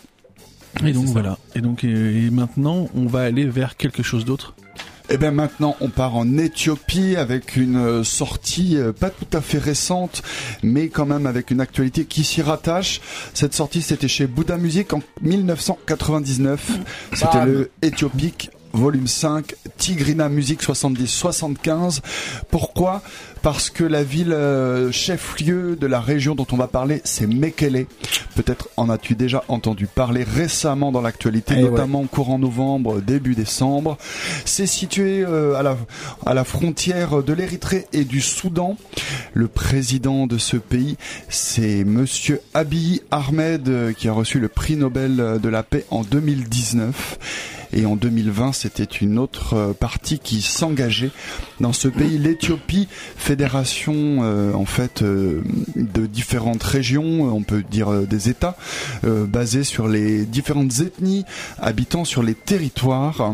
Et 0.86 0.92
donc 0.92 1.06
voilà. 1.06 1.38
Et 1.56 1.62
donc 1.62 1.86
et 1.86 2.30
maintenant, 2.30 2.90
on 2.94 3.06
va 3.06 3.22
aller 3.22 3.46
vers 3.46 3.78
quelque 3.78 4.04
chose 4.04 4.26
d'autre. 4.26 4.54
Et 5.12 5.18
bien 5.18 5.32
maintenant, 5.32 5.76
on 5.82 5.90
part 5.90 6.16
en 6.16 6.38
Éthiopie 6.38 7.18
avec 7.18 7.58
une 7.58 7.76
euh, 7.76 8.04
sortie 8.06 8.78
euh, 8.78 8.94
pas 8.94 9.10
tout 9.10 9.28
à 9.34 9.42
fait 9.42 9.58
récente, 9.58 10.24
mais 10.64 10.88
quand 10.88 11.06
même 11.06 11.26
avec 11.26 11.52
une 11.52 11.60
actualité 11.60 12.06
qui 12.06 12.24
s'y 12.24 12.42
rattache. 12.42 13.02
Cette 13.34 13.54
sortie, 13.54 13.82
c'était 13.82 14.08
chez 14.08 14.26
Bouddha 14.26 14.56
Music 14.56 14.94
en 14.94 15.02
1999. 15.22 16.80
C'était 17.12 17.28
Bam. 17.34 17.52
le 17.52 17.72
Éthiopique 17.82 18.52
volume 18.74 19.08
5, 19.08 19.54
Tigrina 19.78 20.30
Music 20.30 20.62
70-75. 20.64 22.00
Pourquoi? 22.50 23.02
Parce 23.42 23.72
que 23.72 23.84
la 23.84 24.04
ville 24.04 24.34
euh, 24.34 24.92
chef-lieu 24.92 25.76
de 25.76 25.88
la 25.88 26.00
région 26.00 26.36
dont 26.36 26.46
on 26.52 26.58
va 26.58 26.68
parler, 26.68 27.02
c'est 27.04 27.26
Mekele. 27.26 27.88
Peut-être 28.36 28.70
en 28.78 28.88
as-tu 28.90 29.16
déjà 29.16 29.44
entendu 29.48 29.88
parler 29.88 30.24
récemment 30.24 30.92
dans 30.92 31.02
l'actualité, 31.02 31.56
Eh 31.58 31.64
ouais. 31.64 31.70
notamment 31.72 32.06
courant 32.06 32.38
novembre, 32.38 33.02
début 33.02 33.34
décembre. 33.34 33.98
C'est 34.46 34.68
situé 34.68 35.24
euh, 35.26 35.56
à, 35.56 35.64
la, 35.64 35.76
à 36.26 36.34
la 36.36 36.44
frontière 36.44 37.24
de 37.24 37.34
l'Érythrée 37.34 37.88
et 37.94 38.04
du 38.06 38.22
Soudan. 38.22 38.78
Le 39.34 39.48
président 39.48 40.28
de 40.28 40.38
ce 40.38 40.58
pays, 40.58 40.98
c'est 41.28 41.84
Monsieur 41.84 42.42
Abiy 42.54 43.02
Ahmed, 43.10 43.68
euh, 43.70 43.92
qui 43.94 44.08
a 44.08 44.14
reçu 44.14 44.40
le 44.40 44.50
prix 44.50 44.76
Nobel 44.76 45.40
de 45.42 45.50
la 45.50 45.64
paix 45.64 45.86
en 45.90 46.04
2019. 46.04 47.18
Et 47.74 47.86
en 47.86 47.96
2020, 47.96 48.54
c'était 48.54 48.84
une 48.84 49.18
autre 49.18 49.54
euh, 49.54 49.74
partie 49.74 50.20
qui 50.20 50.42
s'engageait 50.42 51.12
dans 51.60 51.74
ce 51.74 51.88
pays, 51.88 52.18
l'Éthiopie, 52.18 52.88
fédération 53.16 54.20
euh, 54.24 54.54
en 54.54 54.66
fait 54.66 55.02
euh, 55.02 55.42
de 55.76 56.06
différentes 56.06 56.64
régions, 56.64 57.28
euh, 57.28 57.32
on 57.32 57.44
peut 57.44 57.64
dire 57.70 57.92
euh, 57.92 58.06
des 58.06 58.30
États, 58.30 58.56
basés 59.04 59.64
sur 59.64 59.88
les 59.88 60.26
différentes 60.26 60.80
ethnies 60.80 61.26
habitant 61.60 62.06
sur 62.06 62.24
les 62.24 62.36
territoires. 62.36 63.34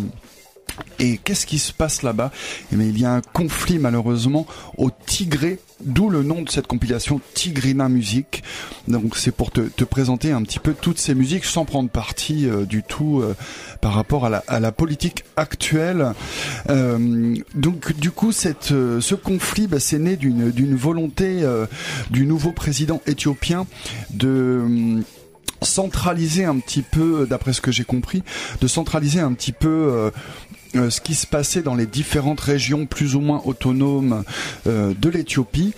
Et 1.00 1.18
qu'est-ce 1.18 1.46
qui 1.46 1.60
se 1.60 1.74
passe 1.74 2.02
là-bas 2.02 2.32
Eh 2.72 2.76
il 2.76 3.00
y 3.00 3.06
a 3.06 3.14
un 3.14 3.22
conflit 3.22 3.78
malheureusement 3.78 4.48
au 4.78 4.90
Tigré, 4.90 5.60
d'où 5.84 6.10
le 6.10 6.24
nom 6.24 6.42
de 6.42 6.50
cette 6.50 6.66
compilation 6.66 7.22
Tigrina 7.34 7.88
Music. 7.88 8.44
Donc 8.88 9.16
c'est 9.16 9.32
pour 9.32 9.52
te, 9.52 9.62
te 9.62 9.84
présenter 9.84 10.32
un 10.32 10.42
petit 10.42 10.60
peu 10.60 10.74
toutes 10.74 10.98
ces 10.98 11.14
musiques 11.14 11.46
sans 11.46 11.66
prendre 11.66 11.90
parti 11.90 12.48
euh, 12.50 12.66
du 12.66 12.82
tout 12.82 13.22
euh, 13.22 13.36
par 13.80 13.94
rapport 13.94 14.26
à 14.26 14.30
la, 14.30 14.44
à 14.48 14.60
la 14.60 14.72
politique 14.72 15.24
actuelle. 15.36 16.14
Euh, 16.70 17.36
donc 17.54 17.94
du 18.00 18.10
coup, 18.12 18.32
cette, 18.32 18.72
euh, 18.72 19.00
ce 19.00 19.14
conflit, 19.16 19.68
bah, 19.68 19.80
c'est 19.80 20.00
né 20.00 20.16
d'une 20.16 20.52
d'une 20.52 20.76
volonté 20.76 21.44
euh, 21.44 21.68
du 22.10 22.26
nouveau 22.26 22.52
président 22.52 23.02
éthiopien 23.06 23.68
de 24.10 24.62
hum, 24.64 25.04
centraliser 25.62 26.46
un 26.46 26.60
petit 26.60 26.82
peu, 26.82 27.26
d'après 27.30 27.54
ce 27.54 27.62
que 27.62 27.72
j'ai 27.72 27.84
compris, 27.84 28.24
de 28.62 28.68
centraliser 28.68 29.20
un 29.20 29.34
petit 29.34 29.52
peu 29.52 29.68
euh, 29.68 30.12
euh, 30.78 30.90
ce 30.90 31.02
qui 31.02 31.16
se 31.16 31.28
passait 31.28 31.62
dans 31.62 31.76
les 31.76 31.86
différentes 31.86 32.40
régions 32.40 32.86
plus 32.86 33.16
ou 33.16 33.20
moins 33.22 33.42
autonomes 33.46 34.24
euh, 34.68 34.94
de 35.00 35.10
l'Éthiopie 35.10 35.74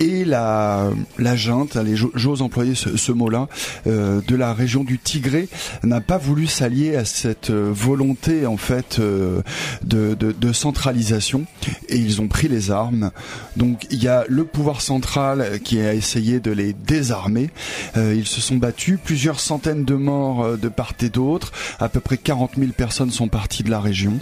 et 0.00 0.24
la, 0.24 0.90
la 1.18 1.36
junte, 1.36 1.76
allez, 1.76 1.96
j'o- 1.96 2.12
j'ose 2.14 2.42
employer 2.42 2.74
ce, 2.74 2.96
ce 2.96 3.12
mot-là, 3.12 3.48
euh, 3.86 4.20
de 4.26 4.36
la 4.36 4.52
région 4.54 4.84
du 4.84 4.98
Tigré 4.98 5.48
n'a 5.82 6.00
pas 6.00 6.18
voulu 6.18 6.46
s'allier 6.46 6.96
à 6.96 7.04
cette 7.04 7.50
euh, 7.50 7.70
volonté 7.72 8.46
en 8.46 8.56
fait 8.56 8.98
euh, 8.98 9.40
de, 9.84 10.14
de, 10.14 10.32
de 10.32 10.52
centralisation 10.52 11.46
et 11.88 11.96
ils 11.96 12.20
ont 12.20 12.28
pris 12.28 12.48
les 12.48 12.70
armes. 12.70 13.10
Donc 13.56 13.86
il 13.90 14.02
y 14.02 14.08
a 14.08 14.24
le 14.28 14.44
pouvoir 14.44 14.80
central 14.80 15.60
qui 15.62 15.80
a 15.80 15.94
essayé 15.94 16.40
de 16.40 16.50
les 16.50 16.72
désarmer. 16.72 17.50
Ils 17.96 18.26
se 18.26 18.40
sont 18.40 18.56
battus, 18.56 18.98
plusieurs 19.02 19.40
centaines 19.40 19.84
de 19.84 19.94
morts 19.94 20.56
de 20.58 20.68
part 20.68 20.92
et 21.00 21.08
d'autre, 21.08 21.52
à 21.80 21.88
peu 21.88 22.00
près 22.00 22.16
40 22.16 22.52
000 22.58 22.70
personnes 22.72 23.10
sont 23.10 23.28
parties 23.28 23.62
de 23.62 23.70
la 23.70 23.80
région. 23.80 24.18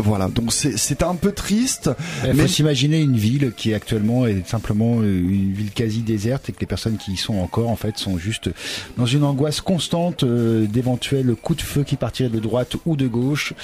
Voilà, 0.00 0.28
donc 0.28 0.52
c'est 0.52 1.02
un 1.02 1.16
peu 1.16 1.32
triste. 1.32 1.90
Il 2.22 2.32
mais- 2.32 2.42
faut 2.42 2.46
s'imaginer 2.48 3.00
une 3.00 3.16
ville 3.16 3.52
qui 3.56 3.74
actuellement 3.74 4.28
est 4.28 4.46
simplement 4.48 5.00
euh, 5.00 5.02
une 5.02 5.52
ville 5.52 5.72
quasi 5.72 6.02
déserte 6.02 6.48
et 6.48 6.52
que 6.52 6.60
les 6.60 6.68
personnes 6.68 6.98
qui 6.98 7.14
y 7.14 7.16
sont 7.16 7.34
encore 7.38 7.68
en 7.68 7.74
fait 7.74 7.98
sont 7.98 8.16
juste 8.16 8.48
dans 8.96 9.06
une 9.06 9.24
angoisse 9.24 9.60
constante 9.60 10.22
euh, 10.22 10.66
d'éventuels 10.68 11.34
coups 11.34 11.58
de 11.58 11.64
feu 11.64 11.82
qui 11.82 11.96
partiraient 11.96 12.28
de 12.28 12.38
droite 12.38 12.76
ou 12.86 12.94
de 12.94 13.08
gauche 13.08 13.54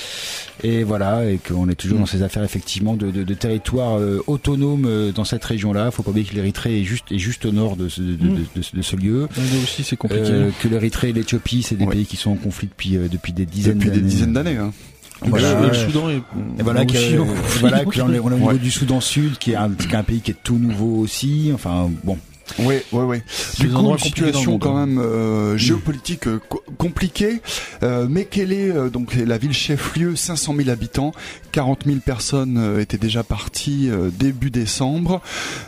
et 0.65 0.83
voilà 0.83 1.25
et 1.31 1.39
qu'on 1.39 1.69
est 1.69 1.77
toujours 1.77 2.01
dans 2.01 2.07
ces 2.07 2.23
affaires 2.25 2.43
effectivement 2.43 2.95
de, 2.95 3.13
de, 3.13 3.23
de 3.23 3.35
territoire 3.35 4.01
euh, 4.01 4.21
autonome 4.27 4.87
euh, 4.87 5.13
dans 5.13 5.25
cette 5.25 5.45
région-là. 5.45 5.93
Faut 5.93 6.03
pas 6.03 6.11
oublier 6.11 6.27
que 6.27 6.35
l'Érythrée 6.35 6.81
est 6.81 6.85
juste 6.85 7.13
est 7.13 7.19
juste 7.19 7.47
au 7.47 7.53
nord 7.53 7.77
de 7.77 7.89
ce, 7.89 8.01
de, 8.01 8.17
de- 8.17 8.27
de- 8.57 8.77
de 8.77 8.83
ce 8.83 8.97
lieu. 8.97 9.29
Là 9.37 9.43
aussi, 9.63 9.85
c'est 9.85 9.95
compliqué. 9.97 10.25
Euh, 10.31 10.51
que 10.61 10.67
l'Érythrée 10.67 11.11
et 11.11 11.13
l'Éthiopie, 11.13 11.63
c'est 11.63 11.77
des 11.77 11.85
Ouais. 11.85 11.93
pays 11.95 12.07
qui 12.07 12.17
sont 12.17 12.33
en 12.33 12.37
conflit 12.37 12.67
depuis 12.67 12.97
depuis 13.09 13.33
des 13.33 13.47
dizaines 13.47 13.79
depuis 13.79 13.91
d'années. 13.91 14.03
des 14.03 14.09
dizaines 14.09 14.33
d'années. 14.33 14.57
hein. 14.57 14.73
Voilà. 15.25 15.65
Et 15.65 15.67
le 15.69 15.75
Soudan 15.75 16.11
est 16.11 16.17
Et 16.59 16.63
voilà, 16.63 16.85
que, 16.85 16.93
euh, 16.97 17.25
voilà 17.61 17.85
que 17.85 17.99
là, 17.99 18.05
on 18.07 18.13
est, 18.13 18.19
on 18.19 18.31
est 18.31 18.35
au 18.35 18.39
niveau 18.39 18.49
Ouais. 18.51 18.59
du 18.59 18.71
Soudan 18.71 19.01
Sud, 19.01 19.39
qui 19.39 19.53
est, 19.53 19.57
un, 19.57 19.71
qui 19.71 19.89
est 19.89 19.97
un 19.97 20.03
pays 20.03 20.21
qui 20.21 20.31
est 20.33 20.37
tout 20.43 20.59
nouveau 20.59 20.99
aussi. 21.01 21.51
Enfin, 21.55 21.91
bon. 22.03 22.19
Oui, 22.59 22.77
oui, 22.93 23.03
oui. 23.05 23.19
C'est 23.27 23.63
Du 23.65 23.69
coup, 23.71 23.81
une 23.93 23.99
situation 23.99 24.59
quand 24.59 24.75
même 24.87 24.99
euh, 24.99 25.57
géopolitique 25.57 26.27
euh, 26.27 26.41
co- 26.49 26.63
compliquée. 26.77 27.41
Euh, 27.83 28.07
Mekele, 28.07 28.53
euh, 28.53 28.89
donc 28.91 29.15
la 29.15 29.39
ville 29.39 29.53
chef-lieu, 29.55 30.15
500 30.15 30.55
000 30.57 30.69
habitants, 30.69 31.13
40 31.53 31.85
000 31.87 31.99
personnes 32.05 32.59
euh, 32.59 32.81
étaient 32.81 32.99
déjà 32.99 33.23
parties 33.23 33.89
euh, 33.91 34.11
début 34.13 34.51
décembre, 34.51 35.23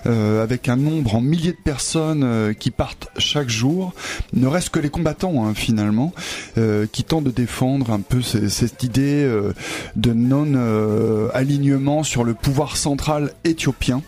euh, 0.05 0.43
avec 0.43 0.69
un 0.69 0.77
nombre 0.77 1.15
en 1.15 1.20
milliers 1.23 1.53
de 1.53 1.62
personnes 1.65 2.23
euh, 2.24 2.53
qui 2.53 2.70
partent 2.70 3.09
chaque 3.16 3.48
jour. 3.48 3.94
Ne 4.35 4.47
reste 4.47 4.69
que 4.69 4.78
les 4.78 4.90
combattants 4.90 5.47
hein, 5.47 5.55
finalement, 5.55 6.12
euh, 6.59 6.86
qui 6.93 7.05
tentent 7.05 7.24
de 7.24 7.31
défendre 7.31 7.90
un 7.90 8.01
peu 8.01 8.20
ce- 8.20 8.48
cette 8.48 8.82
idée 8.82 9.24
euh, 9.24 9.53
de 9.97 10.12
non-alignement 10.12 12.03
sur 12.03 12.23
le 12.24 12.35
pouvoir 12.35 12.77
central 12.77 13.32
éthiopien. 13.44 14.03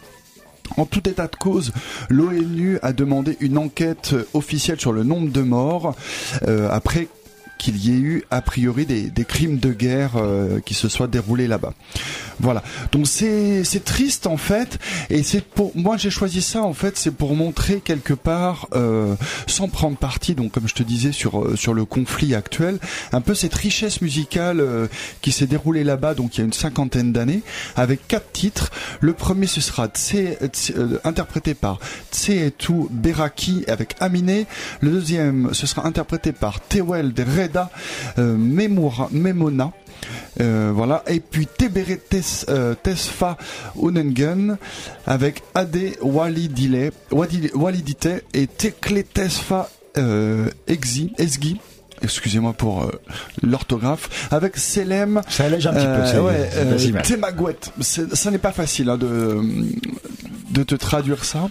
En 0.77 0.85
tout 0.85 1.09
état 1.09 1.27
de 1.27 1.37
cause, 1.37 1.73
l'ONU 2.09 2.79
a 2.83 2.93
demandé 2.93 3.37
une 3.41 3.59
enquête 3.59 4.15
officielle 4.35 4.81
sur 4.81 4.93
le 4.93 5.03
nombre 5.03 5.31
de 5.31 5.43
morts 5.43 5.95
euh, 6.47 6.69
après 6.71 7.09
qu'il 7.59 7.77
y 7.85 7.91
ait 7.91 7.99
eu 8.01 8.25
a 8.31 8.41
priori 8.41 8.87
des, 8.87 9.03
des 9.11 9.25
crimes 9.25 9.59
de 9.59 9.73
guerre 9.73 10.13
euh, 10.17 10.61
qui 10.61 10.75
se 10.75 10.89
soient 10.89 11.09
déroulés 11.09 11.49
là-bas. 11.49 11.75
Voilà. 12.41 12.63
Donc 12.93 13.07
c'est 13.09 13.65
c'est 13.65 13.85
triste 13.85 14.27
en 14.29 14.37
fait 14.37 14.79
et 15.11 15.23
c'est 15.25 15.45
pour 15.45 15.73
moi 15.77 15.97
j'ai 15.97 16.11
choisi 16.11 16.41
ça 16.41 16.63
en 16.63 16.73
fait 16.73 16.97
c'est 16.97 17.11
pour 17.11 17.35
montrer 17.35 17.81
quelque 17.81 18.15
part 18.15 18.69
euh, 18.75 19.17
sans 19.49 19.69
prendre 19.69 19.97
parti 19.97 20.37
donc 20.37 20.53
comme 20.53 20.69
je 20.69 20.75
te 20.75 20.85
disais 20.85 21.11
sur 21.11 21.41
euh, 21.43 21.57
sur 21.57 21.75
le 21.75 21.85
conflit 21.85 22.37
actuel 22.37 22.79
un 23.13 23.21
peu 23.21 23.35
cette 23.35 23.55
richesse 23.55 24.01
musicale 24.03 24.65
qui 25.21 25.33
s'est 25.33 25.49
déroulée 25.49 25.83
là-bas 25.83 26.15
donc 26.15 26.37
il 26.37 26.39
y 26.39 26.43
a 26.43 26.45
une 26.45 26.53
cinquantaine 26.53 27.13
d'années 27.13 27.43
avec 27.75 28.07
quatre 28.07 28.31
titres. 28.33 28.71
Le 29.01 29.15
premier 29.15 29.49
ce 29.49 29.61
sera 29.61 29.89
Tse- 29.89 30.39
Tse- 30.53 31.01
interprété 31.05 31.55
par 31.55 31.81
Tseetu 32.13 32.87
Beraki 32.91 33.65
avec 33.67 33.97
Aminé. 34.01 34.47
Le 34.81 34.91
deuxième 34.91 35.53
ce 35.55 35.67
sera 35.67 35.87
interprété 35.87 36.31
par 36.33 36.61
Tewel 36.61 37.13
de 37.13 37.23
Reda 37.49 37.71
euh, 38.19 38.37
Memona. 38.37 39.73
Euh, 40.41 40.71
voilà 40.73 41.03
et 41.09 41.19
puis 41.19 41.47
Tebere 41.47 41.99
Tes- 42.09 42.21
euh, 42.49 42.75
Tesfa 42.81 43.37
Unengen 43.83 44.57
avec 45.07 45.43
Ade 45.55 45.97
Walidile 46.01 46.93
Walidite 47.11 48.09
et 48.33 48.47
Tekle 48.47 49.03
Tesfa 49.03 49.69
euh, 49.97 50.47
Exi 50.69 51.13
Esgi 51.19 51.61
excusez-moi 52.01 52.53
pour 52.53 52.89
l'orthographe 53.43 54.29
avec 54.31 54.57
Selem 54.57 55.21
Ça 55.29 55.47
allège 55.47 55.67
un 55.67 55.73
petit 55.73 55.87
peu, 56.15 56.21
ouais. 56.21 56.49
C'est- 57.81 58.15
ça 58.15 58.31
n'est 58.31 58.39
pas 58.39 58.53
facile 58.53 58.89
hein, 58.91 58.97
de 58.99 59.41
de 60.51 60.63
te 60.63 60.77
traduire 60.77 61.25
ça 61.25 61.49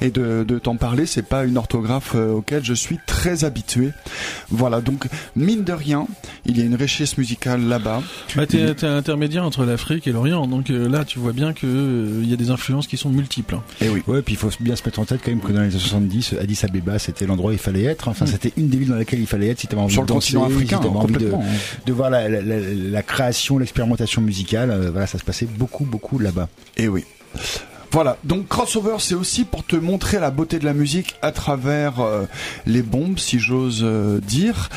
et 0.00 0.10
de, 0.10 0.44
de 0.46 0.58
t'en 0.58 0.76
parler. 0.76 1.06
C'est 1.06 1.22
pas 1.26 1.44
une 1.44 1.56
orthographe 1.56 2.12
euh, 2.14 2.32
auquel 2.32 2.64
je 2.64 2.74
suis 2.74 2.98
très 3.06 3.44
habitué. 3.44 3.90
Voilà, 4.50 4.80
donc 4.80 5.06
mine 5.36 5.64
de 5.64 5.72
rien, 5.72 6.06
il 6.46 6.58
y 6.58 6.62
a 6.62 6.64
une 6.64 6.74
richesse 6.74 7.16
musicale 7.18 7.62
là-bas. 7.66 8.02
Bah, 8.36 8.46
t'es, 8.46 8.74
t'es 8.74 8.86
intermédiaire 8.86 9.44
entre 9.44 9.64
l'Afrique 9.64 10.06
et 10.06 10.12
l'Orient, 10.12 10.46
donc 10.46 10.70
euh, 10.70 10.88
là 10.88 11.04
tu 11.04 11.18
vois 11.18 11.32
bien 11.32 11.52
que 11.52 11.66
euh, 11.66 12.20
il 12.22 12.28
y 12.30 12.32
a 12.32 12.36
des 12.36 12.50
influences 12.50 12.86
qui 12.86 12.96
sont 12.96 13.10
multiples. 13.10 13.54
hein. 13.56 13.62
Et 13.80 13.88
oui. 13.88 14.02
Ouais, 14.06 14.22
puis 14.22 14.34
il 14.34 14.38
faut 14.38 14.50
bien 14.60 14.76
se 14.76 14.82
mettre 14.84 14.98
en 14.98 15.04
tête 15.04 15.20
quand 15.24 15.30
même 15.30 15.40
que 15.40 15.52
dans 15.52 15.60
les 15.60 15.68
années 15.70 15.78
70, 15.78 16.34
Addis 16.40 16.58
Abeba, 16.64 16.98
c'était 16.98 17.26
l'endroit 17.26 17.50
où 17.50 17.54
il 17.54 17.58
fallait 17.58 17.84
être. 17.84 18.08
Enfin, 18.08 18.26
c'était 18.26 18.52
une 18.56 18.68
des 18.68 18.78
villes 18.78 18.88
dans 18.88 18.96
laquelle 18.96 19.20
il 19.20 19.26
fallait 19.26 19.48
être 19.48 19.60
si 19.60 19.66
t'avais 19.66 19.82
envie 19.82 19.92
Sur 19.92 20.02
de 20.04 20.08
le 20.08 20.14
danser, 20.14 20.34
continent 20.34 20.54
africain, 20.56 20.76
si 20.78 20.82
t'avais 20.88 20.96
envie 20.98 21.14
de, 21.14 21.32
hein. 21.32 21.40
de 21.86 21.92
voir 21.92 22.10
la, 22.10 22.28
la- 22.28 22.40
la- 22.42 22.60
la 22.60 23.02
création, 23.02 23.58
l'expérimentation 23.58 24.22
musicale. 24.22 24.70
euh, 24.70 24.90
voilà, 24.90 25.06
ça 25.06 25.18
se 25.18 25.24
passait 25.24 25.46
beaucoup, 25.46 25.84
beaucoup 25.84 26.18
là-bas. 26.18 26.48
Et 26.76 26.88
oui. 26.88 27.04
Voilà, 27.92 28.18
donc 28.22 28.46
crossover, 28.46 28.96
c'est 29.00 29.16
aussi 29.16 29.44
pour 29.44 29.64
te 29.64 29.74
montrer 29.74 30.20
la 30.20 30.30
beauté 30.30 30.60
de 30.60 30.64
la 30.64 30.74
musique 30.74 31.16
à 31.22 31.32
travers 31.32 31.98
euh, 31.98 32.24
les 32.64 32.82
bombes, 32.82 33.18
si 33.18 33.40
j'ose 33.40 33.80
euh, 33.82 34.20
dire. 34.20 34.68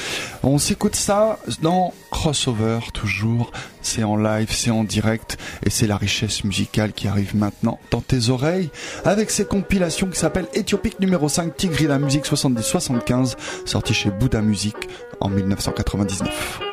On 0.42 0.58
s'écoute 0.58 0.96
ça 0.96 1.38
dans 1.62 1.94
crossover, 2.10 2.80
toujours. 2.92 3.52
C'est 3.84 4.04
en 4.04 4.18
live, 4.18 4.48
c'est 4.50 4.72
en 4.72 4.84
direct, 4.84 5.38
et 5.64 5.70
c'est 5.70 5.86
la 5.86 5.98
richesse 5.98 6.44
musicale 6.44 6.92
qui 6.92 7.08
arrive 7.08 7.36
maintenant 7.36 7.80
dans 7.92 8.02
tes 8.02 8.30
oreilles, 8.30 8.72
avec 9.06 9.30
ces 9.30 9.46
compilations 9.46 10.08
qui 10.08 10.18
s'appellent 10.18 10.50
Éthiopique 10.56 11.00
numéro 11.00 11.30
5, 11.30 11.56
Tigri 11.56 11.86
la 11.86 12.00
musique 12.00 12.26
70-75, 12.26 13.36
sorti 13.66 13.94
chez 13.94 14.10
Bouddha 14.10 14.42
Music 14.42 14.76
en 15.20 15.30
1999. 15.30 16.73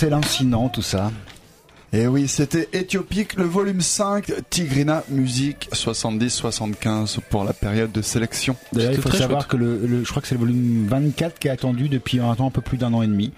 C'est 0.00 0.08
lancinant 0.10 0.70
tout 0.70 0.80
ça. 0.80 1.12
Et 1.92 2.06
oui, 2.06 2.26
c'était 2.28 2.68
Éthiopique, 2.72 3.34
le 3.34 3.44
volume 3.44 3.80
5, 3.82 4.32
Tigrina 4.48 5.02
Musique 5.10 5.68
70-75 5.74 7.18
pour 7.28 7.44
la 7.44 7.52
période 7.52 7.92
de 7.92 8.00
sélection. 8.00 8.56
D'ailleurs, 8.72 8.92
il 8.92 9.00
faut 9.02 9.10
savoir 9.10 9.42
chouette. 9.42 9.50
que 9.50 9.56
le, 9.56 9.86
le- 9.86 10.04
je 10.04 10.08
crois 10.08 10.22
que 10.22 10.28
c'est 10.28 10.36
le 10.36 10.40
volume 10.40 10.86
24 10.88 11.38
qui 11.38 11.48
est 11.48 11.50
attendu 11.50 11.88
depuis 11.90 12.18
un 12.20 12.34
temps 12.34 12.46
un 12.46 12.50
peu 12.50 12.60
plus 12.62 12.78
d'un 12.78 12.94
an 12.94 13.02
et 13.02 13.06
demi. 13.08 13.32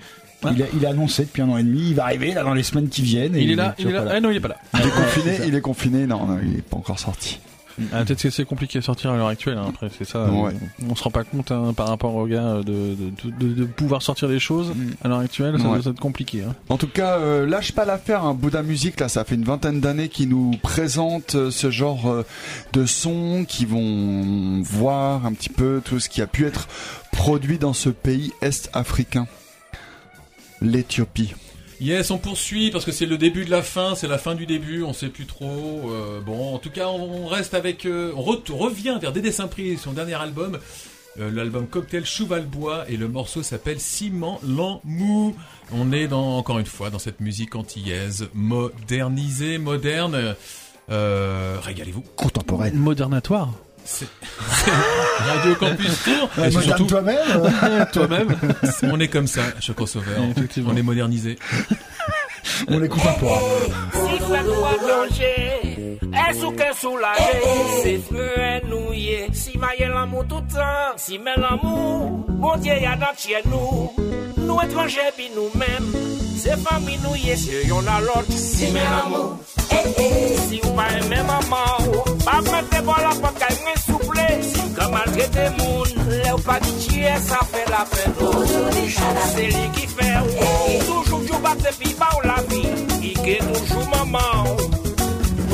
Il, 0.54 0.62
a, 0.62 0.66
il 0.74 0.86
a 0.86 0.90
annoncé 0.90 1.24
depuis 1.24 1.42
un 1.42 1.48
an 1.48 1.56
et 1.56 1.62
demi, 1.64 1.90
il 1.90 1.94
va 1.94 2.04
arriver 2.04 2.32
là 2.34 2.42
dans 2.44 2.54
les 2.54 2.62
semaines 2.62 2.88
qui 2.88 3.02
viennent. 3.02 3.34
et 3.36 3.42
Il 3.42 3.50
est 3.52 3.54
là, 3.56 3.74
il 3.78 3.88
est 3.88 3.92
là. 3.92 4.04
Ah 4.10 4.20
non, 4.20 4.30
il 4.30 4.36
est 4.36 4.40
pas 4.40 4.48
là. 4.48 4.56
Il 4.74 4.80
est 4.86 4.90
confiné, 4.90 5.38
il 5.46 5.54
est 5.54 5.60
confiné, 5.60 6.06
non, 6.06 6.26
non, 6.26 6.38
il 6.44 6.58
est 6.58 6.62
pas 6.62 6.76
encore 6.76 6.98
sorti. 6.98 7.40
Ah, 7.92 8.04
Peut-être 8.04 8.22
que 8.22 8.30
c'est 8.30 8.44
compliqué 8.44 8.78
à 8.78 8.82
sortir 8.82 9.10
à 9.12 9.16
l'heure 9.16 9.28
actuelle. 9.28 9.58
hein. 9.58 9.66
Après, 9.68 9.88
c'est 9.96 10.04
ça. 10.04 10.24
Ouais. 10.30 10.52
On, 10.82 10.90
on 10.90 10.94
se 10.94 11.02
rend 11.04 11.10
pas 11.10 11.24
compte 11.24 11.50
hein, 11.50 11.72
par 11.74 11.88
rapport 11.88 12.14
au 12.14 12.26
gars 12.26 12.56
de, 12.56 12.62
de, 12.62 13.30
de, 13.38 13.52
de 13.54 13.64
pouvoir 13.64 14.02
sortir 14.02 14.28
des 14.28 14.38
choses 14.38 14.72
à 15.02 15.08
l'heure 15.08 15.20
actuelle. 15.20 15.58
Ça 15.60 15.68
Ouais. 15.68 15.78
doit 15.80 15.92
être 15.92 16.00
compliqué. 16.00 16.42
Hein. 16.42 16.54
En 16.68 16.76
tout 16.76 16.88
cas, 16.88 17.18
euh, 17.18 17.46
lâche 17.46 17.72
pas 17.72 17.84
l'affaire, 17.84 18.24
hein. 18.24 18.34
Bouddha 18.34 18.62
Music, 18.62 18.98
là, 19.00 19.08
ça 19.08 19.24
fait 19.24 19.34
une 19.36 19.44
vingtaine 19.44 19.80
d'années 19.80 20.08
qu'ils 20.08 20.28
nous 20.28 20.52
présentent 20.62 21.34
euh, 21.34 21.50
ce 21.50 21.70
genre 21.70 22.10
euh, 22.10 22.24
de 22.72 22.84
sons, 22.86 23.44
qui 23.48 23.64
vont 23.64 24.60
voir 24.62 25.24
un 25.26 25.32
petit 25.32 25.48
peu 25.48 25.80
tout 25.84 26.00
ce 26.00 26.08
qui 26.08 26.20
a 26.22 26.26
pu 26.26 26.46
être 26.46 26.68
produit 27.12 27.58
dans 27.58 27.72
ce 27.72 27.88
pays 27.88 28.32
est-africain, 28.42 29.26
l'Éthiopie. 30.60 31.34
Yes, 31.82 32.12
on 32.12 32.18
poursuit 32.18 32.70
parce 32.70 32.84
que 32.84 32.92
c'est 32.92 33.06
le 33.06 33.18
début 33.18 33.44
de 33.44 33.50
la 33.50 33.60
fin, 33.62 33.96
c'est 33.96 34.06
la 34.06 34.18
fin 34.18 34.36
du 34.36 34.46
début, 34.46 34.84
on 34.84 34.92
sait 34.92 35.08
plus 35.08 35.26
trop. 35.26 35.90
euh, 35.90 36.20
bon, 36.20 36.54
en 36.54 36.58
tout 36.58 36.70
cas, 36.70 36.86
on 36.86 37.26
reste 37.26 37.54
avec, 37.54 37.86
euh, 37.86 38.12
on 38.16 38.22
re- 38.22 38.52
revient 38.52 38.98
vers 39.02 39.12
Dédé 39.12 39.32
Saint-Prix, 39.32 39.78
son 39.78 39.92
dernier 39.92 40.14
album, 40.14 40.58
euh, 41.18 41.30
l'album 41.32 41.66
Cocktail 41.66 42.04
Cheval-Bois, 42.06 42.84
et 42.88 42.96
le 42.96 43.08
morceau 43.08 43.42
s'appelle 43.42 43.80
Ciment 43.80 44.38
Lent 44.46 44.80
Mou. 44.84 45.34
On 45.72 45.90
est 45.92 46.06
dans, 46.06 46.38
encore 46.38 46.60
une 46.60 46.66
fois 46.66 46.88
dans 46.90 47.00
cette 47.00 47.18
musique 47.20 47.56
antillaise, 47.56 48.28
modernisée, 48.32 49.58
moderne. 49.58 50.36
Euh, 50.90 51.56
régalez-vous. 51.60 52.04
Contemporaine. 52.14 52.74
Modernatoire. 52.76 53.52
C'est 53.84 54.06
c'est 54.64 54.70
Radio 55.30 55.54
Campus 55.56 56.04
Tour. 56.04 56.30
Ouais, 56.38 56.48
Et 56.48 56.50
c'est 56.50 56.58
moderne 56.58 56.86
toi-même. 56.86 57.86
toi-même. 57.92 58.36
On 58.84 59.00
est 59.00 59.08
comme 59.08 59.26
ça, 59.26 59.42
chez 59.60 59.74
Crossover. 59.74 60.16
On 60.66 60.76
est 60.76 60.82
modernisé. 60.82 61.38
On 62.68 62.82
est 62.82 62.88
contemporain. 62.88 63.40
Si 63.92 64.18
fè 64.22 64.40
nou 64.46 64.64
a 64.66 64.72
Esou 66.00 66.52
ke 66.56 66.68
sou 66.78 66.96
la 67.00 67.12
ye, 67.18 67.54
se 67.82 67.92
fwe 68.06 68.48
nou 68.68 68.92
ye 68.96 69.26
Si 69.36 69.56
maye 69.60 69.88
l'amou 69.90 70.24
toutan, 70.30 70.96
si 71.00 71.18
men 71.18 71.40
l'amou 71.42 72.22
Bon 72.42 72.60
diye 72.62 72.78
yadat 72.82 73.18
che 73.20 73.42
nou, 73.48 73.90
nou 74.40 74.60
etranje 74.64 75.08
bi 75.18 75.28
nou 75.34 75.50
men 75.58 75.90
Se 76.42 76.56
fami 76.64 76.96
nou 77.02 77.18
ye, 77.18 77.36
se 77.38 77.62
yon 77.68 77.88
alot 77.90 78.30
Si 78.34 78.70
men 78.74 78.88
l'amou, 78.88 79.36
eh, 79.68 79.80
eh. 80.04 80.36
si 80.48 80.60
ou 80.64 80.74
pa 80.78 80.88
eme 80.98 81.22
maman 81.28 81.86
oh, 81.86 82.02
ou 82.02 82.18
Pa 82.24 82.38
prete 82.48 82.82
bola 82.86 83.14
pa 83.22 83.32
kay 83.38 83.58
mwen 83.62 83.80
souple 83.84 84.28
Si 84.48 84.68
ka 84.76 84.88
maltrete 84.92 85.48
moun, 85.60 85.96
le 86.10 86.22
ou 86.34 86.44
pa 86.46 86.58
di 86.64 86.76
chie 86.84 87.16
sa 87.26 87.42
fe 87.52 87.66
la 87.70 87.84
fe 87.92 88.08
nou 88.18 88.46
Se 89.34 89.48
li 89.54 89.66
ki 89.78 89.90
fe 89.96 90.12
ou, 90.22 90.46
oh, 90.46 90.78
toujou 90.88 91.26
jou 91.28 91.42
bat 91.44 91.66
se 91.66 91.76
pi 91.80 91.94
ba 92.00 92.10
ou 92.18 92.24
la 92.26 92.40
mi 92.50 92.64
Ike 93.12 93.42
toujou 93.46 93.90
maman 93.94 94.54
ou 94.54 94.81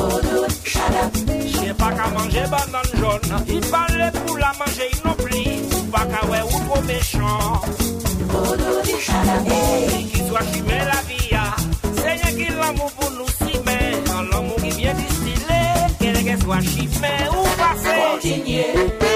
Il 0.09 0.15
est 0.15 0.63
toujours 0.63 0.89
maman. 0.91 1.59
J'ai 1.61 1.73
pas 1.73 1.91
qu'à 1.91 2.09
manger 2.09 2.43
banane 2.49 2.91
jaune. 2.99 3.45
Il 3.47 3.61
parlait 3.61 4.11
pour 4.25 4.37
la 4.37 4.51
manger, 4.59 4.89
il 4.93 5.07
non 5.07 5.15
plus. 5.15 5.77
Ou 5.77 5.83
pas 5.91 6.05
qu'à 6.05 6.25
ouais 6.27 6.41
ou 6.41 6.69
trop 6.69 6.81
méchant. 6.83 7.61
Et 9.45 10.03
qui 10.05 10.27
soit 10.27 10.45
chimé 10.53 10.77
la 10.85 11.01
vie, 11.07 11.35
ah. 11.35 11.55
Seigneur 11.95 12.31
qui 12.37 12.53
l'amour 12.53 12.91
pour 12.93 13.11
nous 13.11 13.27
si 13.27 13.57
mais. 13.65 14.01
Dans 14.05 14.21
l'amour 14.21 14.55
qui 14.57 14.69
vient 14.71 14.93
distiller. 14.93 15.67
Quel 15.99 16.23
que 16.23 16.43
soit 16.43 16.61
chimé 16.61 17.15
ou. 17.31 17.49
Continuez 18.13 19.08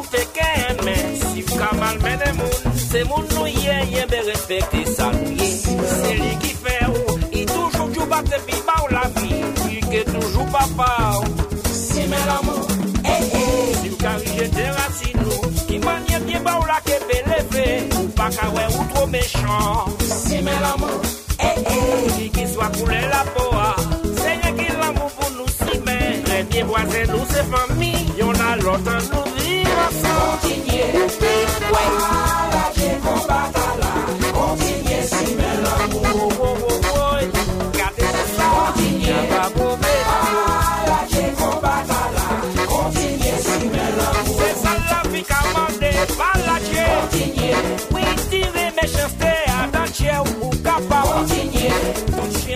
nou 0.00 0.08
feken 0.08 0.80
men 0.84 1.16
Sif 1.20 1.48
kamal 1.58 1.98
men 2.02 2.20
e 2.24 2.32
moun 2.38 2.76
Se 2.76 3.02
moun 3.04 3.26
nou 3.34 3.46
ye 3.46 3.76
ye 3.92 4.04
be 4.08 4.20
respekte 4.28 4.84
sa 4.88 5.10
nou 5.12 5.32
ye 5.36 5.50
Se 5.92 6.14
li 6.20 6.32
ki 6.42 6.52
fe 6.62 6.76
ou 6.88 7.16
I 7.36 7.44
toujou 7.50 7.88
djou 7.92 8.06
bate 8.08 8.40
pi 8.46 8.60
ba 8.66 8.78
ou 8.84 8.92
la 8.94 9.04
vi 9.18 9.42
Li 9.66 9.80
ke 9.90 10.04
toujou 10.08 10.46
papa 10.54 10.90
ou. 11.20 11.60
Si 11.68 12.06
men 12.08 12.24
la 12.30 12.38
moun 12.46 12.64
e 13.04 13.16
e 13.42 13.44
Si 13.80 13.92
ou 13.92 14.00
karije 14.00 14.48
te 14.56 14.68
rasi 14.78 15.12
nou 15.18 15.52
Ki 15.68 15.80
manye 15.84 16.22
pi 16.26 16.40
ba 16.46 16.56
ou 16.60 16.68
la 16.70 16.80
ke 16.86 16.96
pe 17.10 17.20
leve 17.28 17.66
Ou 18.00 18.08
pa 18.16 18.30
kawe 18.36 18.68
ou 18.76 18.86
tro 18.94 19.06
mechan. 19.12 19.98
Si 20.08 20.40
men 20.46 20.62
la 20.64 20.76
moun 20.80 21.00
e 21.36 21.52
e 21.76 21.82
Li 22.16 22.30
ki 22.38 22.46
swa 22.54 22.70
koule 22.78 23.02
la 23.12 23.24
poa 23.34 23.68
Se 24.22 24.38
ye 24.38 24.54
ki 24.62 24.70
la 24.78 24.94
moun 24.96 25.12
pou 25.18 25.36
nou 25.36 25.58
si 25.58 25.82
men 25.84 26.24
Renye 26.32 26.64
boazen 26.72 27.12
nou 27.12 27.28
se 27.34 27.44
fami 27.52 27.92
Yon 28.20 28.48
alotan 28.52 29.04
nou 29.10 29.28
vi. 29.28 29.39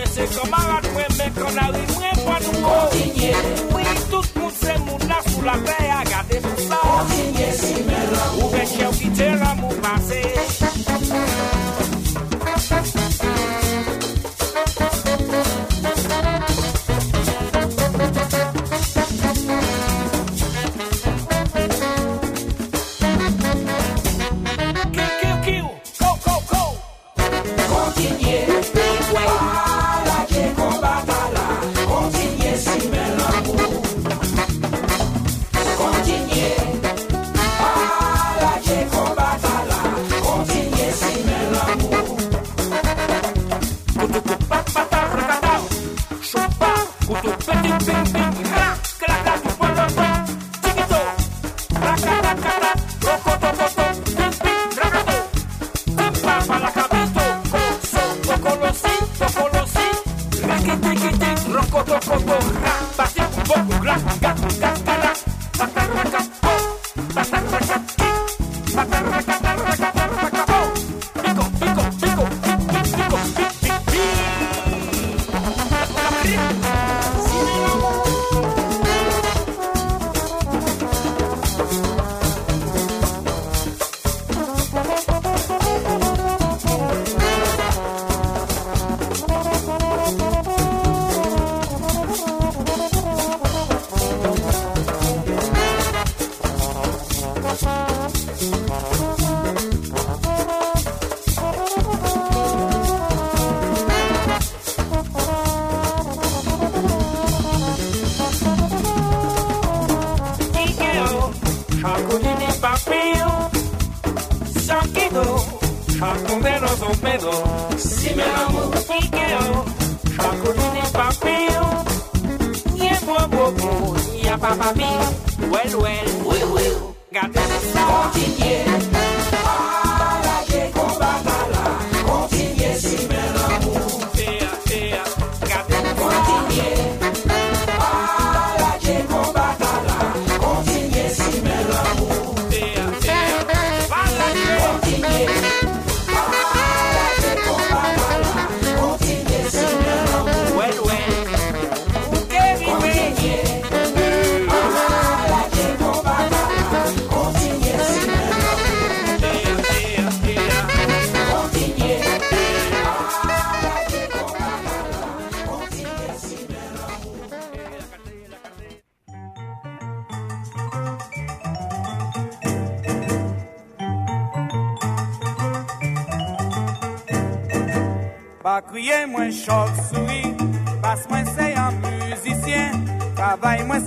Mwen 0.05 0.07
se 0.07 0.27
kamarad 0.35 0.85
mwen 0.93 1.11
men 1.17 1.33
kon 1.33 1.59
ari 1.59 1.83
mwen 1.95 2.15
pan 2.25 2.43
mwen 2.61 2.94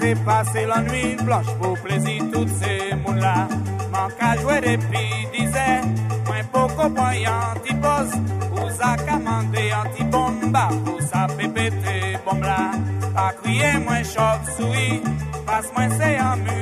C'est 0.08 0.24
passer 0.24 0.64
la 0.64 0.80
nuit 0.80 1.16
blanche 1.22 1.52
pour 1.60 1.78
plaisir 1.80 2.22
toutes 2.32 2.48
ces 2.48 2.94
moules 2.94 3.18
là. 3.18 3.46
Manque 3.92 4.12
à 4.20 4.36
jouer 4.38 4.58
depuis 4.62 5.28
disait, 5.36 5.82
moins 6.26 6.44
beaucoup 6.50 6.88
point 6.94 7.12
antipose. 7.28 8.14
Ou 8.54 8.70
ça 8.70 8.96
commandé 9.06 9.70
antibomba, 9.70 10.70
ou 10.86 10.98
ça 11.02 11.26
pépété 11.36 12.16
bombe 12.24 12.42
là. 12.42 12.70
Pas 13.14 13.34
crier 13.42 13.78
moins 13.84 14.02
choc 14.02 14.40
souris, 14.56 15.02
Passe 15.44 15.70
moi 15.76 15.88
c'est 15.98 16.16
un 16.16 16.36
musicien, 16.36 16.57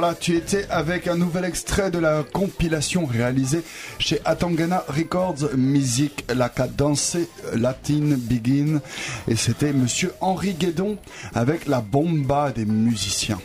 voilà, 0.00 0.14
tu 0.14 0.36
étais 0.36 0.64
avec 0.70 1.08
un 1.08 1.16
nouvel 1.16 1.44
extrait 1.44 1.90
de 1.90 1.98
la 1.98 2.22
compilation 2.22 3.04
réalisée 3.04 3.64
chez 3.98 4.20
Atangana 4.24 4.84
Records, 4.86 5.56
musique 5.56 6.24
La 6.32 6.48
Cadence 6.48 7.16
Latine 7.52 8.14
Begin. 8.14 8.80
Et 9.26 9.34
c'était 9.34 9.72
monsieur 9.72 10.12
Henri 10.20 10.54
Guédon 10.54 10.98
avec 11.34 11.66
la 11.66 11.80
bomba 11.80 12.52
des 12.52 12.64
musiciens. 12.64 13.40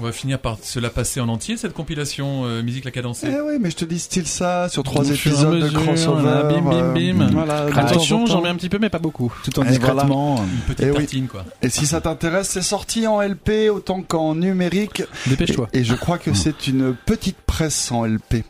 On 0.00 0.04
va 0.04 0.12
finir 0.12 0.38
par 0.38 0.56
se 0.62 0.78
la 0.78 0.88
passer 0.88 1.20
en 1.20 1.28
entier, 1.28 1.58
cette 1.58 1.74
compilation 1.74 2.46
euh, 2.46 2.62
Musique 2.62 2.86
la 2.86 2.90
cadencée. 2.90 3.28
Eh 3.30 3.40
oui, 3.42 3.58
mais 3.60 3.70
je 3.70 3.76
te 3.76 3.84
dis 3.84 3.98
style 3.98 4.26
ça, 4.26 4.70
sur 4.70 4.82
trois 4.82 5.06
et 5.06 5.12
épisodes 5.12 5.58
de 5.58 5.64
mesure, 5.64 5.82
crossover. 5.82 6.22
là, 6.24 6.42
bim, 6.44 6.62
bim, 6.62 6.94
bim. 6.94 7.20
euh, 7.20 7.28
voilà, 7.32 7.66
de 7.66 7.78
Attention, 7.78 8.24
j'en 8.24 8.40
mets 8.40 8.48
un 8.48 8.54
petit 8.56 8.70
peu, 8.70 8.78
mais 8.78 8.88
pas 8.88 8.98
beaucoup. 8.98 9.30
Tout 9.44 9.58
en 9.58 9.62
Et 9.64 9.76
voilà. 9.78 9.78
discrètement. 9.78 10.36
Une 10.42 10.60
petite 10.74 10.86
Eh 10.86 10.90
oui. 10.90 10.96
tartine, 10.96 11.28
quoi. 11.28 11.44
Et 11.60 11.68
si 11.68 11.86
ça 11.86 12.00
t'intéresse, 12.00 12.48
c'est 12.48 12.62
sorti 12.62 13.06
en 13.06 13.20
LP 13.20 13.68
autant 13.70 14.00
qu'en 14.02 14.34
numérique. 14.36 15.02
Dépêche-toi. 15.26 15.68
Et, 15.74 15.80
et 15.80 15.84
je 15.84 15.94
crois 15.94 16.16
que 16.16 16.32
c'est 16.32 16.66
une 16.66 16.94
petite 16.94 17.36
presse 17.46 17.92
en 17.92 18.06
LP, 18.06 18.44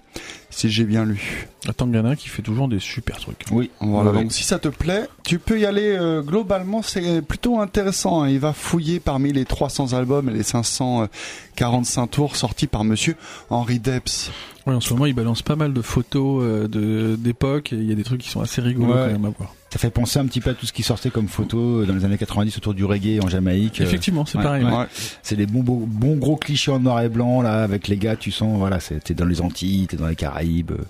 si 0.51 0.71
j'ai 0.71 0.85
bien 0.85 1.05
lu. 1.05 1.49
Tangana 1.73 2.17
qui 2.17 2.29
fait 2.29 2.43
toujours 2.43 2.69
des 2.69 2.79
super 2.81 3.19
trucs. 3.19 3.45
Oui, 3.51 3.71
Voilà, 3.81 4.11
oui, 4.11 4.17
oui. 4.17 4.23
donc 4.25 4.33
si 4.33 4.43
ça 4.45 4.59
te 4.59 4.69
plaît, 4.69 5.07
tu 5.25 5.39
peux 5.39 5.59
y 5.61 5.67
aller 5.67 5.97
euh, 5.99 6.23
globalement, 6.23 6.83
c'est 6.83 7.23
plutôt 7.23 7.59
intéressant. 7.61 8.23
hein. 8.23 8.29
Il 8.29 8.39
va 8.41 8.53
fouiller 8.53 9.01
parmi 9.01 9.33
les 9.33 9.45
300 9.45 9.93
albums 9.93 10.29
et 10.29 10.33
les 10.33 10.43
545 10.43 12.07
tours 12.09 12.37
sortis 12.37 12.67
par 12.67 12.85
monsieur 12.85 13.17
Henri 13.51 13.79
Debs. 13.79 14.31
Ouais, 14.67 14.75
en 14.75 14.81
ce 14.81 14.93
moment, 14.93 15.07
il 15.07 15.15
balance 15.15 15.43
pas 15.43 15.57
mal 15.57 15.73
de 15.73 15.83
photos 15.83 16.43
euh, 16.45 16.69
de 16.69 17.17
d'époque 17.17 17.73
et 17.73 17.77
il 17.77 17.89
y 17.89 17.93
a 17.93 17.95
des 17.95 18.05
trucs 18.05 18.21
qui 18.21 18.29
sont 18.29 18.41
assez 18.41 18.61
rigolos 18.61 18.93
Ouais. 18.93 19.07
quand 19.07 19.13
même 19.13 19.25
à 19.25 19.31
voir. 19.37 19.55
Ça 19.73 19.79
fait 19.79 19.91
penser 19.91 20.19
un 20.19 20.27
petit 20.27 20.41
peu 20.41 20.51
à 20.51 20.55
tout 20.55 20.67
ce 20.67 20.73
qui 20.73 20.83
sortait 20.83 21.11
comme 21.11 21.29
photo 21.29 21.85
dans 21.85 21.95
les 21.95 22.05
années 22.05 22.19
90 22.19 22.57
autour 22.59 22.75
du 22.75 22.85
reggae 22.85 23.21
en 23.23 23.29
Jamaïque. 23.29 23.81
Euh, 23.81 23.85
Effectivement, 23.85 24.27
c'est 24.27 24.37
ouais, 24.39 24.43
pareil. 24.45 24.65
ouais. 24.65 24.71
ouais. 24.73 24.87
C'est 25.23 25.37
des 25.37 25.47
bons, 25.47 25.63
bons, 25.63 25.85
bons 25.87 26.17
gros 26.17 26.35
clichés 26.37 26.73
en 26.73 26.81
noir 26.81 27.01
et 27.03 27.09
blanc 27.09 27.41
là 27.41 27.63
avec 27.63 27.87
les 27.87 27.97
gars. 27.97 28.17
Tu 28.17 28.33
sens 28.33 28.59
voilà, 28.59 28.81
c'est- 28.81 28.99
t'es 28.99 29.15
dans 29.15 29.27
les 29.27 29.41
Antilles, 29.41 29.87
t'es 29.87 29.97
dans 29.97 30.09
les 30.09 30.17
Caraïbes, 30.17 30.73
euh, 30.73 30.85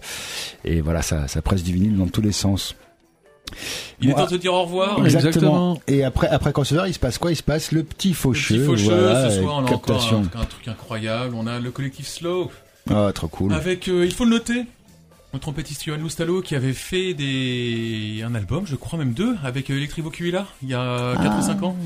et 0.65 0.81
voilà, 0.81 1.03
ça, 1.03 1.29
ça 1.29 1.43
presse 1.43 1.63
du 1.63 1.75
vinyle 1.75 1.97
dans 1.99 2.07
tous 2.09 2.23
les 2.23 2.33
sens. 2.33 2.75
Il 4.01 4.09
est 4.09 4.15
temps 4.15 4.25
de 4.25 4.31
te 4.31 4.35
dire 4.37 4.55
au 4.55 4.63
revoir. 4.63 5.05
Exactement. 5.05 5.75
Exactement. 5.75 5.81
Et 5.89 6.05
après, 6.05 6.29
après 6.29 6.53
crossover, 6.53 6.85
il 6.87 6.95
se 6.95 6.99
passe 6.99 7.19
quoi? 7.19 7.33
Il 7.33 7.37
se 7.37 7.43
passe 7.43 7.73
le 7.73 7.83
petit 7.83 8.09
Le 8.11 8.15
faucheux. 8.15 8.55
petit 8.57 8.65
faucheux, 8.65 8.85
voilà, 8.99 9.29
ce 9.31 9.41
soir, 9.43 9.57
on 9.57 9.59
a 9.59 9.63
encore 9.63 9.83
captation. 9.83 10.23
un, 10.37 10.41
un 10.41 10.45
truc 10.45 10.69
incroyable. 10.69 11.35
On 11.37 11.47
a 11.47 11.59
le 11.59 11.71
collectif 11.71 12.07
Slow. 12.07 12.51
Ah, 12.89 13.11
trop 13.15 13.29
cool. 13.29 13.53
Avec, 13.53 13.89
euh, 13.89 14.07
il 14.07 14.13
faut 14.15 14.25
le 14.25 14.31
noter, 14.31 14.63
le 15.33 15.39
trompettiste 15.39 15.85
Johan 15.85 15.99
Loustalo 15.99 16.43
qui 16.43 16.55
avait 16.55 16.73
fait 16.73 17.15
des 17.15 18.23
un 18.25 18.35
album, 18.35 18.67
je 18.67 18.77
crois 18.77 18.99
même 18.99 19.13
deux, 19.13 19.37
avec 19.45 19.71
euh, 19.71 19.77
Electric 19.77 20.05
Vocula 20.05 20.47
il 20.63 20.69
y 20.71 20.75
a 20.75 21.15
4 21.23 21.39
ou 21.39 21.43
5 21.43 21.63
ans. 21.63 21.77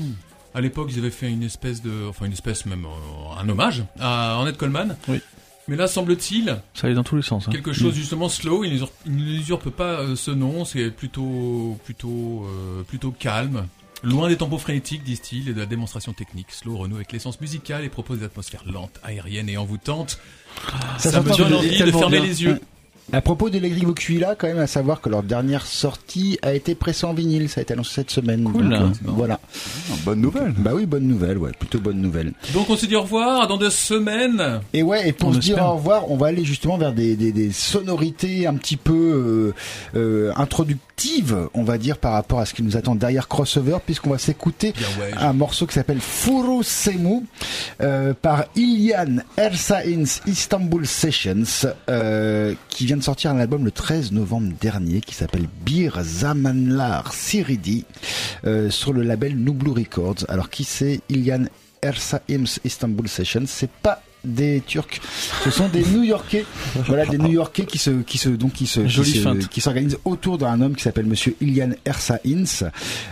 À 0.53 0.61
l'époque, 0.61 0.89
ils 0.91 0.99
avaient 0.99 1.09
fait 1.11 1.29
une 1.29 1.43
espèce 1.43 1.81
de, 1.81 2.07
enfin 2.07 2.25
une 2.25 2.31
espèce 2.31 2.65
même, 2.65 2.85
euh, 2.85 3.39
un 3.41 3.47
hommage 3.49 3.83
à 3.99 4.35
Ornette 4.37 4.57
Coleman. 4.57 4.95
Oui. 5.07 5.19
Mais 5.67 5.75
là, 5.75 5.87
semble-t-il, 5.87 6.57
Ça 6.75 6.85
allait 6.87 6.95
dans 6.95 7.03
tous 7.03 7.15
les 7.15 7.23
sens. 7.23 7.47
hein. 7.47 7.51
quelque 7.51 7.73
chose 7.73 7.93
justement 7.95 8.29
slow. 8.29 8.63
Il 8.63 8.79
n'usurpe- 9.07 9.69
pas 9.71 9.99
euh, 9.99 10.15
ce 10.15 10.29
nom. 10.31 10.63
C'est 10.63 10.91
plutôt, 10.91 11.77
plutôt, 11.83 12.45
euh, 12.47 12.83
plutôt 12.83 13.11
calme. 13.11 13.65
Loin 14.03 14.29
des 14.29 14.37
tempos 14.37 14.59
frénétiques, 14.59 15.03
disent-ils, 15.03 15.49
et 15.49 15.53
de 15.53 15.59
la 15.59 15.65
démonstration 15.65 16.13
technique. 16.13 16.51
Slow 16.51 16.77
renoue 16.77 16.97
avec 16.97 17.11
l'essence 17.11 17.41
musicale 17.41 17.83
et 17.83 17.89
propose 17.89 18.19
des 18.19 18.25
atmosphères 18.25 18.63
lentes, 18.71 18.99
aériennes 19.03 19.49
et 19.49 19.57
envoûtantes. 19.57 20.19
Ça, 20.99 21.21
me 21.21 21.35
donne 21.35 21.53
envie 21.55 21.79
de 21.79 21.91
fermer 21.91 22.19
bien. 22.19 22.27
les 22.27 22.43
yeux. 22.43 22.59
À 23.13 23.21
propos 23.21 23.49
d'Electric 23.49 23.85
Vocuila, 23.85 24.35
quand 24.35 24.47
même 24.47 24.59
à 24.59 24.67
savoir 24.67 24.99
que 24.99 25.09
leur 25.09 25.21
dernière 25.23 25.65
sortie 25.65 26.39
a 26.41 26.53
été 26.53 26.73
pressée 26.75 27.05
en 27.05 27.13
vinyle, 27.13 27.49
ça 27.49 27.59
a 27.59 27.61
été 27.61 27.73
annoncé 27.73 27.93
cette 27.95 28.11
semaine. 28.11 28.43
Cool. 28.43 28.69
Donc, 28.69 28.81
euh, 28.81 28.87
voilà. 29.03 29.39
bonne 30.03 30.21
nouvelle. 30.21 30.53
Bah 30.57 30.71
oui, 30.73 30.85
bonne 30.85 31.07
nouvelle, 31.07 31.37
ouais, 31.37 31.51
plutôt 31.57 31.79
bonne 31.79 32.01
nouvelle. 32.01 32.33
Donc 32.53 32.69
on 32.69 32.75
se 32.75 32.85
dit 32.87 32.95
au 32.95 33.03
revoir 33.03 33.47
dans 33.47 33.57
deux 33.57 33.69
semaines. 33.69 34.59
Et 34.73 34.81
ouais, 34.81 35.07
et 35.07 35.13
pour 35.13 35.29
On 35.29 35.33
se 35.33 35.39
dire 35.39 35.63
au 35.63 35.75
revoir, 35.75 36.09
on 36.11 36.17
va 36.17 36.27
aller 36.27 36.43
justement 36.43 36.77
vers 36.77 36.93
des, 36.93 37.15
des, 37.15 37.31
des 37.31 37.51
sonorités 37.51 38.47
un 38.47 38.55
petit 38.55 38.77
peu 38.77 39.53
euh, 39.95 39.99
euh, 39.99 40.31
introductives, 40.35 41.47
on 41.53 41.63
va 41.63 41.77
dire, 41.77 41.97
par 41.97 42.13
rapport 42.13 42.39
à 42.39 42.45
ce 42.45 42.53
qui 42.53 42.63
nous 42.63 42.75
attend 42.75 42.95
derrière 42.95 43.27
Crossover, 43.27 43.77
puisqu'on 43.85 44.09
va 44.09 44.17
s'écouter 44.17 44.73
un 45.17 45.33
morceau 45.33 45.67
qui 45.67 45.75
s'appelle 45.75 45.99
Furu 46.01 46.63
Semu 46.63 47.21
euh, 47.81 48.13
par 48.19 48.45
Ilian 48.55 49.17
Ersain's 49.37 50.21
Istanbul 50.25 50.87
Sessions, 50.87 51.43
euh, 51.89 52.53
qui 52.69 52.85
vient 52.85 52.94
de 52.97 53.03
sortir 53.03 53.31
un 53.31 53.39
album 53.39 53.65
le 53.65 53.71
13 53.71 54.11
novembre 54.11 54.53
dernier, 54.59 55.01
qui 55.01 55.15
s'appelle 55.15 55.47
Bir 55.65 56.01
Zamanlar 56.01 57.13
Siridi, 57.13 57.85
euh, 58.45 58.69
sur 58.69 58.93
le 58.93 59.01
label 59.01 59.35
Nublu 59.35 59.71
Records. 59.71 60.25
Alors 60.27 60.49
qui 60.49 60.63
c'est 60.63 61.01
Ilian 61.09 61.45
Ersa 61.81 62.21
Ims 62.29 62.59
Istanbul 62.63 63.07
Sessions? 63.07 63.45
C'est 63.47 63.69
pas 63.69 64.01
des 64.25 64.61
Turcs, 64.65 64.99
ce 65.43 65.49
sont 65.51 65.67
des 65.67 65.83
New-Yorkais. 65.83 66.45
Voilà, 66.87 67.05
des 67.05 67.17
New-Yorkais 67.17 67.65
qui 67.65 67.77
se, 67.77 67.91
qui 68.01 68.17
se, 68.17 68.29
donc 68.29 68.53
qui 68.53 68.67
se, 68.67 68.81
qui 69.49 69.61
s'organisent 69.61 69.97
autour 70.05 70.37
d'un 70.37 70.59
homme 70.61 70.75
qui 70.75 70.83
s'appelle 70.83 71.05
Monsieur 71.05 71.35
Ilian 71.41 71.71
Ersa 71.85 72.19
Ins, 72.25 72.69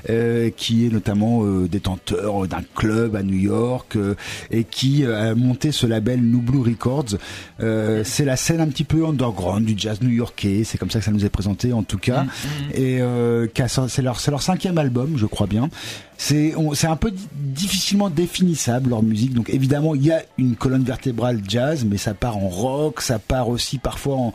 euh, 0.10 0.50
qui 0.56 0.86
est 0.86 0.90
notamment 0.90 1.44
euh, 1.44 1.68
détenteur 1.68 2.48
d'un 2.48 2.64
club 2.76 3.16
à 3.16 3.24
New 3.24 3.38
York 3.38 3.96
euh, 3.96 4.16
et 4.52 4.64
qui 4.64 5.04
euh, 5.06 5.32
a 5.32 5.36
monté 5.36 5.72
ce 5.72 5.86
label 5.88 6.22
Nublu 6.22 6.60
Records. 6.60 7.18
Euh, 7.62 8.04
c'est 8.06 8.26
la 8.26 8.36
scène 8.36 8.62
un 8.62 8.68
petit 8.68 8.84
peu 8.84 9.06
underground 9.06 9.66
du 9.66 9.76
jazz 9.78 10.02
new-yorkais. 10.02 10.64
C'est 10.66 10.78
comme 10.78 10.90
ça 10.92 11.00
que 11.00 11.06
ça 11.06 11.12
nous 11.12 11.26
est 11.26 11.30
présenté 11.30 11.74
en 11.74 11.84
tout 11.84 11.98
cas. 11.98 12.26
Et 12.74 13.00
euh, 13.02 13.48
qui 13.48 13.62
a 13.62 13.68
sor- 13.68 13.90
c'est 13.90 14.02
leur, 14.02 14.20
c'est 14.20 14.32
leur 14.32 14.42
cinquième 14.42 14.78
album, 14.78 15.14
je 15.18 15.26
crois 15.26 15.48
bien. 15.48 15.70
C'est 16.26 16.56
on- 16.56 16.74
c'est 16.74 16.88
un 16.88 16.96
peu 16.96 17.12
di- 17.12 17.28
difficilement 17.36 18.10
définissable 18.10 18.92
leur 18.92 19.04
musique. 19.04 19.34
Donc 19.34 19.50
évidemment, 19.50 19.94
il 19.94 20.06
y 20.06 20.12
a 20.12 20.22
une 20.38 20.56
colonne 20.56 20.84
vertébrale 20.84 21.42
jazz, 21.46 21.84
mais 21.84 21.98
ça 21.98 22.14
part 22.14 22.38
en 22.38 22.48
rock, 22.48 23.02
ça 23.02 23.20
part 23.20 23.50
aussi 23.50 23.78
parfois 23.78 24.16
en, 24.16 24.34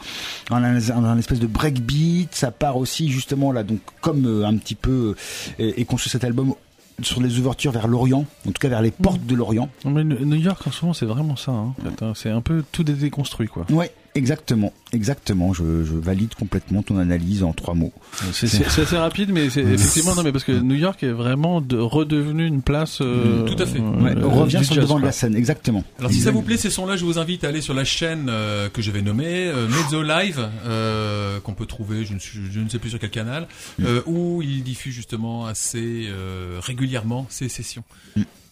en 0.50 0.62
un, 0.62 0.90
en 0.90 1.04
un 1.04 1.16
espèce 1.18 1.40
de 1.40 1.46
breakbeat, 1.46 2.34
ça 2.34 2.50
part 2.50 2.76
aussi 2.76 3.08
justement 3.10 3.52
là, 3.52 3.62
donc 3.62 3.80
comme 4.02 4.26
euh, 4.26 4.44
un 4.46 4.56
petit 4.58 4.74
peu 4.74 5.14
euh, 5.60 5.72
est 5.76 5.84
construit 5.86 6.10
cet 6.10 6.24
album 6.24 6.52
sur 7.00 7.22
les 7.22 7.38
ouvertures 7.38 7.70
vers 7.72 7.86
l'Orient, 7.88 8.26
en 8.46 8.50
tout 8.50 8.60
cas 8.60 8.68
vers 8.68 8.82
les 8.82 8.90
portes 8.90 9.24
de 9.24 9.34
l'Orient. 9.34 9.68
Non, 9.84 9.92
mais 9.92 10.04
New 10.04 10.34
York 10.34 10.60
en 10.66 10.72
ce 10.72 10.84
moment 10.84 10.92
c'est 10.94 11.06
vraiment 11.06 11.36
ça. 11.36 11.52
Hein. 11.52 11.74
hein. 12.02 12.12
C'est 12.16 12.28
un 12.30 12.40
peu 12.42 12.64
tout 12.72 12.82
déconstruit 12.84 13.46
quoi. 13.48 13.64
Ouais, 13.70 13.92
exactement, 14.18 14.72
exactement. 14.92 15.52
Je, 15.54 15.84
je 15.84 15.94
valide 15.94 16.34
complètement 16.34 16.82
ton 16.82 16.98
analyse 16.98 17.42
en 17.42 17.52
trois 17.52 17.74
mots. 17.74 17.92
C'est 18.32 18.46
c'est- 18.48 18.64
assez 18.82 18.96
rapide, 18.96 19.30
mais 19.32 19.48
c'est 19.50 19.60
effectivement 19.74 20.14
non 20.14 20.22
mais 20.22 20.32
parce 20.32 20.44
que 20.44 20.52
New 20.52 20.74
York 20.74 21.02
est 21.02 21.10
vraiment 21.12 21.60
de, 21.60 21.78
redevenu 21.78 22.46
une 22.46 22.60
place. 22.62 22.98
euh, 23.00 23.44
Tout 23.46 23.62
à 23.62 23.66
fait. 23.66 23.78
euh, 23.80 24.02
Ouais, 24.02 24.14
on 24.22 24.30
revient 24.30 24.64
sur 24.64 24.74
le 24.74 24.82
devant 24.82 24.98
de 25.00 25.04
la 25.04 25.12
scène, 25.12 25.34
exactement. 25.36 25.84
Alors 25.98 26.10
si 26.10 26.20
ça 26.20 26.30
vous 26.30 26.42
plaît 26.42 26.56
ces 26.56 26.70
sons-là, 26.70 26.96
je 26.96 27.04
vous 27.04 27.18
invite 27.18 27.44
à 27.44 27.48
aller 27.48 27.60
sur 27.62 27.74
la 27.74 27.84
chaîne 27.84 28.26
euh, 28.28 28.68
que 28.68 28.82
je 28.82 28.90
vais 28.90 29.02
nommer 29.02 29.46
euh, 29.48 29.66
Mezzo 29.68 30.02
Live, 30.02 30.48
euh, 30.66 31.40
qu'on 31.40 31.54
peut 31.54 31.66
trouver, 31.66 32.04
je 32.04 32.14
ne, 32.14 32.18
suis- 32.18 32.40
je 32.52 32.60
ne 32.60 32.68
sais 32.68 32.78
plus 32.78 32.90
sur 32.90 32.98
quel 32.98 33.10
canal, 33.10 33.46
euh, 33.82 34.02
où 34.06 34.42
il 34.42 34.62
diffuse 34.62 34.94
justement 34.94 35.46
assez 35.46 36.06
euh, 36.08 36.58
régulièrement 36.60 37.26
ses 37.30 37.48
sessions. 37.48 37.84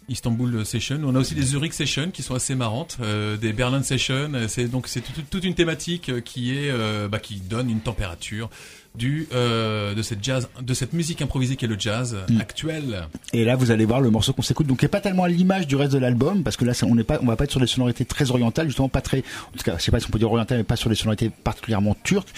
Istanbul 0.09 0.65
Session. 0.65 1.01
On 1.05 1.15
a 1.15 1.19
aussi 1.19 1.35
des 1.35 1.43
Zurich 1.43 1.73
Sessions 1.73 2.11
qui 2.12 2.23
sont 2.23 2.35
assez 2.35 2.55
marrantes, 2.55 2.99
euh, 3.03 3.37
des 3.37 3.53
Berlin 3.53 3.83
Sessions. 3.83 4.33
euh, 4.35 4.47
C'est 4.49 4.66
donc 4.69 4.89
c'est 4.89 5.01
toute, 5.01 5.28
toute 5.28 5.45
une 5.45 5.55
thématique 5.55 6.09
euh, 6.09 6.20
qui 6.20 6.53
est 6.57 6.70
euh, 6.70 7.09
bah, 7.09 7.19
qui 7.19 7.37
donne 7.37 7.70
une 7.70 7.81
température 7.81 8.49
du 8.95 9.28
euh, 9.35 9.93
de 9.95 10.01
cette 10.01 10.24
jazz, 10.24 10.49
de 10.59 10.73
cette 10.73 10.95
musique 10.95 11.20
improvisée 11.20 11.57
qui 11.57 11.66
est 11.66 11.69
le 11.69 11.78
jazz 11.78 12.16
Mm. 12.31 12.41
actuel. 12.41 13.09
Et 13.35 13.45
là, 13.45 13.55
vous 13.55 13.70
allez 13.70 13.85
voir 13.85 14.01
le 14.01 14.09
morceau 14.11 14.33
qu'on 14.33 14.41
s'écoute, 14.43 14.66
donc 14.66 14.78
qui 14.78 14.87
est 14.87 14.89
pas 14.89 15.01
tellement 15.03 15.24
à 15.24 15.28
l'image 15.28 15.66
du 15.66 15.77
reste 15.77 15.93
de 15.93 15.99
l'album, 15.99 16.43
parce 16.43 16.57
que 16.57 16.65
là, 16.65 16.73
on 16.83 16.95
n'est 16.95 17.05
pas, 17.05 17.19
on 17.23 17.27
va 17.27 17.37
pas 17.37 17.45
être 17.45 17.51
sur 17.51 17.61
des 17.61 17.66
sonorités 17.66 18.07
très 18.07 18.31
orientales, 18.31 18.69
justement 18.69 18.89
pas 18.89 19.03
très, 19.03 19.19
en 19.19 19.57
tout 19.59 19.65
cas, 19.65 19.77
je 19.78 19.83
sais 19.83 19.91
pas 19.91 20.01
si 20.01 20.07
on 20.07 20.11
peut 20.11 20.19
dire 20.19 20.31
orientales, 20.31 20.59
mais 20.59 20.65
pas 20.65 20.77
sur 20.77 20.89
des 20.89 20.97
sonorités 20.97 21.28
particulièrement 21.31 21.95
turques. 22.05 22.28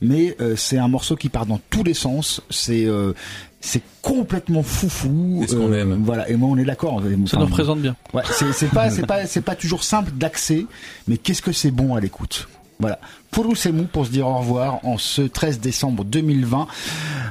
Mais 0.00 0.36
euh, 0.40 0.56
c'est 0.56 0.78
un 0.78 0.88
morceau 0.88 1.14
qui 1.14 1.28
part 1.28 1.46
dans 1.46 1.60
tous 1.70 1.84
les 1.84 1.94
sens. 1.94 2.40
C'est 2.50 2.84
euh, 2.86 3.12
c'est 3.60 3.82
complètement 4.02 4.62
foufou. 4.62 5.38
C'est 5.42 5.52
ce 5.52 5.56
qu'on 5.56 5.72
Euh, 5.72 5.82
aime. 5.82 6.02
Voilà. 6.04 6.28
Et 6.30 6.36
moi, 6.36 6.48
on 6.52 6.56
est 6.56 6.64
d'accord. 6.64 7.02
Ça 7.26 7.36
nous 7.38 7.44
représente 7.46 7.80
bien. 7.80 7.96
Ouais. 8.14 8.22
C'est 8.30 8.52
c'est 8.52 8.68
pas, 8.68 8.90
c'est 8.90 9.06
pas, 9.06 9.26
c'est 9.26 9.40
pas 9.42 9.54
toujours 9.56 9.82
simple 9.82 10.12
d'accès, 10.14 10.64
mais 11.08 11.16
qu'est-ce 11.16 11.42
que 11.42 11.52
c'est 11.52 11.70
bon 11.72 11.94
à 11.94 12.00
l'écoute? 12.00 12.48
Voilà. 12.80 13.00
Pour 13.32 13.56
c'est 13.56 13.72
mou 13.72 13.84
pour 13.92 14.06
se 14.06 14.10
dire 14.12 14.28
au 14.28 14.38
revoir 14.38 14.78
en 14.84 14.98
ce 14.98 15.22
13 15.22 15.58
décembre 15.58 16.04
2020. 16.04 16.68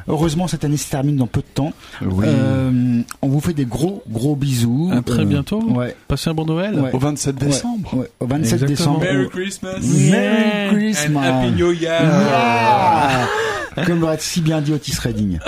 Heureusement, 0.10 0.48
cette 0.48 0.66
année 0.66 0.76
se 0.76 0.90
termine 0.90 1.16
dans 1.16 1.26
peu 1.28 1.40
de 1.40 1.46
temps. 1.54 1.72
Oui. 2.02 2.26
Euh, 2.28 3.02
on 3.22 3.30
vous 3.30 3.40
fait 3.40 3.54
des 3.54 3.66
gros, 3.66 4.04
gros 4.10 4.36
bisous. 4.36 4.90
À 4.94 5.02
très 5.02 5.22
Euh, 5.22 5.26
bientôt. 5.26 5.62
Ouais. 5.64 5.96
Passez 6.10 6.30
un 6.30 6.34
bon 6.34 6.46
Noël. 6.46 6.78
Ouais. 6.78 6.92
Au 6.94 7.00
27 7.00 7.36
décembre. 7.38 7.94
Ouais, 7.94 8.10
au 8.20 8.28
27 8.28 8.62
Exactement. 8.64 8.68
décembre. 8.68 9.00
Merry 9.00 9.30
Christmas. 9.30 9.80
Merry 9.82 10.70
Christmas. 10.76 11.20
And 11.20 11.24
Happy 11.46 11.52
New 11.54 11.72
Year. 11.72 12.02
Yeah. 12.02 13.86
Comme 13.86 14.02
l'aurait 14.02 14.18
si 14.20 14.42
bien 14.42 14.60
dit 14.60 14.74
Otis 14.74 14.98
Redding. 15.02 15.40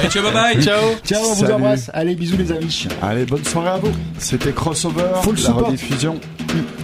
Hey, 0.00 0.08
ciao, 0.08 0.22
bye 0.22 0.32
bye. 0.32 0.62
Ciao. 0.62 0.80
Ciao, 1.04 1.20
on 1.24 1.34
vous 1.34 1.50
embrasse. 1.50 1.90
Allez, 1.92 2.14
bisous 2.14 2.36
les 2.36 2.50
amis. 2.52 2.88
Allez, 3.02 3.24
bonne 3.24 3.44
soirée 3.44 3.70
à 3.70 3.76
vous. 3.78 3.92
C'était 4.18 4.52
Crossover, 4.52 5.02
Faut 5.22 5.30
le 5.32 5.36
la 5.36 5.42
support. 5.42 5.66
rediffusion. 5.66 6.18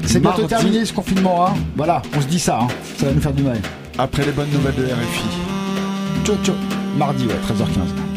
C'est 0.05 0.21
bientôt 0.21 0.45
terminé 0.47 0.85
ce 0.85 0.93
confinement. 0.93 1.47
Hein. 1.47 1.55
Voilà, 1.77 2.03
on 2.17 2.21
se 2.21 2.27
dit 2.27 2.39
ça. 2.39 2.61
Hein. 2.63 2.69
Ça 2.99 3.07
va 3.07 3.13
nous 3.13 3.21
faire 3.21 3.33
du 3.33 3.43
mal. 3.43 3.59
Après 3.99 4.25
les 4.25 4.33
bonnes 4.33 4.51
nouvelles 4.51 4.75
de 4.77 4.85
RFI. 4.85 5.25
Ciao, 6.25 6.37
ciao. 6.45 6.55
Mardi, 6.97 7.27
ouais, 7.27 7.35
13h15. 7.35 8.08